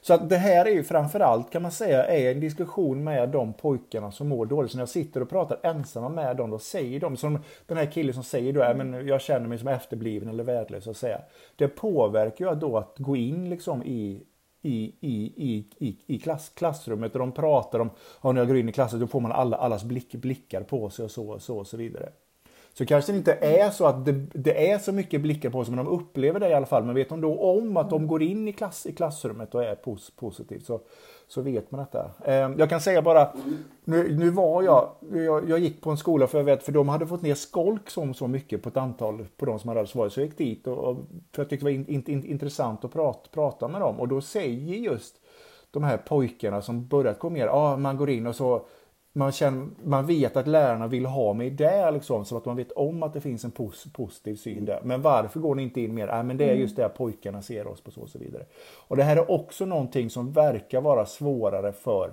Så 0.01 0.15
att 0.15 0.29
det 0.29 0.37
här 0.37 0.67
är 0.67 0.71
ju 0.71 0.83
framförallt 0.83 1.51
kan 1.51 1.63
man 1.63 1.71
säga 1.71 2.05
är 2.05 2.33
en 2.33 2.41
diskussion 2.41 3.05
med 3.05 3.29
de 3.29 3.53
pojkarna 3.53 4.13
som 4.13 4.29
mår 4.29 4.47
dåligt. 4.47 4.71
Så 4.71 4.77
när 4.77 4.83
jag 4.83 4.89
sitter 4.89 5.21
och 5.21 5.31
pratar 5.31 5.59
ensamma 5.63 6.09
med 6.09 6.37
dem, 6.37 6.51
då 6.51 6.59
säger 6.59 7.01
de, 7.01 7.17
som 7.17 7.39
den 7.67 7.77
här 7.77 7.87
killen 7.87 8.15
som 8.15 8.23
säger 8.23 8.53
då, 8.53 8.75
men 8.75 9.07
jag 9.07 9.21
känner 9.21 9.49
mig 9.49 9.59
som 9.59 9.69
efterbliven 9.69 10.29
eller 10.29 10.45
värdelös 10.45 10.85
så 10.85 10.91
att 10.91 10.97
säga. 10.97 11.21
Det 11.57 11.69
påverkar 11.69 12.51
ju 12.51 12.55
då 12.55 12.79
att 12.79 12.95
gå 12.99 13.17
in 13.17 13.51
liksom 13.51 13.83
i 13.83 14.23
i, 14.67 14.95
i, 15.01 15.33
i, 15.37 15.65
i, 15.79 15.97
i 16.07 16.19
klass, 16.19 16.49
klassrummet 16.55 17.13
och 17.13 17.19
de 17.19 17.33
pratar 17.33 17.79
om, 17.79 17.91
ja, 18.23 18.33
när 18.33 18.41
jag 18.41 18.49
går 18.49 18.57
in 18.57 18.69
i 18.69 18.73
klassen 18.73 19.01
då 19.01 19.07
får 19.07 19.21
man 19.21 19.33
alla, 19.33 19.57
allas 19.57 19.85
blick, 19.85 20.15
blickar 20.15 20.63
på 20.63 20.91
sig 20.91 21.05
och 21.05 21.11
så 21.11 21.31
och 21.31 21.43
så 21.43 21.59
och 21.59 21.67
så 21.67 21.77
vidare. 21.77 22.09
Så 22.79 22.87
kanske 22.87 23.13
det 23.13 23.19
inte 23.19 23.33
är 23.33 23.71
så 23.71 23.87
att 23.87 24.05
det, 24.05 24.13
det, 24.33 24.71
är 24.71 24.79
så 24.79 24.93
mycket 24.93 25.21
blickar 25.21 25.51
på 25.51 25.65
sig, 25.65 25.75
men 25.75 25.85
de 25.85 25.93
upplever 25.93 26.41
det 26.41 26.49
i 26.49 26.55
alla 26.55 26.67
fall. 26.67 26.85
Men 26.85 26.95
vet 26.95 27.09
de 27.09 27.21
då 27.21 27.41
om 27.41 27.77
att 27.77 27.91
de 27.91 28.07
går 28.07 28.23
in 28.23 28.49
i, 28.49 28.53
klass, 28.53 28.87
i 28.87 28.93
klassrummet 28.93 29.55
och 29.55 29.65
är 29.65 29.75
pos, 29.75 30.11
positivt 30.11 30.67
så, 30.67 30.81
så 31.29 31.43
vet 31.43 31.71
man 31.71 31.81
detta. 31.81 32.11
Ehm, 32.25 32.55
jag 32.59 32.71
kan 32.71 32.81
säga 32.81 33.03
bara, 33.03 33.33
nu, 33.85 34.17
nu 34.17 34.31
var 34.31 34.63
jag, 34.63 34.91
jag, 35.13 35.49
jag, 35.49 35.59
gick 35.59 35.83
på 35.83 35.91
en 35.91 35.97
skola 35.97 36.27
för 36.27 36.39
jag 36.39 36.45
vet, 36.45 36.63
för 36.63 36.73
de 36.73 36.89
hade 36.89 37.07
fått 37.07 37.23
ner 37.23 37.35
skolk 37.35 37.91
som 37.91 38.15
så 38.15 38.29
mycket 38.29 38.63
på 38.63 38.69
ett 38.69 38.77
antal, 38.77 39.27
på 39.37 39.47
de 39.47 39.59
som 39.59 39.69
hade 39.69 39.87
svarat. 39.87 40.13
Så 40.13 40.21
jag 40.21 40.27
gick 40.27 40.39
dit 40.39 40.67
och, 40.67 40.79
och 40.79 40.97
för 41.33 41.43
jag 41.43 41.51
tyckte 41.51 41.67
det 41.67 41.71
var 41.71 41.77
in, 41.77 41.87
in, 41.87 42.05
in, 42.07 42.25
intressant 42.25 42.85
att 42.85 42.93
prata, 42.93 43.29
prata 43.33 43.69
med 43.69 43.81
dem. 43.81 44.01
Och 44.01 44.09
då 44.09 44.21
säger 44.21 44.77
just 44.77 45.15
de 45.71 45.85
här 45.85 45.97
pojkarna 45.97 46.63
som 46.63 46.87
börjat 46.87 47.19
gå 47.19 47.31
mer, 47.31 47.47
ja 47.47 47.53
ah, 47.53 47.77
man 47.77 47.97
går 47.97 48.11
in 48.11 48.27
och 48.27 48.37
så 48.37 48.67
man, 49.17 49.33
känner, 49.33 49.67
man 49.85 50.07
vet 50.07 50.37
att 50.37 50.47
lärarna 50.47 50.87
vill 50.87 51.07
ha 51.07 51.33
mig 51.33 51.51
där, 51.51 51.93
liksom, 51.93 52.25
så 52.25 52.37
att 52.37 52.45
man 52.45 52.57
vet 52.57 52.73
om 52.73 53.03
att 53.03 53.13
det 53.13 53.21
finns 53.21 53.45
en 53.45 53.51
pos, 53.51 53.87
positiv 53.93 54.35
syn 54.35 54.65
där. 54.65 54.81
Men 54.85 55.03
varför 55.03 55.41
går 55.41 55.55
ni 55.55 55.63
inte 55.63 55.81
in 55.81 55.95
mer? 55.95 56.09
Äh, 56.09 56.23
men 56.23 56.37
det 56.37 56.45
är 56.45 56.49
mm. 56.49 56.61
just 56.61 56.77
det 56.77 56.89
pojkarna 56.89 57.43
ser 57.43 57.67
oss 57.67 57.81
på 57.81 57.91
så 57.91 58.01
och 58.01 58.09
så 58.09 58.19
vidare. 58.19 58.45
Och 58.89 58.97
det 58.97 59.03
här 59.03 59.17
är 59.17 59.31
också 59.31 59.67
någonting 59.67 60.11
som 60.11 60.33
verkar 60.33 60.81
vara 60.81 61.07
svårare 61.07 61.73
för 61.73 62.11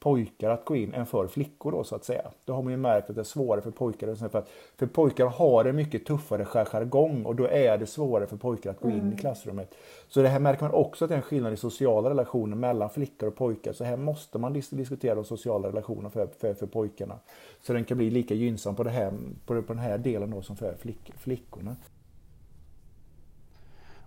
pojkar 0.00 0.50
att 0.50 0.64
gå 0.64 0.76
in 0.76 0.94
än 0.94 1.06
för 1.06 1.26
flickor 1.26 1.72
då 1.72 1.84
så 1.84 1.94
att 1.94 2.04
säga. 2.04 2.30
Då 2.44 2.52
har 2.52 2.62
man 2.62 2.72
ju 2.72 2.76
märkt 2.76 3.10
att 3.10 3.16
det 3.16 3.22
är 3.22 3.24
svårare 3.24 3.60
för 3.60 3.70
pojkar. 3.70 4.28
För, 4.28 4.38
att, 4.38 4.50
för 4.76 4.86
pojkar 4.86 5.26
har 5.26 5.64
en 5.64 5.76
mycket 5.76 6.06
tuffare 6.06 6.44
jargong 6.44 7.24
och 7.24 7.36
då 7.36 7.48
är 7.48 7.78
det 7.78 7.86
svårare 7.86 8.26
för 8.26 8.36
pojkar 8.36 8.70
att 8.70 8.80
gå 8.80 8.90
in 8.90 9.00
mm. 9.00 9.12
i 9.12 9.16
klassrummet. 9.16 9.74
Så 10.08 10.22
det 10.22 10.28
här 10.28 10.40
märker 10.40 10.62
man 10.62 10.72
också 10.72 11.04
att 11.04 11.08
det 11.08 11.14
är 11.14 11.16
en 11.16 11.22
skillnad 11.22 11.52
i 11.52 11.56
sociala 11.56 12.10
relationer 12.10 12.56
mellan 12.56 12.90
flickor 12.90 13.28
och 13.28 13.36
pojkar. 13.36 13.72
Så 13.72 13.84
här 13.84 13.96
måste 13.96 14.38
man 14.38 14.52
dis 14.52 14.70
diskutera 14.70 15.14
de 15.14 15.24
sociala 15.24 15.68
relationerna 15.68 16.10
för, 16.10 16.28
för, 16.38 16.54
för 16.54 16.66
pojkarna. 16.66 17.18
Så 17.62 17.72
den 17.72 17.84
kan 17.84 17.96
bli 17.96 18.10
lika 18.10 18.34
gynnsam 18.34 18.76
på, 18.76 18.82
det 18.82 18.90
här, 18.90 19.12
på, 19.46 19.62
på 19.62 19.72
den 19.72 19.82
här 19.82 19.98
delen 19.98 20.30
då 20.30 20.42
som 20.42 20.56
för 20.56 20.74
flick, 20.74 21.12
flickorna. 21.18 21.76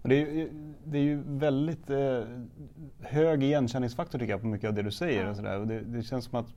Och 0.02 0.10
det, 0.10 0.16
är, 0.16 0.50
det 0.86 0.98
är 0.98 1.04
ju 1.04 1.24
väldigt 1.26 1.90
eh, 1.90 2.24
hög 3.02 3.44
igenkänningsfaktor 3.44 4.20
tycker 4.20 4.34
jag 4.34 4.42
på 4.42 4.48
mycket 4.48 4.68
av 4.68 4.74
det 4.74 4.82
du 4.82 4.92
säger. 4.92 5.30
Och 5.30 5.36
så 5.36 5.42
där. 5.42 5.60
Och 5.60 5.68
det, 5.68 5.82
det, 5.82 6.04
känns 6.04 6.26
som 6.26 6.40
att, 6.40 6.48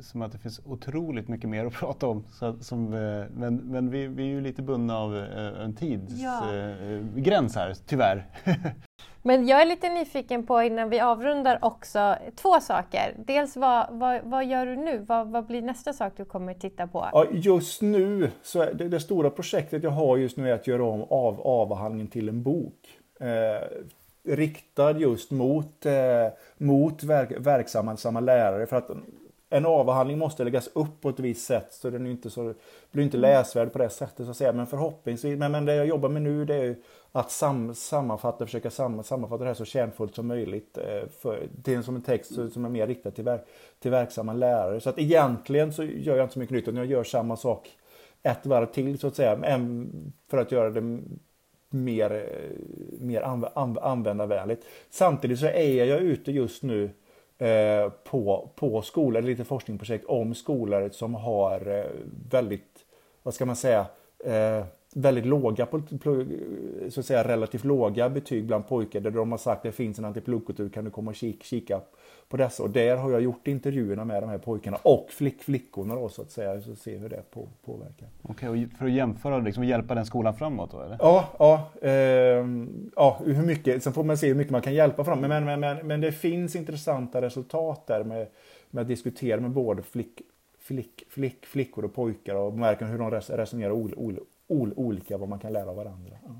som 0.00 0.22
att 0.22 0.32
det 0.32 0.38
finns 0.38 0.60
otroligt 0.64 1.28
mycket 1.28 1.50
mer 1.50 1.66
att 1.66 1.72
prata 1.80 2.06
om. 2.06 2.24
Så, 2.30 2.58
som, 2.60 2.94
eh, 2.94 3.24
men 3.34 3.56
men 3.56 3.90
vi, 3.90 4.06
vi 4.06 4.22
är 4.22 4.26
ju 4.26 4.40
lite 4.40 4.62
bundna 4.62 4.98
av 4.98 5.16
eh, 5.16 5.64
en 5.64 5.74
tidsgräns 5.74 7.56
ja. 7.56 7.62
Eh, 7.62 7.66
här, 7.66 7.74
tyvärr. 7.86 8.26
Men 9.22 9.48
jag 9.48 9.62
är 9.62 9.66
lite 9.66 9.88
nyfiken 9.88 10.46
på 10.46 10.62
innan 10.62 10.90
vi 10.90 11.00
avrundar 11.00 11.58
också 11.62 12.16
två 12.36 12.60
saker. 12.60 13.14
Dels 13.18 13.56
vad, 13.56 13.86
vad, 13.90 14.20
vad 14.24 14.44
gör 14.44 14.66
du 14.66 14.76
nu? 14.76 15.04
Vad, 15.08 15.28
vad, 15.28 15.46
blir 15.46 15.62
nästa 15.62 15.92
sak 15.92 16.12
du 16.16 16.24
kommer 16.24 16.54
titta 16.54 16.86
på? 16.86 17.08
Ja, 17.12 17.26
just 17.32 17.82
nu, 17.82 18.30
så 18.42 18.64
det, 18.64 18.88
det, 18.88 19.00
stora 19.00 19.30
projektet 19.30 19.82
jag 19.82 19.90
har 19.90 20.16
just 20.16 20.36
nu 20.36 20.50
är 20.50 20.54
att 20.54 20.66
göra 20.66 20.84
om 20.84 21.02
av, 21.02 21.40
avhandlingen 21.40 22.08
till 22.08 22.28
en 22.28 22.42
bok. 22.42 22.98
Eh, 23.20 23.68
riktad 24.22 24.98
just 24.98 25.30
mot, 25.30 25.86
eh, 25.86 25.92
mot 26.58 27.02
verk, 27.02 27.32
verksamma 27.38 28.20
lärare. 28.20 28.66
För 28.66 28.76
att 28.76 28.90
en 29.50 29.66
avhandling 29.66 30.18
måste 30.18 30.44
läggas 30.44 30.68
upp 30.72 31.00
på 31.00 31.08
ett 31.08 31.20
visst 31.20 31.46
sätt 31.46 31.66
så 31.70 31.90
den 31.90 32.06
är 32.06 32.10
inte 32.10 32.30
så, 32.30 32.54
blir 32.90 33.04
inte 33.04 33.16
läsvärd 33.16 33.72
på 33.72 33.78
det 33.78 33.90
sättet. 33.90 34.26
Så 34.26 34.30
att 34.30 34.36
säga. 34.36 34.52
Men 34.52 34.66
förhoppningsvis, 34.66 35.38
men, 35.38 35.52
men 35.52 35.64
det 35.64 35.74
jag 35.74 35.86
jobbar 35.86 36.08
med 36.08 36.22
nu 36.22 36.44
det 36.44 36.54
är 36.54 36.76
att 37.12 37.30
sam, 37.30 37.74
sammanfatta, 37.74 38.46
försöka 38.46 38.70
sam, 38.70 39.02
sammanfatta 39.02 39.44
det 39.44 39.50
här 39.50 39.54
så 39.54 39.64
kärnfullt 39.64 40.14
som 40.14 40.26
möjligt 40.26 40.78
eh, 40.78 41.08
för, 41.20 41.48
till, 41.62 41.82
som 41.82 41.96
en 41.96 42.02
text 42.02 42.34
som 42.52 42.64
är 42.64 42.68
mer 42.68 42.86
riktad 42.86 43.10
till, 43.10 43.24
verk, 43.24 43.44
till 43.78 43.90
verksamma 43.90 44.32
lärare. 44.32 44.80
Så 44.80 44.90
att 44.90 44.98
egentligen 44.98 45.72
så 45.72 45.84
gör 45.84 46.16
jag 46.16 46.24
inte 46.24 46.32
så 46.32 46.38
mycket 46.38 46.54
nytt 46.54 46.68
utan 46.68 46.76
jag 46.76 46.86
gör 46.86 47.04
samma 47.04 47.36
sak 47.36 47.70
ett 48.22 48.46
varv 48.46 48.66
till 48.66 48.98
så 48.98 49.06
att 49.06 49.16
säga. 49.16 49.38
För 50.30 50.38
att 50.38 50.52
göra 50.52 50.70
det 50.70 51.00
mer, 51.70 52.12
eh, 52.12 53.00
mer 53.00 53.22
anv 53.22 53.46
anv 53.54 53.78
användarvänligt. 53.78 54.64
Samtidigt 54.90 55.38
så 55.38 55.46
är 55.46 55.84
jag 55.84 56.00
ute 56.00 56.32
just 56.32 56.62
nu 56.62 56.90
eh, 57.38 57.90
på, 58.04 58.50
på 58.54 58.82
skolor, 58.82 59.22
lite 59.22 59.44
forskningsprojekt 59.44 60.04
om 60.04 60.34
skolor 60.34 60.88
som 60.92 61.14
har 61.14 61.78
eh, 61.78 61.84
väldigt, 62.30 62.84
vad 63.22 63.34
ska 63.34 63.46
man 63.46 63.56
säga, 63.56 63.86
eh, 64.24 64.64
väldigt 64.94 65.26
låga, 65.26 65.66
så 66.88 67.00
att 67.00 67.06
säga 67.06 67.28
relativt 67.28 67.64
låga 67.64 68.10
betyg 68.10 68.44
bland 68.44 68.68
pojkar 68.68 69.00
där 69.00 69.10
de 69.10 69.30
har 69.30 69.38
sagt 69.38 69.56
att 69.58 69.62
det 69.62 69.72
finns 69.72 69.98
en 69.98 70.04
antipluggkultur, 70.04 70.68
kan 70.68 70.84
du 70.84 70.90
komma 70.90 71.10
och 71.10 71.14
kika, 71.14 71.44
kika 71.44 71.80
på 72.28 72.36
dessa? 72.36 72.62
Och 72.62 72.70
där 72.70 72.96
har 72.96 73.10
jag 73.10 73.20
gjort 73.20 73.48
intervjuerna 73.48 74.04
med 74.04 74.22
de 74.22 74.30
här 74.30 74.38
pojkarna 74.38 74.78
och 74.82 75.06
flick, 75.10 75.42
flickorna 75.42 75.94
då 75.94 76.08
så 76.08 76.22
att 76.22 76.30
säga, 76.30 76.60
så 76.60 76.74
se 76.74 76.96
hur 76.96 77.08
det 77.08 77.22
på, 77.30 77.48
påverkar. 77.64 78.08
Okej, 78.22 78.48
okay, 78.48 78.64
och 78.64 78.70
för 78.78 78.86
att 78.86 78.92
jämföra 78.92 79.38
liksom, 79.38 79.62
och 79.62 79.68
hjälpa 79.68 79.94
den 79.94 80.06
skolan 80.06 80.34
framåt 80.34 80.70
då 80.70 80.80
eller? 80.80 80.96
Ja, 81.00 81.28
ja, 81.38 81.70
eh, 81.82 82.46
ja 82.96 83.20
hur 83.24 83.46
mycket, 83.46 83.82
sen 83.82 83.92
får 83.92 84.04
man 84.04 84.18
se 84.18 84.28
hur 84.28 84.34
mycket 84.34 84.52
man 84.52 84.62
kan 84.62 84.74
hjälpa 84.74 85.04
fram. 85.04 85.20
Men, 85.20 85.44
men, 85.44 85.60
men, 85.60 85.86
men 85.86 86.00
det 86.00 86.12
finns 86.12 86.56
intressanta 86.56 87.22
resultat 87.22 87.86
där 87.86 88.04
med, 88.04 88.26
med 88.70 88.82
att 88.82 88.88
diskutera 88.88 89.40
med 89.40 89.50
både 89.50 89.82
flick, 89.82 90.22
flick, 90.58 91.04
flick, 91.08 91.46
flickor 91.46 91.84
och 91.84 91.94
pojkar 91.94 92.34
och 92.34 92.58
märka 92.58 92.86
hur 92.86 92.98
de 92.98 93.10
resonerar 93.10 93.70
olika, 94.50 95.18
vad 95.18 95.28
man 95.28 95.38
kan 95.38 95.52
lära 95.52 95.70
av 95.70 95.76
varandra. 95.76 96.16
Ja. 96.24 96.30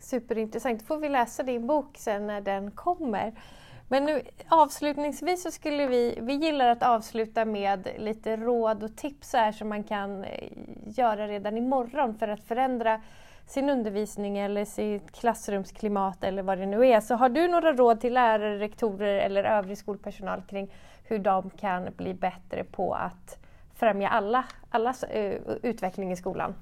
Superintressant. 0.00 0.80
Då 0.80 0.86
får 0.86 0.98
vi 0.98 1.08
läsa 1.08 1.42
din 1.42 1.66
bok 1.66 1.96
sen 1.98 2.26
när 2.26 2.40
den 2.40 2.70
kommer. 2.70 3.32
Men 3.88 4.04
nu, 4.04 4.22
avslutningsvis 4.48 5.42
så 5.42 5.50
skulle 5.50 5.86
vi, 5.86 6.18
vi 6.22 6.32
gillar 6.32 6.68
att 6.68 6.82
avsluta 6.82 7.44
med 7.44 7.88
lite 7.98 8.36
råd 8.36 8.82
och 8.82 8.96
tips 8.96 9.32
här 9.32 9.52
som 9.52 9.68
man 9.68 9.84
kan 9.84 10.24
eh, 10.24 10.52
göra 10.86 11.28
redan 11.28 11.56
imorgon 11.56 12.14
för 12.14 12.28
att 12.28 12.44
förändra 12.44 13.00
sin 13.46 13.70
undervisning 13.70 14.38
eller 14.38 14.64
sitt 14.64 15.12
klassrumsklimat 15.12 16.24
eller 16.24 16.42
vad 16.42 16.58
det 16.58 16.66
nu 16.66 16.86
är. 16.86 17.00
Så 17.00 17.14
har 17.14 17.28
du 17.28 17.48
några 17.48 17.72
råd 17.72 18.00
till 18.00 18.12
lärare, 18.12 18.58
rektorer 18.58 19.18
eller 19.18 19.44
övrig 19.44 19.78
skolpersonal 19.78 20.42
kring 20.42 20.74
hur 21.04 21.18
de 21.18 21.50
kan 21.50 21.88
bli 21.96 22.14
bättre 22.14 22.64
på 22.64 22.94
att 22.94 23.38
främja 23.74 24.08
alla, 24.08 24.44
allas 24.70 25.02
eh, 25.02 25.40
utveckling 25.62 26.12
i 26.12 26.16
skolan? 26.16 26.54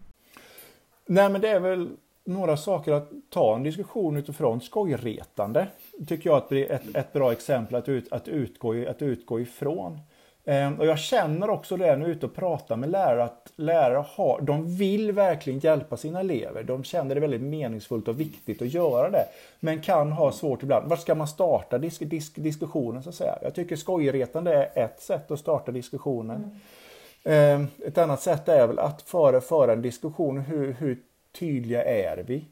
Nej 1.12 1.28
men 1.28 1.40
det 1.40 1.48
är 1.48 1.60
väl 1.60 1.88
några 2.24 2.56
saker 2.56 2.92
att 2.92 3.10
ta 3.30 3.56
en 3.56 3.62
diskussion 3.62 4.16
utifrån. 4.16 4.60
Skojretande 4.60 5.66
tycker 6.06 6.30
jag 6.30 6.36
att 6.36 6.48
det 6.48 6.70
är 6.70 6.74
ett, 6.74 6.96
ett 6.96 7.12
bra 7.12 7.32
exempel 7.32 7.74
att, 7.74 7.88
ut, 7.88 8.12
att, 8.12 8.28
utgå, 8.28 8.88
att 8.88 9.02
utgå 9.02 9.40
ifrån. 9.40 9.98
Ehm, 10.44 10.78
och 10.78 10.86
jag 10.86 10.98
känner 10.98 11.50
också 11.50 11.76
det 11.76 11.86
när 11.86 12.00
jag 12.00 12.08
är 12.08 12.12
ute 12.12 12.26
och 12.26 12.34
pratar 12.34 12.76
med 12.76 12.90
lärare 12.90 13.24
att 13.24 13.52
lärare 13.56 14.04
har, 14.08 14.40
de 14.40 14.76
vill 14.76 15.12
verkligen 15.12 15.58
hjälpa 15.58 15.96
sina 15.96 16.20
elever. 16.20 16.62
De 16.62 16.84
känner 16.84 17.14
det 17.14 17.20
väldigt 17.20 17.42
meningsfullt 17.42 18.08
och 18.08 18.20
viktigt 18.20 18.62
att 18.62 18.74
göra 18.74 19.10
det. 19.10 19.24
Men 19.60 19.80
kan 19.80 20.12
ha 20.12 20.32
svårt 20.32 20.62
ibland. 20.62 20.88
Var 20.88 20.96
ska 20.96 21.14
man 21.14 21.28
starta 21.28 21.78
disk, 21.78 22.02
disk, 22.10 22.32
diskussionen 22.36 23.02
så 23.02 23.08
att 23.08 23.14
säga? 23.14 23.38
Jag 23.42 23.54
tycker 23.54 23.76
skojretande 23.76 24.52
är 24.52 24.84
ett 24.84 25.02
sätt 25.02 25.30
att 25.30 25.40
starta 25.40 25.72
diskussionen. 25.72 26.36
Mm. 26.36 26.50
Ehm, 27.24 27.66
ett 27.84 27.98
annat 27.98 28.22
sätt 28.22 28.48
är 28.48 28.66
väl 28.66 28.78
att 28.78 29.02
föra, 29.02 29.40
föra 29.40 29.72
en 29.72 29.82
diskussion 29.82 30.38
hur, 30.38 30.72
hur 30.72 30.98
tydliga 31.32 31.84
är 31.84 32.24
vi? 32.26 32.44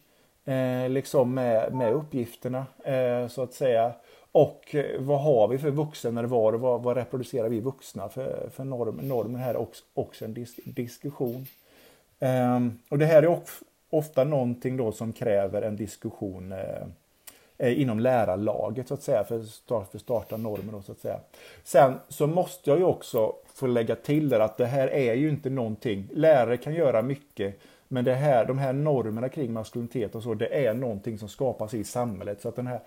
Eh, 0.45 0.88
liksom 0.88 1.34
med, 1.34 1.74
med 1.74 1.93
uppgifterna 1.93 2.66
eh, 2.84 3.28
så 3.28 3.43
att 3.43 3.55
säga. 3.55 3.93
Och 4.32 4.74
eh, 4.74 5.01
vad 5.01 5.20
har 5.20 5.49
vi 5.49 5.59
för 5.59 5.70
vuxennärvaro? 5.70 6.59
Vad, 6.59 6.82
vad 6.82 6.97
reproducerar 6.97 7.49
vi 7.49 7.61
vuxna 7.61 8.09
för, 8.09 8.49
för 8.53 8.64
norm, 8.64 8.97
normer 8.97 9.38
här? 9.38 9.57
Också, 9.57 9.84
också 9.95 10.24
en 10.24 10.34
dis, 10.34 10.57
diskussion. 10.64 11.47
Eh, 12.18 12.61
och 12.88 12.99
det 12.99 13.07
här 13.07 13.22
är 13.22 13.40
ofta 13.90 14.24
någonting 14.24 14.76
då 14.76 14.93
som 14.93 15.12
kräver 15.12 15.62
en 15.62 15.76
diskussion 15.76 16.53
eh, 16.53 16.86
Eh, 17.59 17.80
inom 17.80 18.00
lärarlaget 18.00 18.88
så 18.88 18.94
att 18.94 19.02
säga 19.02 19.24
för 19.24 19.40
att 19.40 19.46
start, 19.46 19.90
för 19.90 19.98
starta 19.98 20.36
normer 20.36 20.72
då, 20.72 20.82
så 20.82 20.92
att 20.92 20.98
säga. 20.98 21.20
Sen 21.64 21.94
så 22.09 22.26
måste 22.26 22.70
jag 22.70 22.78
ju 22.78 22.84
också 22.84 23.32
få 23.54 23.66
lägga 23.66 23.96
till 23.96 24.28
där 24.28 24.40
att 24.40 24.56
det 24.56 24.66
här 24.66 24.88
är 24.88 25.14
ju 25.14 25.28
inte 25.28 25.50
någonting, 25.50 26.09
lärare 26.12 26.56
kan 26.56 26.74
göra 26.74 27.02
mycket 27.02 27.61
men 27.88 28.04
det 28.04 28.14
här, 28.14 28.44
de 28.44 28.59
här 28.59 28.72
normerna 28.72 29.28
kring 29.28 29.52
maskulinitet 29.52 30.14
och 30.14 30.22
så, 30.22 30.34
det 30.34 30.66
är 30.66 30.74
någonting 30.74 31.18
som 31.18 31.28
skapas 31.28 31.74
i 31.74 31.84
samhället. 31.84 32.40
Så 32.40 32.48
att 32.48 32.56
den 32.56 32.66
här 32.66 32.80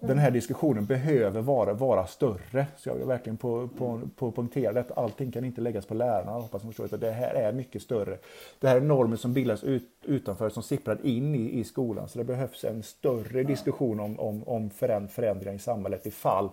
den 0.00 0.18
här 0.18 0.30
diskussionen 0.30 0.86
behöver 0.86 1.40
vara, 1.40 1.72
vara 1.72 2.06
större. 2.06 2.66
Så 2.76 2.88
jag 2.88 2.94
vill 2.94 3.06
verkligen 3.06 3.36
på, 3.36 3.68
på, 3.78 4.00
på 4.16 4.32
punktera 4.32 4.72
detta. 4.72 4.94
Allting 4.94 5.32
kan 5.32 5.44
inte 5.44 5.60
läggas 5.60 5.86
på 5.86 5.94
lärarna. 5.94 6.30
hoppas 6.30 6.64
ni 6.64 6.72
förstår. 6.72 6.98
Det 6.98 7.10
här 7.10 7.34
är 7.34 7.52
mycket 7.52 7.82
större. 7.82 8.18
Det 8.60 8.68
här 8.68 8.76
är 8.76 8.80
normer 8.80 9.16
som 9.16 9.32
bildas 9.32 9.64
ut, 9.64 9.88
utanför 10.02 10.48
som 10.48 10.62
sipprar 10.62 11.06
in 11.06 11.34
i, 11.34 11.58
i 11.58 11.64
skolan. 11.64 12.08
Så 12.08 12.18
det 12.18 12.24
behövs 12.24 12.64
en 12.64 12.82
större 12.82 13.42
diskussion 13.42 14.00
om, 14.00 14.20
om, 14.20 14.42
om 14.48 14.70
förändringar 14.70 15.54
i 15.54 15.58
samhället 15.58 16.06
ifall 16.06 16.48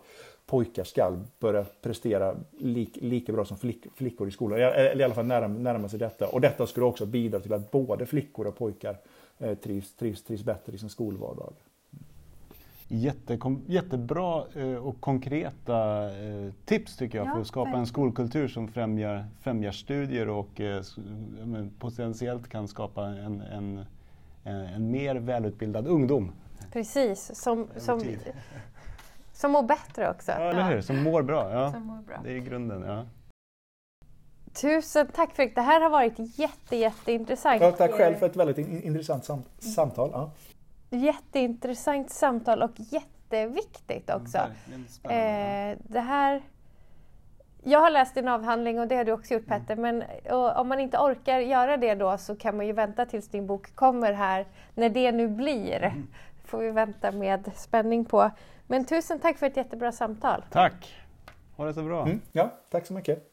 pojkar 0.46 0.84
ska 0.84 1.18
börja 1.40 1.66
prestera 1.82 2.36
lik, 2.58 2.98
lika 3.02 3.34
bra 3.34 3.46
som 3.46 3.58
flick, 3.58 3.86
flickor 3.96 4.28
i 4.28 4.32
skolan. 4.32 4.60
Eller 4.60 5.00
i 5.00 5.04
alla 5.04 5.14
fall 5.14 5.26
närma, 5.26 5.60
närma 5.60 5.90
sig 5.90 6.00
detta. 6.00 6.28
Och 6.28 6.42
detta 6.42 6.68
skulle 6.68 6.86
också 6.86 7.06
bidra 7.06 7.40
till 7.40 7.54
att 7.54 7.72
både 7.72 8.06
flickor 8.06 8.48
och 8.48 8.58
pojkar 8.58 8.98
eh, 9.40 9.58
trivs, 9.58 9.96
trivs, 9.96 10.24
trivs 10.24 10.44
bättre 10.44 10.74
i 10.74 10.78
sin 10.78 10.90
skolvardag. 10.90 11.54
Jätte, 12.96 13.40
jättebra 13.68 14.44
eh, 14.56 14.76
och 14.76 15.02
konkreta 15.02 16.10
eh, 16.12 16.54
tips 16.66 16.98
tycker 16.98 17.18
jag 17.18 17.28
ja, 17.28 17.34
för 17.34 17.42
att 17.42 17.48
skapa 17.48 17.70
en 17.70 17.88
skolkultur 17.88 18.48
som 18.48 18.68
främjar, 18.68 19.26
främjar 19.42 19.72
studier 19.72 20.30
och 20.30 20.62
potentiellt 21.80 22.50
kan 22.50 22.68
skapa 22.68 23.06
en, 23.06 23.42
en, 23.42 23.86
en 24.44 24.92
mer 24.92 25.16
välutbildad 25.16 25.88
ungdom. 25.88 26.32
Precis, 26.72 27.32
som, 27.36 27.68
som, 27.78 28.02
som 29.34 29.52
mår 29.52 29.64
bättre 29.64 30.10
också. 30.10 30.32
Ja, 30.32 30.50
eller 30.50 30.70
hur? 30.76 30.82
Som 30.82 31.04
mår 31.04 31.22
bra. 31.22 31.52
Ja. 31.54 31.72
Som 31.72 31.84
mår 31.84 32.02
bra. 32.02 32.16
Det 32.24 32.32
är 32.32 32.40
grunden. 32.40 32.82
Ja. 32.82 33.06
Tusen 34.54 35.08
tack 35.16 35.36
Fredrik, 35.36 35.56
det 35.56 35.62
här 35.62 35.82
har 35.82 35.90
varit 35.90 36.40
jätte, 36.40 36.76
jätteintressant. 36.76 37.62
Ja, 37.62 37.72
tack 37.72 37.92
själv 37.92 38.16
för 38.16 38.26
ett 38.26 38.36
väldigt 38.36 38.58
intressant 38.58 39.26
sam 39.26 39.44
samtal. 39.60 40.10
Ja. 40.14 40.32
Jätteintressant 40.94 42.10
samtal 42.10 42.62
och 42.62 42.72
jätteviktigt 42.76 44.10
också. 44.10 44.38
Mm, 44.38 44.84
eh, 45.04 45.78
det 45.84 46.00
här... 46.00 46.42
Jag 47.66 47.80
har 47.80 47.90
läst 47.90 48.16
din 48.16 48.28
avhandling 48.28 48.80
och 48.80 48.88
det 48.88 48.96
har 48.96 49.04
du 49.04 49.12
också 49.12 49.34
gjort 49.34 49.46
Petter, 49.46 49.78
mm. 49.78 49.98
men 49.98 50.04
om 50.56 50.68
man 50.68 50.80
inte 50.80 50.98
orkar 50.98 51.40
göra 51.40 51.78
det 51.78 51.96
då 51.96 52.18
så 52.18 52.36
kan 52.36 52.58
man 52.58 52.68
ju 52.68 52.74
vänta 52.74 53.06
tills 53.06 53.28
din 53.28 53.48
bok 53.48 53.76
kommer 53.76 54.14
här, 54.14 54.46
när 54.76 54.90
det 54.90 55.12
nu 55.12 55.28
blir. 55.28 55.84
Mm. 55.84 56.08
får 56.46 56.58
vi 56.58 56.72
vänta 56.72 57.12
med 57.12 57.52
spänning 57.56 58.06
på. 58.06 58.32
Men 58.68 58.86
tusen 58.86 59.20
tack 59.20 59.38
för 59.38 59.46
ett 59.46 59.58
jättebra 59.58 59.92
samtal. 59.92 60.44
Tack! 60.52 60.96
Ha 61.56 61.66
det 61.66 61.74
så 61.74 61.84
bra. 61.84 62.02
Mm, 62.02 62.22
ja, 62.32 62.54
tack 62.70 62.86
så 62.86 62.94
mycket. 62.94 63.33